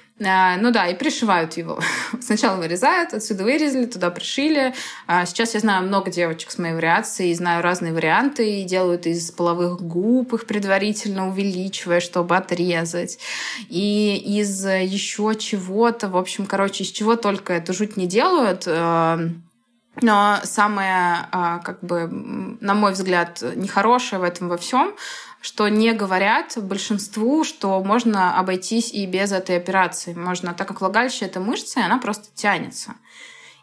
ну 0.57 0.69
да, 0.69 0.87
и 0.87 0.93
пришивают 0.93 1.57
его. 1.57 1.79
Сначала 2.21 2.57
вырезают, 2.57 3.11
отсюда 3.11 3.43
вырезали, 3.43 3.87
туда 3.87 4.11
пришили. 4.11 4.75
А 5.07 5.25
сейчас 5.25 5.55
я 5.55 5.59
знаю 5.59 5.83
много 5.87 6.11
девочек 6.11 6.51
с 6.51 6.59
моей 6.59 6.75
вариацией, 6.75 7.33
знаю 7.33 7.63
разные 7.63 7.91
варианты, 7.91 8.61
и 8.61 8.63
делают 8.63 9.07
из 9.07 9.31
половых 9.31 9.81
губ 9.81 10.33
их 10.33 10.45
предварительно 10.45 11.27
увеличивая, 11.27 12.01
чтобы 12.01 12.37
отрезать. 12.37 13.17
И 13.67 14.15
из 14.39 14.63
еще 14.63 15.33
чего-то, 15.33 16.07
в 16.07 16.15
общем, 16.15 16.45
короче, 16.45 16.83
из 16.83 16.91
чего 16.91 17.15
только 17.15 17.53
эту 17.53 17.73
жуть 17.73 17.97
не 17.97 18.05
делают. 18.05 18.65
А, 18.67 19.19
но 20.03 20.37
самое, 20.43 21.27
как 21.31 21.79
бы, 21.81 22.07
на 22.61 22.75
мой 22.75 22.91
взгляд, 22.91 23.43
нехорошее 23.55 24.19
в 24.19 24.23
этом 24.23 24.49
во 24.49 24.57
всем 24.57 24.93
что 25.41 25.67
не 25.67 25.91
говорят 25.93 26.53
большинству, 26.57 27.43
что 27.43 27.83
можно 27.83 28.37
обойтись 28.37 28.93
и 28.93 29.05
без 29.05 29.31
этой 29.31 29.57
операции. 29.57 30.13
Можно, 30.13 30.53
так 30.53 30.67
как 30.67 30.81
влагалище— 30.81 31.25
это 31.27 31.39
мышца, 31.39 31.79
и 31.79 31.83
она 31.83 31.97
просто 31.97 32.27
тянется. 32.35 32.93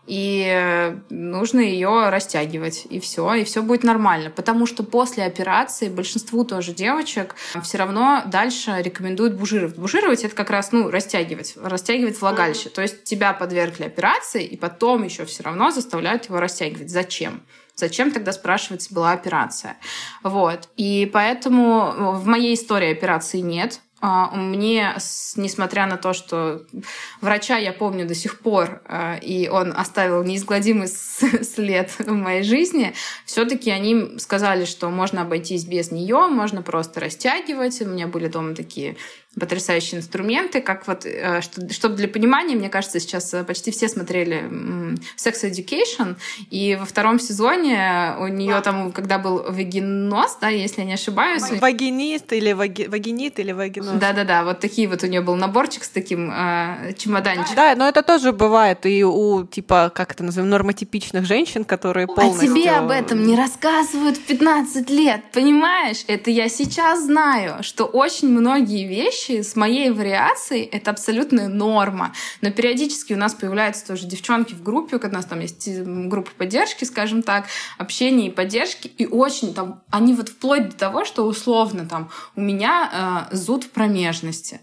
И 0.09 0.97
нужно 1.11 1.61
ее 1.61 2.09
растягивать, 2.09 2.87
и 2.89 2.99
все, 2.99 3.35
и 3.35 3.45
все 3.45 3.62
будет 3.62 3.85
нормально. 3.85 4.31
Потому 4.31 4.64
что 4.64 4.83
после 4.83 5.24
операции 5.24 5.91
большинству 5.91 6.45
тоже 6.45 6.72
девочек 6.72 7.35
все 7.62 7.76
равно 7.76 8.22
дальше 8.26 8.74
рекомендуют 8.81 9.35
бужировать. 9.35 9.76
Бужировать 9.76 10.24
это 10.24 10.35
как 10.35 10.49
раз, 10.49 10.72
ну, 10.72 10.91
растягивать, 10.91 11.57
растягивать 11.62 12.18
влагалище. 12.22 12.70
То 12.70 12.81
есть 12.81 13.05
тебя 13.05 13.35
подвергли 13.35 13.85
операции, 13.85 14.45
и 14.45 14.57
потом 14.57 15.03
еще 15.03 15.26
все 15.26 15.43
равно 15.43 15.70
заставляют 15.70 16.24
его 16.24 16.41
растягивать. 16.41 16.89
Зачем? 16.89 17.43
Зачем 17.79 18.11
тогда, 18.11 18.33
спрашивается, 18.33 18.93
была 18.93 19.12
операция? 19.12 19.76
Вот. 20.24 20.68
И 20.76 21.09
поэтому 21.12 22.16
в 22.16 22.26
моей 22.26 22.55
истории 22.55 22.91
операции 22.91 23.39
нет. 23.39 23.81
А, 24.01 24.31
мне, 24.35 24.95
несмотря 25.37 25.87
на 25.87 25.97
то, 25.97 26.12
что 26.12 26.62
врача 27.20 27.57
я 27.57 27.72
помню 27.72 28.07
до 28.07 28.14
сих 28.14 28.41
пор, 28.41 28.81
а, 28.85 29.16
и 29.16 29.49
он 29.49 29.72
оставил 29.76 30.24
неизгладимый 30.24 30.89
след 31.43 31.91
в 31.99 32.12
моей 32.12 32.43
жизни, 32.43 32.95
все-таки 33.24 33.70
они 33.70 34.18
сказали, 34.18 34.64
что 34.64 34.91
можно 34.91 35.22
обойтись 35.22 35.64
без 35.64 35.93
нее, 35.93 36.26
можно 36.26 36.62
просто 36.62 36.99
растягивать. 36.99 37.81
У 37.81 37.87
меня 37.87 38.09
были 38.09 38.26
дома 38.26 38.57
такие 38.57 38.97
потрясающие 39.39 40.01
инструменты, 40.01 40.61
как 40.61 40.87
вот, 40.87 41.05
э, 41.05 41.41
чтобы 41.70 41.97
для 41.97 42.09
понимания, 42.09 42.57
мне 42.57 42.68
кажется, 42.68 42.99
сейчас 42.99 43.33
э, 43.35 43.45
почти 43.45 43.70
все 43.70 43.89
смотрели 43.89 44.49
Sex 45.16 45.45
Education, 45.45 46.16
и 46.51 46.76
во 46.76 46.87
втором 46.87 47.20
сезоне 47.20 48.14
у 48.18 48.26
нее 48.29 48.61
там, 48.62 48.91
когда 48.91 49.18
был 49.18 49.45
вагиноз, 49.49 50.39
да, 50.41 50.49
если 50.49 50.81
я 50.81 50.87
не 50.87 50.95
ошибаюсь. 50.95 51.43
Вагинист 51.61 52.33
или 52.33 52.53
ваги... 52.53 52.87
вагинит 52.87 53.39
или 53.39 53.53
вагиноз. 53.53 54.01
Да-да-да, 54.01 54.45
вот 54.45 54.61
такие 54.61 54.89
вот 54.89 55.03
у 55.03 55.07
нее 55.07 55.20
был 55.20 55.37
наборчик 55.37 55.85
с 55.85 55.91
таким 55.91 56.31
э, 56.31 56.95
чемоданчиком. 56.97 57.55
Да, 57.55 57.74
но 57.76 57.87
это 57.87 58.03
тоже 58.03 58.33
бывает 58.33 58.87
и 58.87 59.05
у, 59.05 59.45
типа, 59.45 59.93
как 59.95 60.12
это 60.12 60.24
называем, 60.24 60.51
нормотипичных 60.51 61.26
женщин, 61.26 61.64
которые 61.64 62.07
полностью... 62.07 62.51
А 62.51 62.55
тебе 62.55 62.70
об 62.70 62.91
этом 62.91 63.26
не 63.26 63.37
рассказывают 63.37 64.16
в 64.16 64.22
15 64.22 64.89
лет, 64.91 65.20
понимаешь? 65.33 66.05
Это 66.09 66.31
я 66.31 66.49
сейчас 66.49 67.05
знаю, 67.05 67.62
что 67.62 67.85
очень 67.85 68.29
многие 68.29 68.87
вещи 68.87 69.18
вещи 69.19 69.43
с 69.43 69.57
моей 69.57 69.91
вариацией— 69.91 70.64
это 70.73 70.91
абсолютная 70.91 71.49
норма. 71.49 72.12
Но 72.41 72.51
периодически 72.51 73.12
у 73.12 73.16
нас 73.16 73.35
появляются 73.35 73.87
тоже 73.87 74.07
девчонки 74.07 74.55
в 74.55 74.62
группе, 74.62 74.97
у 74.97 75.09
нас 75.09 75.25
там 75.25 75.41
есть 75.41 75.69
группа 75.83 76.31
поддержки, 76.37 76.85
скажем 76.85 77.23
так, 77.23 77.47
общения 77.79 78.29
и 78.29 78.31
поддержки, 78.31 78.89
и 78.89 79.07
очень 79.07 79.55
там, 79.55 79.83
они 79.91 80.14
вот 80.14 80.29
вплоть 80.29 80.71
до 80.71 80.77
того, 80.77 81.05
что 81.05 81.25
условно 81.25 81.87
там 81.87 82.11
у 82.37 82.41
меня 82.41 83.29
э, 83.31 83.37
зуд 83.37 83.64
в 83.64 83.71
промежности. 83.71 84.61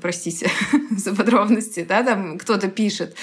Простите 0.00 0.50
за 0.90 1.14
подробности, 1.14 1.84
да, 1.86 2.02
там 2.02 2.38
кто-то 2.38 2.68
пишет 2.68 3.16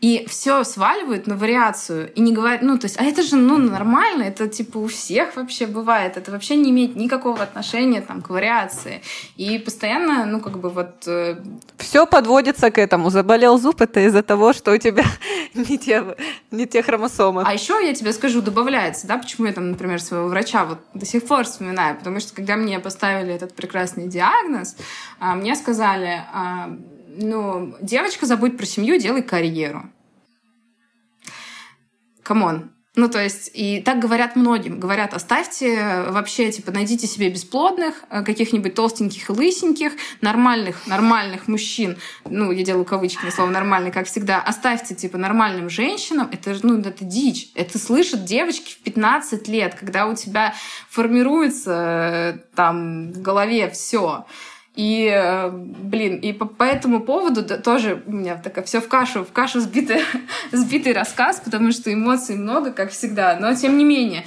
и 0.00 0.26
все 0.28 0.64
сваливают 0.64 1.26
на 1.26 1.36
вариацию 1.36 2.12
и 2.12 2.20
не 2.20 2.34
говорят, 2.34 2.60
ну, 2.60 2.78
то 2.78 2.84
есть, 2.84 3.00
а 3.00 3.04
это 3.04 3.22
же, 3.22 3.36
ну, 3.36 3.56
нормально, 3.56 4.24
это, 4.24 4.48
типа, 4.48 4.76
у 4.76 4.86
всех 4.86 5.36
вообще 5.36 5.66
бывает, 5.66 6.18
это 6.18 6.30
вообще 6.30 6.56
не 6.56 6.70
имеет 6.70 6.94
никакого 6.94 7.42
отношения, 7.42 8.02
там, 8.02 8.20
к 8.20 8.28
вариации. 8.28 9.00
И 9.36 9.58
постоянно, 9.58 10.26
ну, 10.26 10.40
как 10.40 10.58
бы 10.58 10.68
вот... 10.68 11.06
Э... 11.06 11.36
Все 11.78 12.06
подводится 12.06 12.70
к 12.70 12.76
этому. 12.76 13.08
Заболел 13.08 13.56
зуб, 13.56 13.80
это 13.80 14.00
из-за 14.00 14.22
того, 14.22 14.52
что 14.52 14.72
у 14.72 14.76
тебя 14.76 15.04
не 15.54 15.78
те, 15.78 16.04
не 16.50 16.66
те 16.66 16.82
хромосомы. 16.82 17.42
А 17.46 17.54
еще 17.54 17.80
я 17.82 17.94
тебе 17.94 18.12
скажу, 18.12 18.42
добавляется, 18.42 19.06
да, 19.06 19.16
почему 19.16 19.46
я 19.46 19.54
там, 19.54 19.70
например, 19.70 20.02
своего 20.02 20.28
врача 20.28 20.66
вот 20.66 20.80
до 20.92 21.06
сих 21.06 21.26
пор 21.26 21.44
вспоминаю, 21.44 21.96
потому 21.96 22.20
что 22.20 22.34
когда 22.34 22.56
мне 22.56 22.78
поставили 22.78 23.32
этот 23.32 23.54
прекрасный 23.54 24.06
диагноз, 24.06 24.76
а, 25.18 25.34
мне 25.34 25.56
сказали, 25.56 26.24
а, 26.30 26.76
ну, 27.16 27.74
девочка, 27.80 28.26
забудь 28.26 28.56
про 28.56 28.66
семью, 28.66 28.98
делай 28.98 29.22
карьеру. 29.22 29.90
Come 32.22 32.49
on. 32.49 32.70
Ну, 32.96 33.08
то 33.08 33.20
есть, 33.20 33.50
и 33.54 33.80
так 33.80 33.98
говорят 33.98 34.36
многим. 34.36 34.78
Говорят, 34.78 35.14
оставьте 35.14 36.04
вообще, 36.10 36.52
типа, 36.52 36.70
найдите 36.70 37.08
себе 37.08 37.28
бесплодных, 37.28 38.04
э, 38.08 38.22
каких-нибудь 38.22 38.74
толстеньких 38.74 39.28
и 39.28 39.32
лысеньких, 39.32 39.92
нормальных, 40.20 40.86
нормальных 40.86 41.48
мужчин. 41.48 41.96
Ну, 42.24 42.52
я 42.52 42.62
делаю 42.62 42.84
кавычки 42.84 43.24
на 43.24 43.32
слово 43.32 43.50
«нормальный», 43.50 43.90
как 43.90 44.06
всегда. 44.06 44.40
Оставьте, 44.40 44.94
типа, 44.94 45.18
нормальным 45.18 45.70
женщинам. 45.70 46.28
Это, 46.30 46.56
ну, 46.62 46.78
это 46.78 47.04
дичь. 47.04 47.48
Это 47.56 47.80
слышат 47.80 48.24
девочки 48.24 48.74
в 48.74 48.78
15 48.84 49.48
лет, 49.48 49.74
когда 49.74 50.06
у 50.06 50.14
тебя 50.14 50.54
формируется 50.88 51.72
э, 51.72 52.38
там 52.54 53.10
в 53.10 53.20
голове 53.22 53.70
все. 53.70 54.24
И, 54.74 55.08
э, 55.08 55.50
блин, 55.50 56.16
и 56.16 56.32
по, 56.32 56.46
по 56.46 56.64
этому 56.64 57.00
поводу 57.00 57.44
тоже 57.44 58.02
у 58.06 58.12
меня 58.12 58.36
такая 58.36 58.64
все 58.64 58.80
в 58.80 58.88
кашу, 58.88 59.24
в 59.24 59.30
кашу 59.30 59.60
сбитый, 59.60 60.02
сбитый 60.52 60.92
рассказ, 60.92 61.40
потому 61.44 61.70
что 61.70 61.92
эмоций 61.92 62.34
много, 62.34 62.72
как 62.72 62.90
всегда. 62.90 63.38
Но 63.40 63.54
тем 63.54 63.78
не 63.78 63.84
менее, 63.84 64.26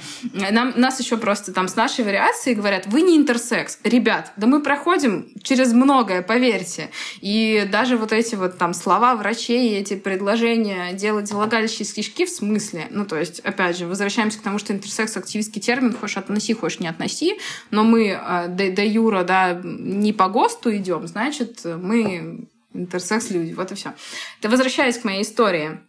нам, 0.50 0.72
нас 0.76 1.00
еще 1.00 1.18
просто 1.18 1.52
там 1.52 1.68
с 1.68 1.76
нашей 1.76 2.04
вариацией 2.04 2.56
говорят, 2.56 2.86
вы 2.86 3.02
не 3.02 3.16
интерсекс. 3.16 3.78
Ребят, 3.84 4.32
да 4.36 4.46
мы 4.46 4.62
проходим 4.62 5.28
через 5.42 5.74
многое, 5.74 6.22
поверьте. 6.22 6.88
И 7.20 7.68
даже 7.70 7.98
вот 7.98 8.12
эти 8.12 8.34
вот 8.34 8.56
там 8.56 8.72
слова 8.72 9.16
врачей, 9.16 9.78
эти 9.78 9.96
предложения 9.96 10.94
делать 10.94 11.30
влагалище 11.30 11.84
из 11.84 11.92
кишки 11.92 12.24
в 12.24 12.30
смысле. 12.30 12.86
Ну, 12.88 13.04
то 13.04 13.18
есть, 13.18 13.40
опять 13.40 13.76
же, 13.76 13.86
возвращаемся 13.86 14.38
к 14.38 14.42
тому, 14.42 14.58
что 14.58 14.72
интерсекс 14.72 15.14
активистский 15.18 15.60
термин, 15.60 15.94
хочешь 15.94 16.16
относи, 16.16 16.54
хочешь 16.54 16.80
не 16.80 16.88
относи, 16.88 17.38
но 17.70 17.84
мы 17.84 18.08
э, 18.08 18.48
до, 18.48 18.70
до 18.70 18.82
юра, 18.82 19.24
да, 19.24 19.60
не 19.62 20.14
по 20.14 20.28
ГОСТу 20.38 20.76
идем, 20.76 21.06
значит, 21.08 21.64
мы 21.64 22.48
интерсекс-люди. 22.72 23.52
Вот 23.54 23.72
и 23.72 23.74
все. 23.74 23.92
Это 24.40 24.48
возвращаясь 24.48 24.98
к 24.98 25.04
моей 25.04 25.22
истории. 25.22 25.80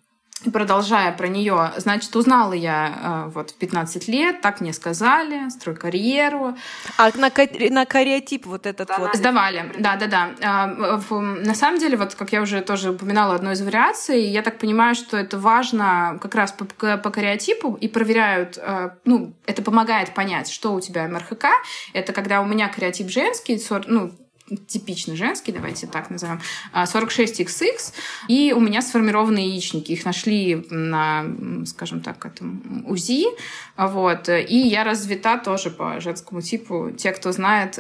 Продолжая 0.54 1.12
про 1.12 1.28
нее, 1.28 1.74
значит, 1.76 2.16
узнала 2.16 2.54
я 2.54 3.26
э, 3.28 3.32
вот 3.32 3.52
в 3.52 3.56
15 3.56 4.08
лет, 4.08 4.40
так 4.40 4.62
мне 4.62 4.72
сказали, 4.72 5.50
строй 5.50 5.76
карьеру. 5.76 6.56
А 6.98 7.10
на, 7.16 7.30
на 7.70 7.86
кариотип 7.86 8.46
вот 8.46 8.66
этот 8.66 8.88
да, 8.88 9.00
вот? 9.00 9.16
Сдавали, 9.16 9.70
да-да-да. 9.78 10.30
А, 10.42 10.68
на 11.12 11.56
самом 11.56 11.78
деле, 11.78 11.98
вот 11.98 12.16
как 12.16 12.32
я 12.32 12.42
уже 12.42 12.62
тоже 12.62 12.92
упоминала 12.92 13.36
одну 13.36 13.52
из 13.52 13.62
вариаций, 13.62 14.22
я 14.30 14.42
так 14.42 14.60
понимаю, 14.60 14.96
что 14.96 15.18
это 15.18 15.38
важно 15.38 16.18
как 16.22 16.36
раз 16.36 16.54
по, 16.54 16.64
по 16.98 17.10
кариотипу 17.10 17.74
и 17.74 17.90
проверяют, 17.90 18.58
э, 18.58 18.92
ну, 19.04 19.34
это 19.46 19.62
помогает 19.62 20.14
понять, 20.14 20.50
что 20.50 20.74
у 20.74 20.80
тебя 20.80 21.06
МРХК. 21.10 21.48
Это 21.92 22.14
когда 22.14 22.40
у 22.40 22.46
меня 22.46 22.70
кариотип 22.70 23.10
женский, 23.10 23.62
ну, 23.88 24.14
типично 24.68 25.16
женский, 25.16 25.52
давайте 25.52 25.88
так 25.88 26.10
назовем, 26.10 26.42
46XX, 26.74 27.94
и 28.28 28.54
у 28.56 28.60
меня 28.60 28.82
сформированы 28.82 29.40
яичники. 29.40 29.92
Их 29.92 30.06
нашли 30.06 30.66
на, 30.70 31.26
скажем 31.66 32.02
так, 32.02 32.26
этом 32.26 32.86
УЗИ, 32.88 33.26
вот, 33.78 34.30
и 34.30 34.58
я 34.58 34.84
развита 34.84 35.38
тоже 35.38 35.70
по 35.70 36.00
женскому 36.00 36.42
типу. 36.42 36.92
Те, 36.98 37.12
кто 37.12 37.32
знает, 37.32 37.80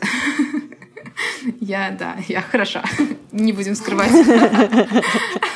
я, 1.59 1.91
да, 1.91 2.17
я 2.27 2.41
хороша. 2.41 2.83
Не 3.31 3.53
будем 3.53 3.75
скрывать. 3.75 4.11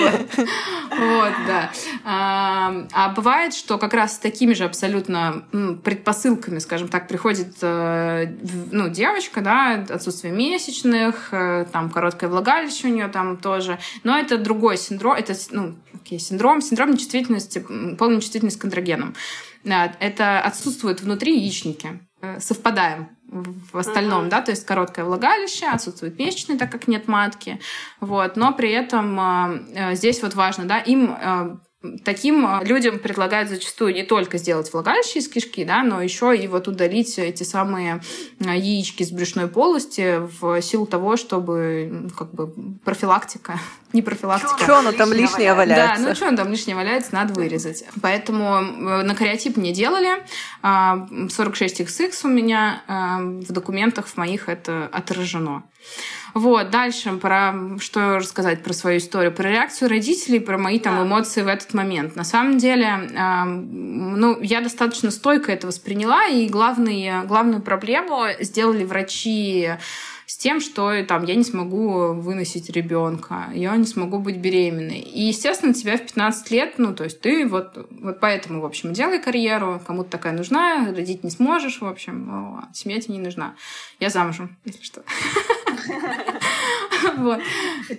Вот, 0.90 1.32
да. 1.46 1.70
А 2.04 3.08
бывает, 3.14 3.54
что 3.54 3.78
как 3.78 3.94
раз 3.94 4.16
с 4.16 4.18
такими 4.18 4.54
же 4.54 4.64
абсолютно 4.64 5.44
предпосылками, 5.84 6.58
скажем 6.58 6.88
так, 6.88 7.08
приходит 7.08 7.54
э, 7.62 8.26
ну, 8.70 8.88
девочка, 8.88 9.40
да, 9.40 9.86
отсутствие 9.88 10.32
месячных, 10.32 11.32
э, 11.32 11.66
там 11.72 11.90
короткое 11.90 12.28
влагалище 12.28 12.88
у 12.88 12.90
нее 12.90 13.08
там 13.08 13.36
тоже. 13.36 13.78
Но 14.02 14.18
это 14.18 14.36
другой 14.36 14.76
синдром, 14.76 15.14
это 15.14 15.34
ну, 15.52 15.76
окей, 15.94 16.18
синдром, 16.18 16.60
синдром 16.60 16.90
нечувствительности, 16.90 17.64
полной 17.96 18.16
нечувствительности 18.16 18.58
к 18.58 18.64
андрогенам. 18.64 19.14
Это 19.64 20.40
отсутствует 20.40 21.00
внутри 21.00 21.38
яичники. 21.38 22.00
Э, 22.22 22.38
совпадаем 22.40 23.08
в 23.30 23.78
остальном, 23.78 24.24
uh-huh. 24.24 24.30
да, 24.30 24.42
то 24.42 24.50
есть 24.50 24.66
короткое 24.66 25.04
влагалище, 25.04 25.66
отсутствует 25.66 26.18
месячные, 26.18 26.58
так 26.58 26.70
как 26.70 26.88
нет 26.88 27.06
матки, 27.06 27.60
вот, 28.00 28.36
но 28.36 28.52
при 28.52 28.70
этом 28.70 29.18
э, 29.20 29.94
здесь 29.94 30.22
вот 30.22 30.34
важно, 30.34 30.64
да, 30.64 30.78
им 30.78 31.16
э, 31.18 31.56
Таким 32.04 32.46
э, 32.46 32.62
людям 32.64 32.98
предлагают 32.98 33.48
зачастую 33.48 33.94
не 33.94 34.02
только 34.02 34.36
сделать 34.36 34.70
влагалище 34.70 35.18
из 35.18 35.28
кишки, 35.28 35.64
да, 35.64 35.82
но 35.82 36.02
еще 36.02 36.36
и 36.36 36.46
вот 36.46 36.68
удалить 36.68 37.18
эти 37.18 37.42
самые 37.42 38.02
э, 38.38 38.54
яички 38.54 39.02
с 39.02 39.10
брюшной 39.10 39.48
полости 39.48 40.18
в 40.18 40.60
силу 40.60 40.84
того, 40.84 41.16
чтобы 41.16 42.10
как 42.18 42.34
бы 42.34 42.52
профилактика, 42.84 43.58
не 43.94 44.02
профилактика. 44.02 44.62
Что 44.62 44.80
оно 44.80 44.92
там 44.92 45.10
лишнее 45.14 45.54
валяется? 45.54 46.02
Да, 46.02 46.08
ну 46.10 46.14
что 46.14 46.28
оно 46.28 46.36
там 46.36 46.50
лишнее 46.50 46.76
валяется, 46.76 47.14
надо 47.14 47.32
вырезать. 47.32 47.84
Поэтому 48.02 48.60
на 48.60 49.14
кариотип 49.14 49.56
не 49.56 49.72
делали. 49.72 50.22
46XX 50.62 52.12
а, 52.12 52.26
у 52.26 52.28
меня 52.28 52.82
в 52.86 53.52
документах 53.52 54.06
в 54.06 54.18
моих 54.18 54.50
это 54.50 54.86
отражено. 54.92 55.62
Вот, 56.34 56.70
дальше 56.70 57.12
про 57.12 57.54
что 57.78 58.18
рассказать 58.18 58.62
про 58.62 58.72
свою 58.72 58.98
историю, 58.98 59.32
про 59.32 59.48
реакцию 59.48 59.88
родителей, 59.88 60.40
про 60.40 60.58
мои 60.58 60.78
там 60.78 60.96
да. 60.96 61.02
эмоции 61.02 61.42
в 61.42 61.48
этот 61.48 61.74
момент. 61.74 62.16
На 62.16 62.24
самом 62.24 62.58
деле, 62.58 62.86
э, 62.86 63.44
ну, 63.44 64.40
я 64.40 64.60
достаточно 64.60 65.10
стойко 65.10 65.52
это 65.52 65.66
восприняла, 65.66 66.26
и 66.26 66.48
главный, 66.48 67.26
главную 67.26 67.62
проблему 67.62 68.26
сделали 68.40 68.84
врачи 68.84 69.70
с 70.30 70.36
тем, 70.36 70.60
что 70.60 70.92
там 71.06 71.24
я 71.24 71.34
не 71.34 71.42
смогу 71.42 72.12
выносить 72.12 72.70
ребенка, 72.70 73.48
я 73.52 73.74
не 73.74 73.84
смогу 73.84 74.20
быть 74.20 74.36
беременной. 74.36 75.00
И, 75.00 75.22
естественно, 75.22 75.74
тебя 75.74 75.96
в 75.96 76.02
15 76.02 76.50
лет, 76.52 76.74
ну, 76.78 76.94
то 76.94 77.02
есть 77.02 77.20
ты 77.20 77.48
вот, 77.48 77.88
вот 77.90 78.20
поэтому, 78.20 78.60
в 78.60 78.64
общем, 78.64 78.92
делай 78.92 79.18
карьеру, 79.18 79.82
кому-то 79.84 80.10
такая 80.10 80.32
нужна, 80.32 80.86
родить 80.86 81.24
не 81.24 81.30
сможешь, 81.30 81.80
в 81.80 81.84
общем, 81.84 82.64
семья 82.72 83.00
тебе 83.00 83.14
не 83.14 83.20
нужна. 83.20 83.56
Я 83.98 84.08
замужем, 84.08 84.56
если 84.64 84.84
что. 84.84 85.02
Вот. 87.16 87.40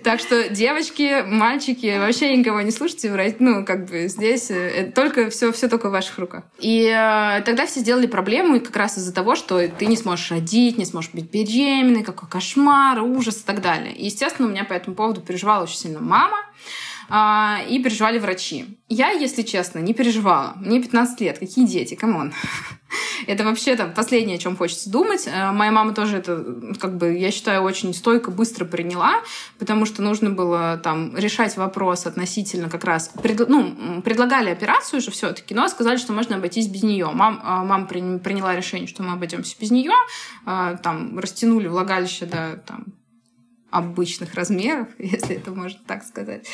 Так 0.04 0.20
что 0.20 0.48
девочки, 0.48 1.24
мальчики, 1.26 1.98
вообще 1.98 2.36
никого 2.36 2.60
не 2.60 2.70
слушайте, 2.70 3.34
ну, 3.40 3.64
как 3.64 3.86
бы 3.86 4.06
здесь 4.08 4.50
э, 4.50 4.92
только 4.94 5.28
все, 5.30 5.50
все 5.52 5.68
только 5.68 5.88
в 5.88 5.92
ваших 5.92 6.18
руках. 6.18 6.44
И 6.60 6.84
э, 6.84 7.42
тогда 7.42 7.66
все 7.66 7.80
сделали 7.80 8.06
проблему 8.06 8.60
как 8.60 8.76
раз 8.76 8.98
из-за 8.98 9.12
того, 9.12 9.34
что 9.34 9.66
ты 9.66 9.86
не 9.86 9.96
сможешь 9.96 10.30
родить, 10.30 10.78
не 10.78 10.84
сможешь 10.84 11.10
быть 11.12 11.30
беременной, 11.30 12.04
какой 12.04 12.28
кошмар, 12.28 13.02
ужас 13.02 13.38
и 13.38 13.44
так 13.44 13.60
далее. 13.60 13.92
И, 13.92 14.04
естественно, 14.04 14.48
у 14.48 14.50
меня 14.50 14.64
по 14.64 14.72
этому 14.72 14.94
поводу 14.94 15.20
переживала 15.20 15.64
очень 15.64 15.78
сильно 15.78 16.00
мама. 16.00 16.38
А, 17.14 17.60
и 17.68 17.78
переживали 17.82 18.18
врачи. 18.18 18.78
Я, 18.88 19.10
если 19.10 19.42
честно, 19.42 19.80
не 19.80 19.92
переживала. 19.92 20.54
Мне 20.56 20.80
15 20.80 21.20
лет. 21.20 21.38
Какие 21.38 21.66
дети? 21.66 21.94
Come 21.94 22.16
on. 22.16 22.32
Это 23.26 23.44
вообще 23.44 23.76
там 23.76 23.92
последнее, 23.92 24.36
о 24.36 24.38
чем 24.38 24.56
хочется 24.56 24.88
думать. 24.88 25.26
Э, 25.26 25.52
моя 25.52 25.70
мама 25.72 25.92
тоже 25.92 26.16
это, 26.16 26.42
как 26.80 26.96
бы, 26.96 27.12
я 27.18 27.30
считаю, 27.30 27.64
очень 27.64 27.92
стойко, 27.92 28.30
быстро 28.30 28.64
приняла, 28.64 29.12
потому 29.58 29.84
что 29.84 30.00
нужно 30.00 30.30
было 30.30 30.80
там 30.82 31.14
решать 31.14 31.56
вопрос 31.58 32.06
относительно 32.06 32.70
как 32.70 32.84
раз... 32.84 33.10
Пред, 33.22 33.46
ну, 33.46 34.00
предлагали 34.02 34.48
операцию 34.48 35.02
же 35.02 35.10
все-таки, 35.10 35.54
но 35.54 35.68
сказали, 35.68 35.98
что 35.98 36.14
можно 36.14 36.36
обойтись 36.36 36.66
без 36.66 36.82
нее. 36.82 37.10
Мам, 37.12 37.42
э, 37.44 37.44
мама 37.44 37.86
приняла 37.86 38.56
решение, 38.56 38.88
что 38.88 39.02
мы 39.02 39.12
обойдемся 39.12 39.54
без 39.60 39.70
нее, 39.70 39.92
там 40.44 41.18
растянули 41.18 41.68
влагалище 41.68 42.24
до 42.24 42.62
там, 42.66 42.86
обычных 43.72 44.34
размеров, 44.34 44.88
если 44.98 45.36
это 45.36 45.50
можно 45.50 45.80
так 45.86 46.04
сказать. 46.04 46.46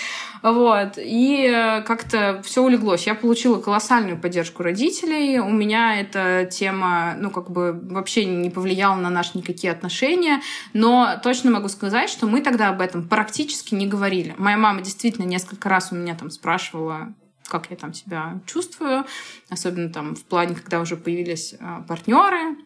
Вот. 0.42 0.94
И 0.96 1.44
э, 1.46 1.82
как-то 1.82 2.40
все 2.44 2.62
улеглось. 2.62 3.06
Я 3.06 3.14
получила 3.14 3.60
колоссальную 3.60 4.16
поддержку 4.18 4.62
родителей. 4.62 5.40
У 5.40 5.50
меня 5.50 6.00
эта 6.00 6.48
тема, 6.50 7.16
ну, 7.18 7.30
как 7.30 7.50
бы 7.50 7.72
вообще 7.72 8.24
не 8.24 8.48
повлияла 8.48 8.96
на 8.96 9.10
наши 9.10 9.36
никакие 9.36 9.72
отношения. 9.72 10.40
Но 10.72 11.18
точно 11.22 11.50
могу 11.50 11.68
сказать, 11.68 12.08
что 12.08 12.26
мы 12.26 12.40
тогда 12.40 12.68
об 12.68 12.80
этом 12.80 13.06
практически 13.06 13.74
не 13.74 13.86
говорили. 13.86 14.34
Моя 14.38 14.56
мама 14.56 14.80
действительно 14.80 15.26
несколько 15.26 15.68
раз 15.68 15.90
у 15.90 15.96
меня 15.96 16.14
там 16.14 16.30
спрашивала, 16.30 17.12
как 17.48 17.70
я 17.70 17.76
там 17.76 17.92
себя 17.94 18.40
чувствую, 18.46 19.04
особенно 19.50 19.88
там 19.88 20.14
в 20.14 20.24
плане, 20.24 20.54
когда 20.54 20.80
уже 20.80 20.96
появились 20.96 21.54
э, 21.58 21.82
партнеры, 21.88 22.56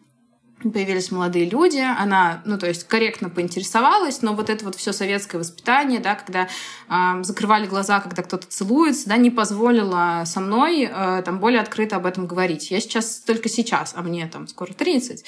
появились 0.71 1.11
молодые 1.11 1.49
люди, 1.49 1.79
она, 1.79 2.41
ну, 2.45 2.57
то 2.57 2.67
есть 2.67 2.85
корректно 2.85 3.29
поинтересовалась, 3.29 4.21
но 4.21 4.33
вот 4.33 4.49
это 4.49 4.65
вот 4.65 4.75
все 4.75 4.93
советское 4.93 5.37
воспитание, 5.37 5.99
да, 5.99 6.15
когда 6.15 6.47
э, 6.89 7.23
закрывали 7.23 7.67
глаза, 7.67 7.99
когда 7.99 8.23
кто-то 8.23 8.47
целуется, 8.47 9.09
да, 9.09 9.17
не 9.17 9.29
позволило 9.29 10.23
со 10.25 10.39
мной 10.39 10.89
э, 10.89 11.21
там 11.25 11.39
более 11.39 11.61
открыто 11.61 11.97
об 11.97 12.05
этом 12.05 12.27
говорить. 12.27 12.71
Я 12.71 12.79
сейчас 12.79 13.19
только 13.19 13.49
сейчас, 13.49 13.93
а 13.95 14.01
мне 14.01 14.27
там 14.27 14.47
скоро 14.47 14.73
30, 14.73 15.25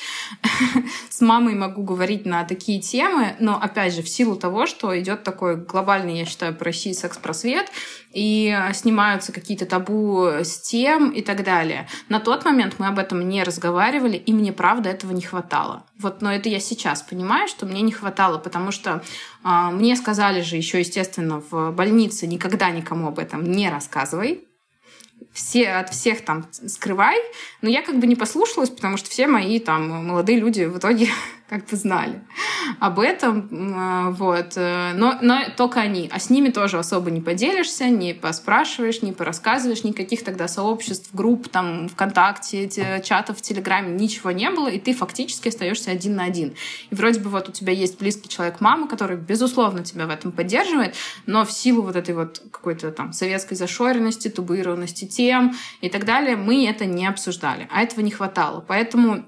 с 1.10 1.22
мамой 1.22 1.56
могу 1.56 1.84
говорить 1.84 2.26
на 2.26 2.44
такие 2.44 2.80
темы, 2.80 3.36
но 3.40 3.60
опять 3.62 3.94
же 3.94 4.02
в 4.02 4.10
силу 4.10 4.36
того, 4.36 4.66
что 4.66 4.98
идет 5.00 5.24
такой 5.24 5.58
глобальный, 5.58 6.20
я 6.20 6.26
считаю, 6.26 6.56
по 6.56 6.66
России 6.66 6.94
секс-просвет, 6.94 7.70
и 8.16 8.57
снимаются 8.74 9.34
какие-то 9.34 9.66
табу 9.66 10.26
с 10.26 10.59
тем 10.61 11.11
и 11.11 11.22
так 11.22 11.43
далее. 11.43 11.88
На 12.07 12.22
тот 12.22 12.45
момент 12.45 12.76
мы 12.78 12.88
об 12.88 12.97
этом 12.97 13.28
не 13.28 13.43
разговаривали, 13.43 14.16
и 14.16 14.32
мне 14.32 14.53
правда 14.53 14.89
этого 14.89 15.11
не 15.11 15.22
хватало. 15.22 15.86
Вот, 15.99 16.22
но 16.22 16.34
это 16.34 16.47
я 16.47 16.61
сейчас 16.61 17.01
понимаю, 17.01 17.49
что 17.49 17.66
мне 17.66 17.82
не 17.82 17.91
хватало, 17.91 18.38
потому 18.38 18.72
что 18.72 19.03
э, 19.43 19.70
мне 19.72 19.97
сказали 19.97 20.41
же 20.41 20.55
еще, 20.55 20.80
естественно, 20.80 21.43
в 21.51 21.72
больнице 21.72 22.26
никогда 22.26 22.70
никому 22.70 23.09
об 23.09 23.20
этом 23.20 23.43
не 23.43 23.70
рассказывай, 23.70 24.45
все, 25.34 25.70
от 25.70 25.89
всех 25.89 26.24
там 26.24 26.47
скрывай. 26.51 27.18
Но 27.61 27.70
я 27.70 27.82
как 27.82 27.99
бы 27.99 28.07
не 28.07 28.16
послушалась, 28.16 28.70
потому 28.70 28.97
что 28.97 29.09
все 29.09 29.28
мои 29.28 29.59
там 29.59 30.07
молодые 30.07 30.39
люди 30.39 30.63
в 30.63 30.78
итоге 30.78 31.09
как 31.48 31.66
бы 31.68 31.78
знали 31.78 32.22
об 32.80 33.00
этом. 33.00 33.50
А, 33.76 34.10
вот. 34.12 34.54
Э, 34.56 34.93
но, 34.96 35.18
но 35.22 35.41
только 35.56 35.80
они. 35.80 36.10
А 36.12 36.20
с 36.20 36.30
ними 36.30 36.50
тоже 36.50 36.80
особо 36.80 37.12
не 37.12 37.22
поделишься, 37.22 37.86
не 37.89 38.14
поспрашиваешь, 38.14 39.02
не 39.02 39.12
порассказываешь. 39.12 39.84
Никаких 39.84 40.24
тогда 40.24 40.48
сообществ, 40.48 41.10
групп, 41.14 41.48
там, 41.50 41.88
ВКонтакте, 41.89 43.02
чатов 43.04 43.38
в 43.38 43.41
Телеграме, 43.41 43.93
ничего 43.93 44.32
не 44.32 44.50
было. 44.50 44.68
И 44.68 44.80
ты 44.80 44.93
фактически 44.93 45.50
остаешься 45.50 45.91
один 45.91 46.16
на 46.16 46.24
один. 46.24 46.56
И 46.89 46.96
вроде 46.96 47.20
бы 47.20 47.30
вот 47.30 47.50
у 47.50 47.52
тебя 47.52 47.74
есть 47.74 48.00
близкий 48.00 48.28
человек, 48.28 48.60
мама, 48.60 48.88
который, 48.88 49.18
безусловно, 49.18 49.84
тебя 49.84 50.08
в 50.08 50.10
этом 50.10 50.32
поддерживает, 50.32 50.96
но 51.28 51.46
в 51.46 51.52
силу 51.52 51.84
вот 51.84 51.96
этой 51.96 52.16
вот 52.16 52.41
какой-то 52.52 52.91
там 52.91 53.14
советской 53.14 53.56
зашоренности, 53.56 54.30
тубуированности 54.30 55.06
тем 55.06 55.56
и 55.82 55.89
так 55.89 56.06
далее, 56.06 56.36
мы 56.36 56.68
это 56.68 56.86
не 56.86 57.06
обсуждали. 57.06 57.68
А 57.72 57.84
этого 57.84 58.02
не 58.02 58.12
хватало. 58.12 58.64
Поэтому 58.68 59.26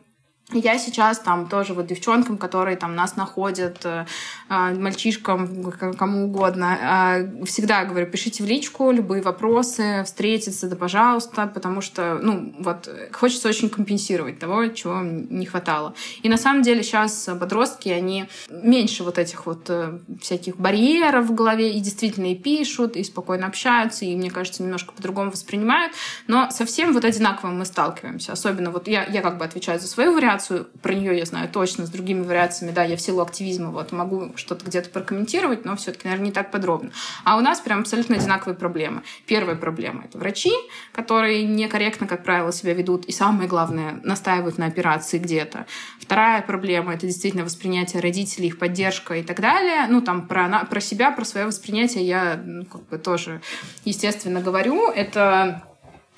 я 0.54 0.78
сейчас 0.78 1.20
там 1.20 1.50
тоже 1.50 1.74
вот 1.74 1.88
девчонкам, 1.88 2.38
которые 2.38 2.78
там 2.78 2.96
нас 2.96 3.18
находят, 3.18 3.86
э, 3.86 4.06
а, 4.48 4.72
мальчишкам, 4.72 5.74
кому 5.98 6.26
угодно, 6.26 6.78
а, 6.82 7.44
всегда 7.46 7.84
говорю, 7.84 8.08
пишите 8.08 8.44
в 8.44 8.48
личку 8.48 8.92
любые 8.92 9.22
вопросы, 9.22 10.04
встретиться, 10.06 10.70
да 10.70 10.78
пожалуйста, 10.78 11.48
потому 11.54 11.82
что, 11.82 12.20
ну, 12.22 12.56
вот, 12.60 12.90
хочется 13.12 13.50
очень 13.50 13.70
компенсировать 13.70 14.40
того, 14.40 14.68
чего 14.68 15.02
не 15.02 15.46
хватало. 15.46 15.96
И 16.24 16.30
на 16.30 16.38
самом 16.38 16.62
деле 16.62 16.82
сейчас 16.82 17.30
подростки, 17.38 17.90
они 17.90 18.28
меньше 18.50 19.04
вот 19.04 19.18
этих 19.18 19.48
вот 19.48 19.70
э, 19.70 20.00
всяких 20.22 20.56
барьеров 20.56 21.26
в 21.26 21.36
голове 21.36 21.74
и 21.74 21.82
действительно 21.82 22.32
и 22.32 22.36
пишут, 22.36 22.96
и 22.96 23.04
спокойно 23.04 23.48
общаются, 23.48 24.06
и, 24.06 24.16
мне 24.16 24.32
кажется, 24.32 24.64
немножко 24.64 24.94
по-другому 24.94 25.32
воспринимают, 25.32 25.92
но 26.28 26.50
совсем 26.52 26.94
вот 26.94 27.04
одинаково 27.04 27.50
мы 27.50 27.66
сталкиваемся. 27.66 28.32
Особенно 28.32 28.72
вот 28.72 28.88
я, 28.88 29.04
я 29.06 29.22
как 29.22 29.38
бы 29.38 29.44
отвечаю 29.44 29.82
за 29.82 29.88
свою 29.88 30.14
вариацию, 30.14 30.37
вариацию, 30.38 30.68
про 30.82 30.94
нее 30.94 31.18
я 31.18 31.26
знаю 31.26 31.50
точно, 31.50 31.86
с 31.86 31.90
другими 31.90 32.22
вариациями, 32.22 32.72
да, 32.72 32.84
я 32.84 32.96
в 32.96 33.02
силу 33.02 33.22
активизма 33.22 33.72
вот 33.72 33.92
могу 33.92 34.32
что-то 34.36 34.66
где-то 34.66 34.90
прокомментировать, 34.90 35.66
но 35.66 35.76
все-таки, 35.76 36.06
наверное, 36.06 36.28
не 36.28 36.32
так 36.32 36.52
подробно. 36.52 36.92
А 37.24 37.38
у 37.38 37.42
нас 37.42 37.60
прям 37.60 37.82
абсолютно 37.82 38.16
одинаковые 38.16 38.56
проблемы. 38.56 39.02
Первая 39.26 39.56
проблема— 39.56 40.04
это 40.06 40.18
врачи, 40.18 40.52
которые 40.94 41.44
некорректно, 41.46 42.08
как 42.08 42.24
правило, 42.24 42.52
себя 42.52 42.74
ведут, 42.74 43.06
и 43.06 43.12
самое 43.12 43.50
главное, 43.50 44.00
настаивают 44.04 44.58
на 44.58 44.68
операции 44.68 45.18
где-то. 45.18 45.66
Вторая 46.00 46.42
проблема— 46.42 46.94
это 46.96 47.08
действительно 47.08 47.44
воспринятие 47.44 48.02
родителей, 48.02 48.48
их 48.48 48.60
поддержка 48.60 49.16
и 49.16 49.24
так 49.24 49.40
далее. 49.40 49.88
Ну, 49.90 50.02
там, 50.02 50.28
про, 50.28 50.66
про 50.70 50.80
себя, 50.80 51.12
про 51.12 51.26
свое 51.26 51.48
воспринятие 51.48 52.06
я 52.06 52.40
ну, 52.44 52.66
как 52.66 52.88
бы 52.88 52.98
тоже, 52.98 53.42
естественно, 53.86 54.42
говорю. 54.42 54.90
Это 54.90 55.67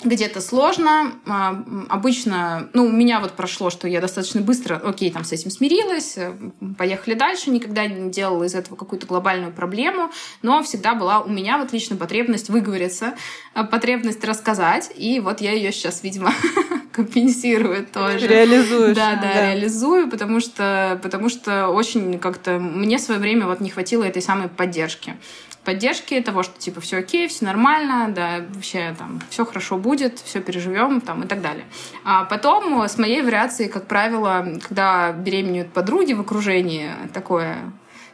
где-то 0.02 0.40
сложно. 0.40 1.12
А, 1.26 1.62
обычно, 1.88 2.68
ну, 2.72 2.86
у 2.86 2.90
меня 2.90 3.20
вот 3.20 3.32
прошло, 3.32 3.70
что 3.70 3.86
я 3.88 4.00
достаточно 4.00 4.40
быстро, 4.40 4.76
окей, 4.76 5.10
там 5.10 5.24
с 5.24 5.32
этим 5.32 5.50
смирилась, 5.50 6.14
э, 6.16 6.32
поехали 6.78 7.14
дальше, 7.14 7.50
никогда 7.50 7.86
не 7.86 8.10
делала 8.10 8.44
из 8.44 8.54
этого 8.54 8.76
какую-то 8.76 9.06
глобальную 9.06 9.52
проблему, 9.52 10.10
но 10.42 10.62
всегда 10.62 10.94
была 10.94 11.20
у 11.20 11.28
меня 11.28 11.58
вот 11.58 11.72
лично 11.72 11.96
потребность 11.96 12.48
выговориться, 12.48 13.14
э, 13.54 13.64
потребность 13.64 14.24
рассказать, 14.24 14.90
и 14.96 15.20
вот 15.20 15.40
я 15.40 15.52
ее 15.52 15.72
сейчас, 15.72 16.02
видимо, 16.02 16.32
компенсирую 16.92 17.86
тоже. 17.86 18.26
Реализуешь. 18.26 18.96
Да, 18.96 19.16
да, 19.16 19.32
да, 19.34 19.52
реализую, 19.52 20.08
потому 20.08 20.40
что, 20.40 20.98
потому 21.02 21.28
что 21.28 21.68
очень 21.68 22.18
как-то 22.18 22.58
мне 22.58 22.98
в 22.98 23.00
свое 23.00 23.20
время 23.20 23.46
вот 23.46 23.60
не 23.60 23.70
хватило 23.70 24.04
этой 24.04 24.22
самой 24.22 24.48
поддержки 24.48 25.16
поддержки 25.64 26.20
того, 26.20 26.42
что 26.42 26.58
типа 26.58 26.80
все 26.80 26.98
окей, 26.98 27.28
все 27.28 27.44
нормально, 27.44 28.12
да, 28.14 28.44
вообще 28.54 28.94
там 28.98 29.20
все 29.30 29.44
хорошо 29.44 29.76
будет, 29.76 30.18
все 30.18 30.40
переживем 30.40 31.00
там 31.00 31.22
и 31.22 31.26
так 31.26 31.40
далее. 31.42 31.64
А 32.04 32.24
потом 32.24 32.82
с 32.82 32.98
моей 32.98 33.22
вариацией, 33.22 33.68
как 33.68 33.86
правило, 33.86 34.58
когда 34.66 35.12
беременеют 35.12 35.72
подруги 35.72 36.12
в 36.12 36.20
окружении, 36.20 36.90
такое 37.12 37.58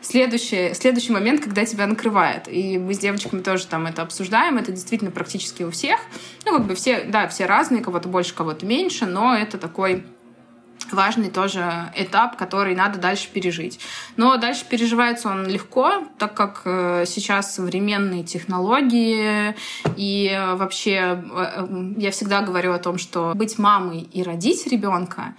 следующий, 0.00 0.74
следующий 0.74 1.12
момент, 1.12 1.42
когда 1.42 1.64
тебя 1.64 1.86
накрывает. 1.86 2.48
И 2.48 2.78
мы 2.78 2.94
с 2.94 2.98
девочками 2.98 3.42
тоже 3.42 3.66
там 3.66 3.86
это 3.86 4.02
обсуждаем. 4.02 4.58
Это 4.58 4.72
действительно 4.72 5.10
практически 5.10 5.62
у 5.62 5.70
всех. 5.70 5.98
Ну, 6.44 6.52
как 6.52 6.66
бы 6.66 6.74
все, 6.74 7.04
да, 7.04 7.28
все 7.28 7.46
разные, 7.46 7.82
кого-то 7.82 8.08
больше, 8.08 8.34
кого-то 8.34 8.66
меньше, 8.66 9.06
но 9.06 9.36
это 9.36 9.58
такой 9.58 10.04
важный 10.92 11.30
тоже 11.30 11.92
этап, 11.96 12.36
который 12.36 12.74
надо 12.74 12.98
дальше 12.98 13.28
пережить. 13.32 13.80
Но 14.16 14.36
дальше 14.36 14.64
переживается 14.68 15.28
он 15.28 15.46
легко, 15.46 16.04
так 16.18 16.34
как 16.34 16.62
э, 16.64 17.04
сейчас 17.06 17.54
современные 17.54 18.24
технологии 18.24 19.54
и 19.96 20.30
э, 20.32 20.54
вообще 20.54 21.22
э, 21.30 21.92
я 21.96 22.10
всегда 22.10 22.42
говорю 22.42 22.72
о 22.72 22.78
том, 22.78 22.98
что 22.98 23.32
быть 23.34 23.58
мамой 23.58 24.00
и 24.00 24.22
родить 24.22 24.66
ребенка 24.66 25.34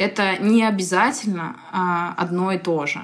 это 0.00 0.38
не 0.38 0.64
обязательно 0.64 1.56
а, 1.72 2.14
одно 2.16 2.52
и 2.52 2.58
то 2.58 2.86
же. 2.86 3.02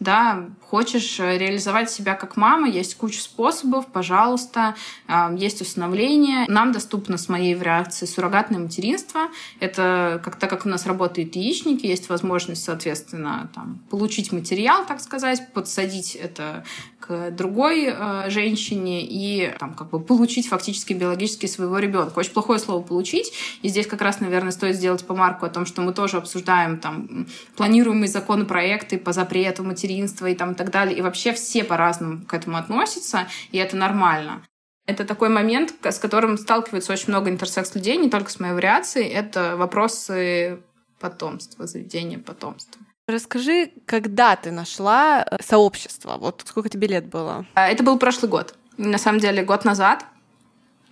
Да, 0.00 0.48
Хочешь 0.70 1.18
э, 1.18 1.38
реализовать 1.38 1.90
себя 1.90 2.14
как 2.14 2.36
мама, 2.36 2.68
есть 2.68 2.94
куча 2.96 3.22
способов, 3.22 3.86
пожалуйста, 3.86 4.74
а, 5.06 5.32
есть 5.34 5.62
установление. 5.62 6.44
Нам 6.46 6.72
доступно 6.72 7.16
с 7.16 7.30
моей 7.30 7.54
вариацией 7.54 8.10
суррогатное 8.10 8.60
материнство. 8.60 9.28
Это 9.60 10.20
как 10.22 10.36
так 10.36 10.50
как 10.50 10.66
у 10.66 10.68
нас 10.68 10.84
работают 10.84 11.36
яичники, 11.36 11.86
есть 11.86 12.10
возможность, 12.10 12.64
соответственно, 12.64 13.48
там, 13.54 13.80
получить 13.88 14.30
материал, 14.30 14.84
так 14.84 15.00
сказать, 15.00 15.54
подсадить 15.54 16.16
это 16.16 16.64
другой 17.08 17.86
э, 17.86 18.30
женщине 18.30 19.02
и 19.04 19.54
там, 19.58 19.74
как 19.74 19.90
бы 19.90 20.00
получить 20.00 20.48
фактически 20.48 20.92
биологически 20.92 21.46
своего 21.46 21.78
ребенка. 21.78 22.18
Очень 22.18 22.32
плохое 22.32 22.58
слово 22.58 22.82
получить. 22.82 23.32
И 23.62 23.68
здесь 23.68 23.86
как 23.86 24.02
раз, 24.02 24.20
наверное, 24.20 24.52
стоит 24.52 24.76
сделать 24.76 25.04
помарку 25.06 25.46
о 25.46 25.50
том, 25.50 25.66
что 25.66 25.82
мы 25.82 25.92
тоже 25.92 26.16
обсуждаем 26.16 26.78
там 26.78 27.26
планируемые 27.56 28.08
законопроекты 28.08 28.98
по 28.98 29.12
запрету 29.12 29.64
материнства 29.64 30.26
и 30.26 30.34
там 30.34 30.54
так 30.54 30.70
далее. 30.70 30.96
И 30.96 31.02
вообще 31.02 31.32
все 31.32 31.64
по-разному 31.64 32.24
к 32.24 32.34
этому 32.34 32.56
относятся, 32.56 33.28
и 33.52 33.58
это 33.58 33.76
нормально. 33.76 34.42
Это 34.86 35.04
такой 35.04 35.28
момент, 35.28 35.74
с 35.82 35.98
которым 35.98 36.38
сталкивается 36.38 36.92
очень 36.92 37.08
много 37.08 37.28
интерсекс-людей, 37.30 37.98
не 37.98 38.08
только 38.08 38.30
с 38.30 38.40
моей 38.40 38.54
вариацией. 38.54 39.08
Это 39.08 39.54
вопросы 39.56 40.60
потомства, 40.98 41.66
заведения 41.66 42.18
потомства. 42.18 42.80
Расскажи, 43.08 43.70
когда 43.86 44.36
ты 44.36 44.50
нашла 44.50 45.24
э, 45.24 45.42
сообщество? 45.42 46.18
Вот 46.18 46.44
сколько 46.46 46.68
тебе 46.68 46.88
лет 46.88 47.06
было? 47.06 47.46
А, 47.54 47.66
это 47.68 47.82
был 47.82 47.98
прошлый 47.98 48.30
год. 48.30 48.54
На 48.76 48.98
самом 48.98 49.18
деле, 49.18 49.42
год 49.42 49.64
назад. 49.64 50.04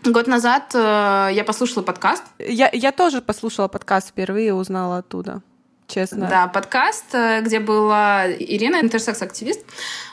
Год 0.03 0.27
назад 0.27 0.75
э, 0.75 1.29
я 1.35 1.45
послушала 1.47 1.83
подкаст. 1.83 2.23
Я, 2.39 2.71
я 2.73 2.93
тоже 2.93 3.21
послушала 3.21 3.69
подкаст 3.69 4.09
впервые, 4.09 4.55
узнала 4.55 4.99
оттуда 4.99 5.43
честно. 5.89 6.27
Да, 6.27 6.47
подкаст, 6.47 7.15
э, 7.15 7.43
где 7.43 7.61
была 7.61 8.33
Ирина, 8.33 8.81
интерсекс-активист, 8.81 9.61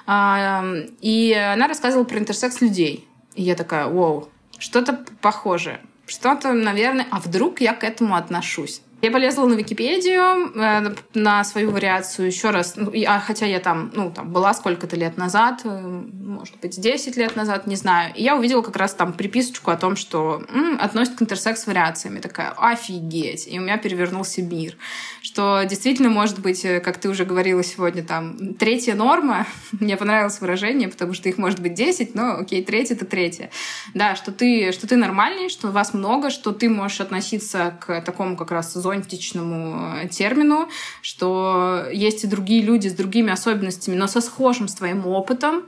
а, 0.06 0.62
и 1.00 1.34
она 1.34 1.70
рассказывала 1.70 2.04
про 2.04 2.20
интерсекс 2.20 2.60
людей. 2.60 3.08
И 3.34 3.44
я 3.44 3.56
такая, 3.56 3.88
вау, 3.88 4.30
что-то 4.60 5.06
похожее. 5.22 5.80
Что-то, 6.06 6.52
наверное, 6.52 7.08
а 7.12 7.22
вдруг 7.22 7.62
я 7.62 7.74
к 7.74 7.86
этому 7.86 8.16
отношусь? 8.16 8.82
Я 9.04 9.12
полезла 9.12 9.46
на 9.46 9.56
Википедию, 9.56 10.54
э, 10.56 10.96
на 11.14 11.44
свою 11.44 11.72
вариацию 11.72 12.28
еще 12.28 12.52
раз, 12.52 12.78
ну, 12.78 12.90
а, 13.06 13.20
хотя 13.20 13.46
я 13.46 13.60
там, 13.60 13.92
ну, 13.94 14.10
там 14.10 14.32
была 14.32 14.54
сколько-то 14.54 14.96
лет 14.96 15.18
назад, 15.18 15.60
э, 15.66 16.04
может 16.24 16.58
быть, 16.62 16.80
10 16.80 17.18
лет 17.18 17.36
назад, 17.36 17.68
не 17.68 17.76
знаю. 17.76 18.14
И 18.16 18.24
я 18.24 18.38
увидела 18.38 18.62
как 18.62 18.78
раз 18.78 18.94
там 18.94 19.12
приписочку 19.12 19.72
о 19.72 19.76
том, 19.76 19.98
что 19.98 20.42
м, 20.48 20.78
относят 20.80 21.16
к 21.16 21.22
интерсекс-вариациям. 21.22 22.16
И 22.16 22.22
такая, 22.22 22.52
офигеть! 22.52 23.46
И 23.46 23.60
у 23.60 23.62
меня 23.62 23.78
перевернулся 23.78 24.42
мир. 24.42 24.78
Что 25.22 25.64
действительно, 25.64 26.10
может 26.10 26.40
быть, 26.40 26.64
э, 26.64 26.80
как 26.80 26.98
ты 26.98 27.10
уже 27.10 27.26
говорила 27.26 27.62
сегодня, 27.62 28.04
там, 28.04 28.54
третья 28.54 28.96
норма. 28.96 29.48
Мне 29.82 29.98
понравилось 29.98 30.40
выражение, 30.40 30.88
потому 30.88 31.14
что 31.14 31.28
их 31.28 31.38
может 31.38 31.60
быть 31.60 31.74
10, 31.74 32.16
но 32.16 32.38
окей, 32.38 32.64
третья— 32.64 32.96
это 32.96 33.04
третья. 33.04 33.50
Да, 33.94 34.16
что 34.16 34.32
ты, 34.32 34.72
что 34.72 34.88
ты 34.88 34.96
нормальный, 34.96 35.50
что 35.50 35.72
вас 35.72 35.94
много, 35.94 36.30
что 36.30 36.54
ты 36.54 36.70
можешь 36.70 37.02
относиться 37.02 37.78
к 37.82 38.00
такому 38.00 38.38
как 38.38 38.52
раз 38.52 38.72
зоне 38.74 38.93
зонтичному 38.94 39.96
э, 39.96 40.08
термину, 40.08 40.70
что 41.02 41.88
есть 41.92 42.24
и 42.24 42.28
другие 42.28 42.62
люди 42.62 42.88
с 42.88 42.94
другими 42.94 43.32
особенностями, 43.32 43.96
но 43.96 44.08
со 44.08 44.22
схожим 44.22 44.68
с 44.68 44.76
твоим 44.76 45.08
опытом. 45.08 45.64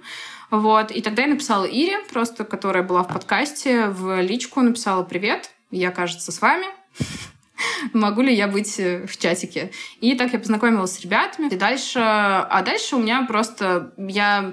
Вот. 0.52 0.92
И 0.92 1.02
тогда 1.02 1.24
я 1.24 1.30
написала 1.30 1.66
Ире, 1.66 2.00
просто, 2.12 2.44
которая 2.44 2.84
была 2.84 3.04
в 3.04 3.08
подкасте, 3.08 3.88
в 3.88 4.22
личку 4.22 4.62
написала 4.62 5.04
«Привет, 5.04 5.52
я, 5.72 5.92
кажется, 5.92 6.32
с 6.32 6.42
вами. 6.42 6.68
Могу 7.94 8.22
ли 8.22 8.34
я 8.34 8.48
быть 8.48 8.80
э, 8.80 9.08
в 9.08 9.18
чатике?» 9.18 9.72
И 10.02 10.16
так 10.16 10.34
я 10.34 10.40
познакомилась 10.40 10.92
с 10.92 11.02
ребятами. 11.02 11.48
И 11.48 11.56
дальше... 11.56 12.00
А 12.00 12.62
дальше 12.62 12.96
у 12.96 13.00
меня 13.00 13.26
просто... 13.28 13.94
Я 13.98 14.52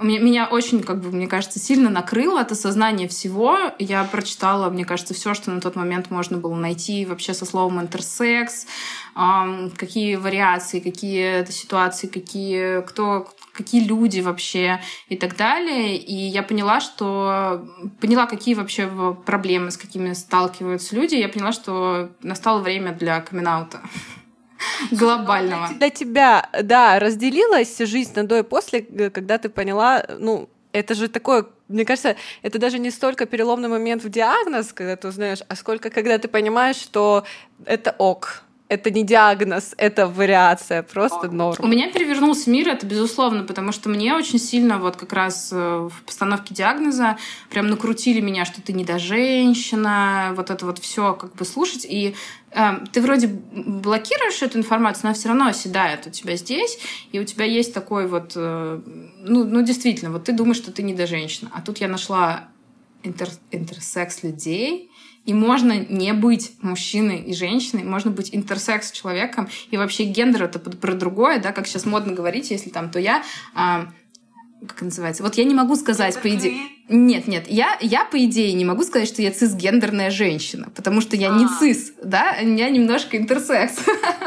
меня 0.00 0.48
очень, 0.48 0.82
как 0.82 1.00
бы, 1.00 1.10
мне 1.10 1.26
кажется, 1.26 1.58
сильно 1.58 1.90
накрыло 1.90 2.40
от 2.40 2.52
осознания 2.52 3.08
всего. 3.08 3.58
Я 3.78 4.04
прочитала, 4.04 4.70
мне 4.70 4.84
кажется, 4.84 5.14
все, 5.14 5.34
что 5.34 5.50
на 5.50 5.60
тот 5.60 5.76
момент 5.76 6.10
можно 6.10 6.38
было 6.38 6.54
найти 6.54 7.04
вообще 7.04 7.34
со 7.34 7.44
словом 7.44 7.80
интерсекс, 7.80 8.66
какие 9.76 10.16
вариации, 10.16 10.80
какие 10.80 11.44
ситуации, 11.50 12.06
какие, 12.06 12.82
кто, 12.82 13.28
какие 13.52 13.84
люди 13.84 14.20
вообще 14.20 14.80
и 15.08 15.16
так 15.16 15.36
далее. 15.36 15.96
И 15.96 16.14
я 16.14 16.42
поняла, 16.42 16.80
что 16.80 17.68
поняла, 18.00 18.26
какие 18.26 18.54
вообще 18.54 18.90
проблемы, 19.26 19.70
с 19.70 19.76
какими 19.76 20.14
сталкиваются 20.14 20.96
люди. 20.96 21.14
Я 21.14 21.28
поняла, 21.28 21.52
что 21.52 22.10
настало 22.22 22.60
время 22.60 22.92
для 22.92 23.20
камин 23.20 23.46
-аута 23.46 23.78
глобального. 24.90 25.68
Для 25.78 25.90
тебя, 25.90 26.48
да, 26.62 26.98
разделилась 26.98 27.78
жизнь 27.78 28.12
на 28.16 28.24
до 28.24 28.38
и 28.38 28.42
после, 28.42 28.80
э, 28.80 29.10
когда 29.10 29.38
ты 29.38 29.48
поняла, 29.48 30.04
ну, 30.18 30.48
это 30.72 30.94
же 30.94 31.08
такое, 31.08 31.46
мне 31.68 31.84
кажется, 31.84 32.16
это 32.42 32.58
даже 32.58 32.78
не 32.78 32.90
столько 32.90 33.26
переломный 33.26 33.68
момент 33.68 34.02
в 34.04 34.08
диагноз, 34.08 34.72
когда 34.72 34.96
ты 34.96 35.08
узнаешь, 35.08 35.40
а 35.48 35.56
сколько 35.56 35.90
когда 35.90 36.18
ты 36.18 36.28
понимаешь, 36.28 36.76
что 36.76 37.24
это 37.64 37.94
ок, 37.98 38.42
это 38.72 38.90
не 38.90 39.04
диагноз, 39.04 39.74
это 39.76 40.06
вариация, 40.06 40.82
просто 40.82 41.30
норм. 41.30 41.62
У 41.62 41.68
меня 41.68 41.92
перевернулся 41.92 42.48
мир, 42.48 42.68
это 42.68 42.86
безусловно, 42.86 43.44
потому 43.44 43.70
что 43.70 43.90
мне 43.90 44.14
очень 44.14 44.38
сильно 44.38 44.78
вот 44.78 44.96
как 44.96 45.12
раз 45.12 45.50
э, 45.52 45.88
в 45.92 46.02
постановке 46.06 46.54
диагноза 46.54 47.18
прям 47.50 47.66
накрутили 47.66 48.20
меня, 48.20 48.46
что 48.46 48.62
ты 48.62 48.72
не 48.72 48.84
до 48.84 48.98
женщина, 48.98 50.32
вот 50.36 50.48
это 50.48 50.64
вот 50.64 50.78
все 50.78 51.12
как 51.12 51.34
бы 51.34 51.44
слушать. 51.44 51.84
И 51.86 52.14
э, 52.52 52.70
ты 52.90 53.02
вроде 53.02 53.26
блокируешь 53.26 54.40
эту 54.40 54.58
информацию, 54.58 55.08
но 55.08 55.14
все 55.14 55.28
равно 55.28 55.48
оседает 55.48 56.06
у 56.06 56.10
тебя 56.10 56.36
здесь, 56.36 56.78
и 57.12 57.20
у 57.20 57.24
тебя 57.24 57.44
есть 57.44 57.74
такой 57.74 58.06
вот, 58.06 58.32
э, 58.36 58.80
ну, 59.18 59.44
ну 59.44 59.62
действительно, 59.62 60.10
вот 60.10 60.24
ты 60.24 60.32
думаешь, 60.32 60.56
что 60.56 60.72
ты 60.72 60.82
не 60.82 60.94
до 60.94 61.06
женщина. 61.06 61.50
А 61.52 61.60
тут 61.60 61.76
я 61.78 61.88
нашла 61.88 62.48
интер, 63.02 63.28
интерсекс 63.50 64.22
людей, 64.22 64.90
и 65.24 65.34
можно 65.34 65.78
не 65.78 66.12
быть 66.12 66.52
мужчиной 66.62 67.18
и 67.18 67.34
женщиной, 67.34 67.84
можно 67.84 68.10
быть 68.10 68.34
интерсекс 68.34 68.90
человеком. 68.90 69.48
И 69.70 69.76
вообще 69.76 70.04
гендер 70.04 70.44
это 70.44 70.58
про 70.58 70.94
другое, 70.94 71.38
да, 71.38 71.52
как 71.52 71.66
сейчас 71.66 71.86
модно 71.86 72.12
говорить, 72.12 72.50
если 72.50 72.70
там, 72.70 72.90
то 72.90 72.98
я 72.98 73.22
а, 73.54 73.92
как 74.66 74.82
называется? 74.82 75.22
Вот 75.22 75.34
я 75.34 75.44
не 75.44 75.54
могу 75.54 75.76
сказать, 75.76 76.18
по 76.20 76.28
идее... 76.28 76.56
Нет, 76.88 77.26
нет, 77.26 77.44
я, 77.48 77.76
я, 77.80 78.04
по 78.04 78.22
идее, 78.22 78.52
не 78.52 78.64
могу 78.64 78.82
сказать, 78.82 79.08
что 79.08 79.22
я 79.22 79.30
цисгендерная 79.30 80.10
женщина, 80.10 80.68
потому 80.74 81.00
что 81.00 81.16
я 81.16 81.30
не 81.30 81.46
а. 81.46 81.48
цис, 81.58 81.92
да, 82.02 82.36
я 82.36 82.68
немножко 82.68 83.16
интерсекс. 83.16 83.78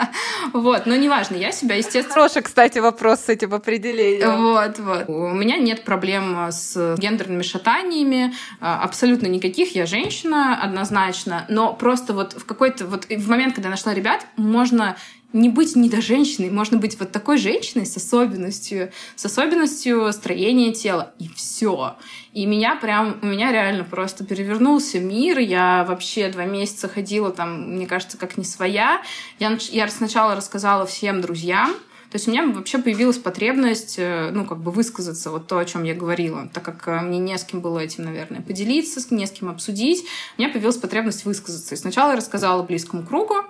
вот, 0.54 0.86
но 0.86 0.96
неважно, 0.96 1.36
я 1.36 1.52
себя, 1.52 1.76
естественно... 1.76 2.14
Хороший, 2.14 2.42
кстати, 2.42 2.80
вопрос 2.80 3.22
с 3.22 3.30
этим 3.30 3.54
определением. 3.54 4.42
Вот, 4.42 4.80
вот. 4.80 5.10
У 5.10 5.30
меня 5.30 5.58
нет 5.58 5.84
проблем 5.84 6.48
с 6.50 6.96
гендерными 6.98 7.44
шатаниями, 7.44 8.34
а, 8.60 8.82
абсолютно 8.82 9.28
никаких, 9.28 9.76
я 9.76 9.86
женщина 9.86 10.60
однозначно, 10.60 11.46
но 11.50 11.74
просто 11.74 12.14
вот 12.14 12.34
в 12.34 12.46
какой-то, 12.46 12.86
вот 12.86 13.06
в 13.10 13.30
момент, 13.30 13.54
когда 13.56 13.68
я 13.68 13.72
нашла 13.72 13.94
ребят, 13.94 14.26
можно 14.38 14.96
не 15.36 15.50
быть 15.50 15.76
не 15.76 15.90
до 15.90 16.02
женщины, 16.02 16.50
можно 16.50 16.78
быть 16.78 16.98
вот 16.98 17.12
такой 17.12 17.38
женщиной 17.38 17.86
с 17.86 17.98
особенностью, 17.98 18.92
с 19.18 19.26
особенностью 19.26 20.12
строения 20.14 20.72
тела, 20.72 21.12
и 21.20 21.28
все. 21.28 21.98
И 22.34 22.46
меня 22.46 22.78
прям, 22.78 23.20
у 23.22 23.26
меня 23.26 23.52
реально 23.52 23.84
просто 23.84 24.24
перевернулся 24.24 25.00
мир, 25.00 25.40
я 25.40 25.86
вообще 25.88 26.30
два 26.30 26.46
месяца 26.46 26.88
ходила 26.88 27.32
там, 27.32 27.74
мне 27.74 27.86
кажется, 27.86 28.18
как 28.18 28.38
не 28.38 28.46
своя. 28.46 29.02
Я, 29.38 29.58
я 29.72 29.88
сначала 29.90 30.36
рассказала 30.36 30.86
всем 30.86 31.20
друзьям, 31.20 31.74
то 32.12 32.18
есть 32.18 32.30
у 32.30 32.32
меня 32.32 32.48
вообще 32.48 32.78
появилась 32.78 33.18
потребность, 33.18 33.96
э, 33.98 34.30
ну, 34.32 34.46
как 34.46 34.60
бы 34.60 34.72
высказаться, 34.72 35.32
вот 35.32 35.48
то, 35.48 35.58
о 35.58 35.66
чем 35.66 35.84
я 35.84 35.94
говорила, 35.94 36.50
так 36.54 36.64
как 36.64 36.88
э, 36.88 37.02
мне 37.02 37.20
не 37.20 37.38
с 37.38 37.44
кем 37.44 37.60
было 37.60 37.80
этим, 37.80 38.06
наверное, 38.06 38.42
поделиться, 38.42 39.06
не 39.14 39.28
с 39.28 39.32
кем 39.32 39.50
обсудить, 39.50 40.06
у 40.38 40.42
меня 40.42 40.50
появилась 40.50 40.78
потребность 40.78 41.26
высказаться. 41.26 41.76
И 41.76 41.78
сначала 41.78 42.12
я 42.12 42.16
рассказала 42.16 42.64
близкому 42.64 43.04
кругу, 43.04 43.44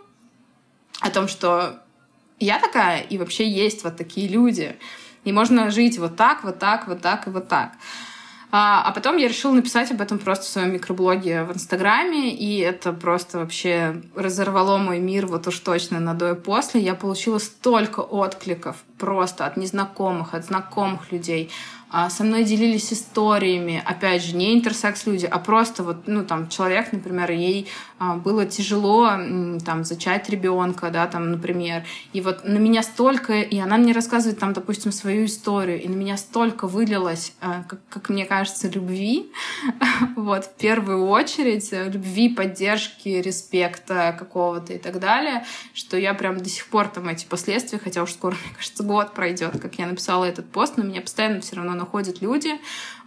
о 1.01 1.09
том, 1.09 1.27
что 1.27 1.79
я 2.39 2.59
такая, 2.59 3.01
и 3.01 3.17
вообще 3.17 3.49
есть 3.49 3.83
вот 3.83 3.97
такие 3.97 4.27
люди. 4.27 4.75
И 5.23 5.31
можно 5.31 5.71
жить 5.71 5.97
вот 5.97 6.15
так, 6.15 6.43
вот 6.43 6.59
так, 6.59 6.87
вот 6.87 7.01
так 7.01 7.27
и 7.27 7.29
вот 7.29 7.47
так. 7.47 7.71
А, 8.51 8.83
а 8.85 8.91
потом 8.91 9.17
я 9.17 9.27
решила 9.27 9.51
написать 9.51 9.91
об 9.91 9.99
этом 9.99 10.19
просто 10.19 10.45
в 10.45 10.47
своем 10.47 10.71
микроблоге 10.71 11.43
в 11.43 11.53
Инстаграме, 11.53 12.33
и 12.33 12.59
это 12.59 12.93
просто 12.93 13.39
вообще 13.39 14.01
разорвало 14.15 14.77
мой 14.77 14.99
мир 14.99 15.25
вот 15.25 15.47
уж 15.47 15.59
точно 15.59 15.99
на 15.99 16.13
до 16.13 16.31
и 16.31 16.35
после. 16.35 16.79
Я 16.79 16.95
получила 16.95 17.39
столько 17.39 17.99
откликов 17.99 18.77
просто 18.97 19.45
от 19.45 19.57
незнакомых, 19.57 20.33
от 20.33 20.45
знакомых 20.45 21.11
людей, 21.11 21.51
а, 21.89 22.09
со 22.09 22.23
мной 22.23 22.43
делились 22.43 22.91
историями, 22.91 23.81
опять 23.85 24.23
же, 24.23 24.35
не 24.35 24.53
интерсекс-люди, 24.53 25.25
а 25.25 25.39
просто 25.39 25.83
вот, 25.83 26.07
ну, 26.07 26.25
там, 26.25 26.49
человек, 26.49 26.91
например, 26.91 27.31
ей 27.31 27.67
было 28.13 28.45
тяжело, 28.45 29.09
там, 29.65 29.83
зачать 29.83 30.29
ребенка, 30.29 30.89
да, 30.91 31.07
там, 31.07 31.31
например, 31.31 31.83
и 32.13 32.21
вот 32.21 32.45
на 32.45 32.57
меня 32.57 32.83
столько, 32.83 33.33
и 33.41 33.57
она 33.59 33.77
мне 33.77 33.93
рассказывает, 33.93 34.39
там, 34.39 34.53
допустим, 34.53 34.91
свою 34.91 35.25
историю, 35.25 35.81
и 35.81 35.87
на 35.87 35.95
меня 35.95 36.17
столько 36.17 36.67
вылилось, 36.67 37.33
а, 37.41 37.63
как, 37.63 37.79
как 37.89 38.09
мне 38.09 38.25
кажется, 38.25 38.69
любви, 38.69 39.31
вот, 40.15 40.45
в 40.45 40.53
первую 40.55 41.07
очередь, 41.07 41.71
любви, 41.71 42.29
поддержки, 42.29 43.09
респекта 43.09 44.15
какого-то 44.17 44.73
и 44.73 44.77
так 44.77 44.99
далее, 44.99 45.45
что 45.73 45.97
я 45.97 46.13
прям 46.13 46.37
до 46.37 46.49
сих 46.49 46.67
пор 46.67 46.87
там 46.87 47.07
эти 47.09 47.25
последствия, 47.25 47.79
хотя 47.79 48.03
уж 48.03 48.13
скоро, 48.13 48.35
мне 48.45 48.55
кажется, 48.55 48.83
год 48.83 49.13
пройдет, 49.13 49.59
как 49.59 49.75
я 49.75 49.87
написала 49.87 50.25
этот 50.25 50.49
пост, 50.49 50.77
но 50.77 50.83
меня 50.83 51.01
постоянно 51.01 51.41
все 51.41 51.55
равно 51.55 51.73
находят 51.73 52.21
люди. 52.21 52.51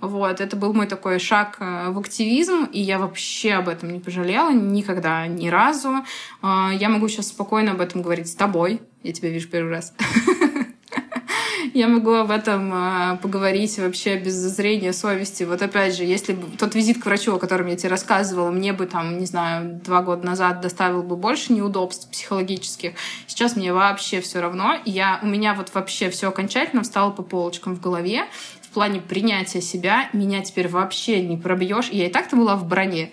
Вот, 0.00 0.40
это 0.40 0.56
был 0.56 0.72
мой 0.72 0.86
такой 0.86 1.18
шаг 1.18 1.56
э, 1.58 1.90
в 1.90 1.98
активизм, 1.98 2.64
и 2.72 2.80
я 2.80 2.98
вообще 2.98 3.54
об 3.54 3.68
этом 3.68 3.90
не 3.90 3.98
пожалела 3.98 4.52
никогда, 4.88 5.26
ни 5.26 5.48
разу. 5.48 6.04
А, 6.42 6.72
я 6.72 6.88
могу 6.88 7.08
сейчас 7.08 7.28
спокойно 7.28 7.72
об 7.72 7.80
этом 7.80 8.02
говорить 8.02 8.28
с 8.28 8.34
тобой. 8.34 8.80
Я 9.02 9.12
тебя 9.12 9.28
вижу 9.28 9.48
первый 9.48 9.70
раз. 9.70 9.94
я 11.74 11.88
могу 11.88 12.14
об 12.14 12.30
этом 12.30 12.72
э, 12.72 13.18
поговорить 13.18 13.78
вообще 13.78 14.16
без 14.16 14.34
зазрения 14.34 14.92
совести. 14.92 15.44
Вот 15.44 15.60
опять 15.62 15.94
же, 15.94 16.04
если 16.04 16.32
бы 16.32 16.56
тот 16.56 16.74
визит 16.74 17.02
к 17.02 17.06
врачу, 17.06 17.34
о 17.34 17.38
котором 17.38 17.66
я 17.66 17.76
тебе 17.76 17.90
рассказывала, 17.90 18.50
мне 18.50 18.72
бы 18.72 18.86
там, 18.86 19.18
не 19.18 19.26
знаю, 19.26 19.80
два 19.84 20.02
года 20.02 20.26
назад 20.26 20.60
доставил 20.60 21.02
бы 21.02 21.16
больше 21.16 21.52
неудобств 21.52 22.10
психологических, 22.10 22.92
сейчас 23.26 23.56
мне 23.56 23.72
вообще 23.72 24.20
все 24.20 24.40
равно. 24.40 24.76
Я, 24.84 25.20
у 25.22 25.26
меня 25.26 25.54
вот 25.54 25.70
вообще 25.74 26.10
все 26.10 26.28
окончательно 26.28 26.82
встало 26.82 27.10
по 27.10 27.22
полочкам 27.22 27.76
в 27.76 27.80
голове 27.80 28.24
в 28.68 28.74
плане 28.74 29.00
принятия 29.00 29.62
себя 29.62 30.10
меня 30.12 30.42
теперь 30.42 30.68
вообще 30.68 31.22
не 31.22 31.38
пробьешь. 31.38 31.88
Я 31.88 32.06
и 32.06 32.10
так-то 32.10 32.36
была 32.36 32.54
в 32.54 32.66
броне. 32.66 33.12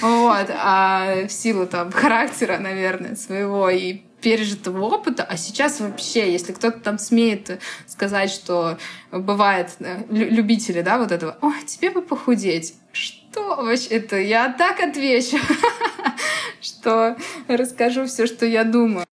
Вот. 0.00 0.50
А 0.50 1.26
в 1.28 1.30
силу 1.30 1.66
там 1.66 1.92
характера, 1.92 2.58
наверное, 2.58 3.14
своего 3.14 3.70
и 3.70 4.02
пережитого 4.20 4.82
опыта, 4.86 5.22
а 5.22 5.36
сейчас 5.36 5.78
вообще, 5.78 6.32
если 6.32 6.52
кто-то 6.52 6.80
там 6.80 6.98
смеет 6.98 7.62
сказать, 7.86 8.30
что 8.30 8.78
бывает 9.12 9.70
э, 9.78 10.02
любители, 10.08 10.80
да, 10.80 10.98
вот 10.98 11.12
этого, 11.12 11.38
ой, 11.42 11.62
тебе 11.64 11.90
бы 11.90 12.02
похудеть, 12.02 12.74
что 12.92 13.62
вообще 13.62 13.88
это? 13.90 14.18
Я 14.18 14.52
так 14.52 14.80
отвечу, 14.80 15.36
что 16.60 17.16
расскажу 17.46 18.06
все, 18.06 18.26
что 18.26 18.46
я 18.46 18.64
думаю. 18.64 19.06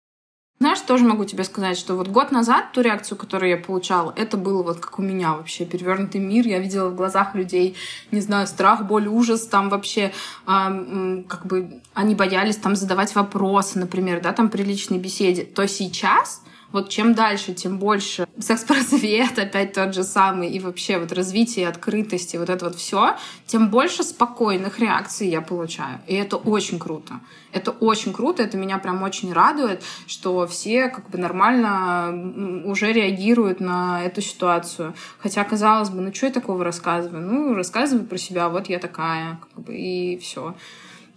Знаешь, 0.61 0.79
тоже 0.81 1.05
могу 1.05 1.25
тебе 1.25 1.43
сказать, 1.43 1.75
что 1.75 1.95
вот 1.95 2.07
год 2.07 2.31
назад 2.31 2.71
ту 2.71 2.81
реакцию, 2.81 3.17
которую 3.17 3.49
я 3.49 3.57
получала, 3.57 4.13
это 4.15 4.37
было 4.37 4.61
вот 4.61 4.79
как 4.79 4.99
у 4.99 5.01
меня 5.01 5.33
вообще 5.33 5.65
перевернутый 5.65 6.21
мир. 6.21 6.45
Я 6.45 6.59
видела 6.59 6.89
в 6.89 6.95
глазах 6.95 7.33
людей, 7.33 7.75
не 8.11 8.21
знаю, 8.21 8.45
страх, 8.45 8.85
боль, 8.85 9.07
ужас, 9.07 9.47
там 9.47 9.69
вообще 9.69 10.13
э, 10.45 11.23
как 11.27 11.47
бы 11.47 11.81
они 11.95 12.13
боялись 12.13 12.57
там 12.57 12.75
задавать 12.75 13.15
вопросы, 13.15 13.79
например, 13.79 14.21
да, 14.21 14.33
там 14.33 14.49
при 14.49 14.61
личной 14.61 14.99
беседе. 14.99 15.45
То 15.45 15.67
сейчас 15.67 16.40
вот 16.71 16.89
чем 16.89 17.13
дальше, 17.13 17.53
тем 17.53 17.77
больше 17.77 18.27
секс-просвет, 18.39 19.37
опять 19.39 19.73
тот 19.73 19.93
же 19.93 20.03
самый, 20.03 20.49
и 20.49 20.59
вообще 20.59 20.97
вот 20.97 21.11
развитие 21.11 21.67
открытости, 21.67 22.37
вот 22.37 22.49
это 22.49 22.65
вот 22.65 22.75
все, 22.75 23.15
тем 23.45 23.69
больше 23.69 24.03
спокойных 24.03 24.79
реакций 24.79 25.27
я 25.27 25.41
получаю. 25.41 25.99
И 26.07 26.15
это 26.15 26.37
очень 26.37 26.79
круто. 26.79 27.19
Это 27.51 27.71
очень 27.71 28.13
круто, 28.13 28.43
это 28.43 28.57
меня 28.57 28.77
прям 28.77 29.03
очень 29.03 29.33
радует, 29.33 29.83
что 30.07 30.47
все 30.47 30.87
как 30.87 31.09
бы 31.09 31.17
нормально 31.17 32.63
уже 32.65 32.93
реагируют 32.93 33.59
на 33.59 34.03
эту 34.03 34.21
ситуацию. 34.21 34.93
Хотя, 35.19 35.43
казалось 35.43 35.89
бы, 35.89 36.01
ну 36.01 36.13
что 36.13 36.27
я 36.27 36.31
такого 36.31 36.63
рассказываю? 36.63 37.21
Ну, 37.21 37.53
рассказываю 37.53 38.05
про 38.05 38.17
себя, 38.17 38.47
вот 38.49 38.69
я 38.69 38.79
такая, 38.79 39.39
как 39.53 39.65
бы, 39.65 39.75
и 39.75 40.17
все. 40.17 40.55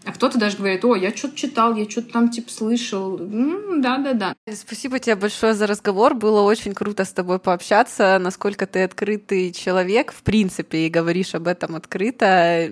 А 0.04 0.12
кто-то 0.12 0.38
даже 0.38 0.58
говорит, 0.58 0.84
о, 0.84 0.94
я 0.94 1.14
что-то 1.16 1.36
читал, 1.36 1.74
я 1.74 1.88
что-то 1.88 2.12
там 2.12 2.30
типа 2.30 2.50
слышал. 2.50 3.18
Да-да-да. 3.18 4.34
Спасибо 4.52 4.98
тебе 4.98 5.16
большое 5.16 5.54
за 5.54 5.66
разговор. 5.66 6.14
Было 6.14 6.42
очень 6.42 6.74
круто 6.74 7.04
с 7.04 7.12
тобой 7.12 7.38
пообщаться. 7.38 8.18
Насколько 8.20 8.66
ты 8.66 8.84
открытый 8.84 9.52
человек, 9.52 10.12
в 10.12 10.22
принципе, 10.22 10.86
и 10.86 10.90
говоришь 10.90 11.34
об 11.34 11.48
этом 11.48 11.74
открыто. 11.74 12.70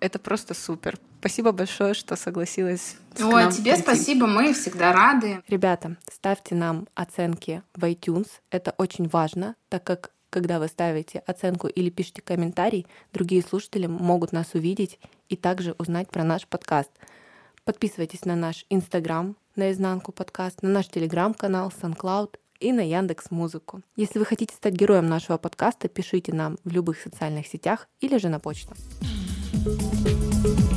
Это 0.00 0.18
просто 0.18 0.54
супер. 0.54 0.98
Спасибо 1.20 1.52
большое, 1.52 1.94
что 1.94 2.16
согласилась. 2.16 2.96
О, 3.20 3.36
а 3.36 3.52
тебе 3.52 3.72
прийти. 3.72 3.82
спасибо, 3.82 4.26
мы 4.26 4.52
всегда 4.54 4.92
рады. 4.92 5.40
Ребята, 5.46 5.96
ставьте 6.12 6.56
нам 6.56 6.88
оценки 6.94 7.62
в 7.76 7.84
iTunes. 7.84 8.26
Это 8.50 8.74
очень 8.76 9.08
важно, 9.08 9.54
так 9.68 9.84
как 9.84 10.10
когда 10.30 10.58
вы 10.58 10.66
ставите 10.66 11.18
оценку 11.26 11.68
или 11.68 11.90
пишете 11.90 12.22
комментарий, 12.22 12.86
другие 13.12 13.42
слушатели 13.42 13.86
могут 13.86 14.32
нас 14.32 14.54
увидеть 14.54 14.98
и 15.32 15.36
также 15.36 15.74
узнать 15.78 16.10
про 16.10 16.24
наш 16.24 16.46
подкаст. 16.46 16.90
Подписывайтесь 17.64 18.24
на 18.24 18.36
наш 18.36 18.66
Инстаграм, 18.68 19.36
на 19.56 19.72
изнанку 19.72 20.12
подкаст, 20.12 20.62
на 20.62 20.68
наш 20.68 20.88
Телеграм-канал, 20.88 21.72
SoundCloud 21.80 22.36
и 22.60 22.72
на 22.72 22.80
Яндекс 22.80 23.30
Музыку. 23.30 23.82
Если 23.96 24.18
вы 24.18 24.24
хотите 24.24 24.54
стать 24.54 24.74
героем 24.74 25.06
нашего 25.06 25.38
подкаста, 25.38 25.88
пишите 25.88 26.34
нам 26.34 26.58
в 26.64 26.70
любых 26.70 26.98
социальных 27.00 27.46
сетях 27.46 27.88
или 28.00 28.18
же 28.18 28.28
на 28.28 28.40
почту. 28.40 28.74
thank 29.64 30.60
you 30.60 30.71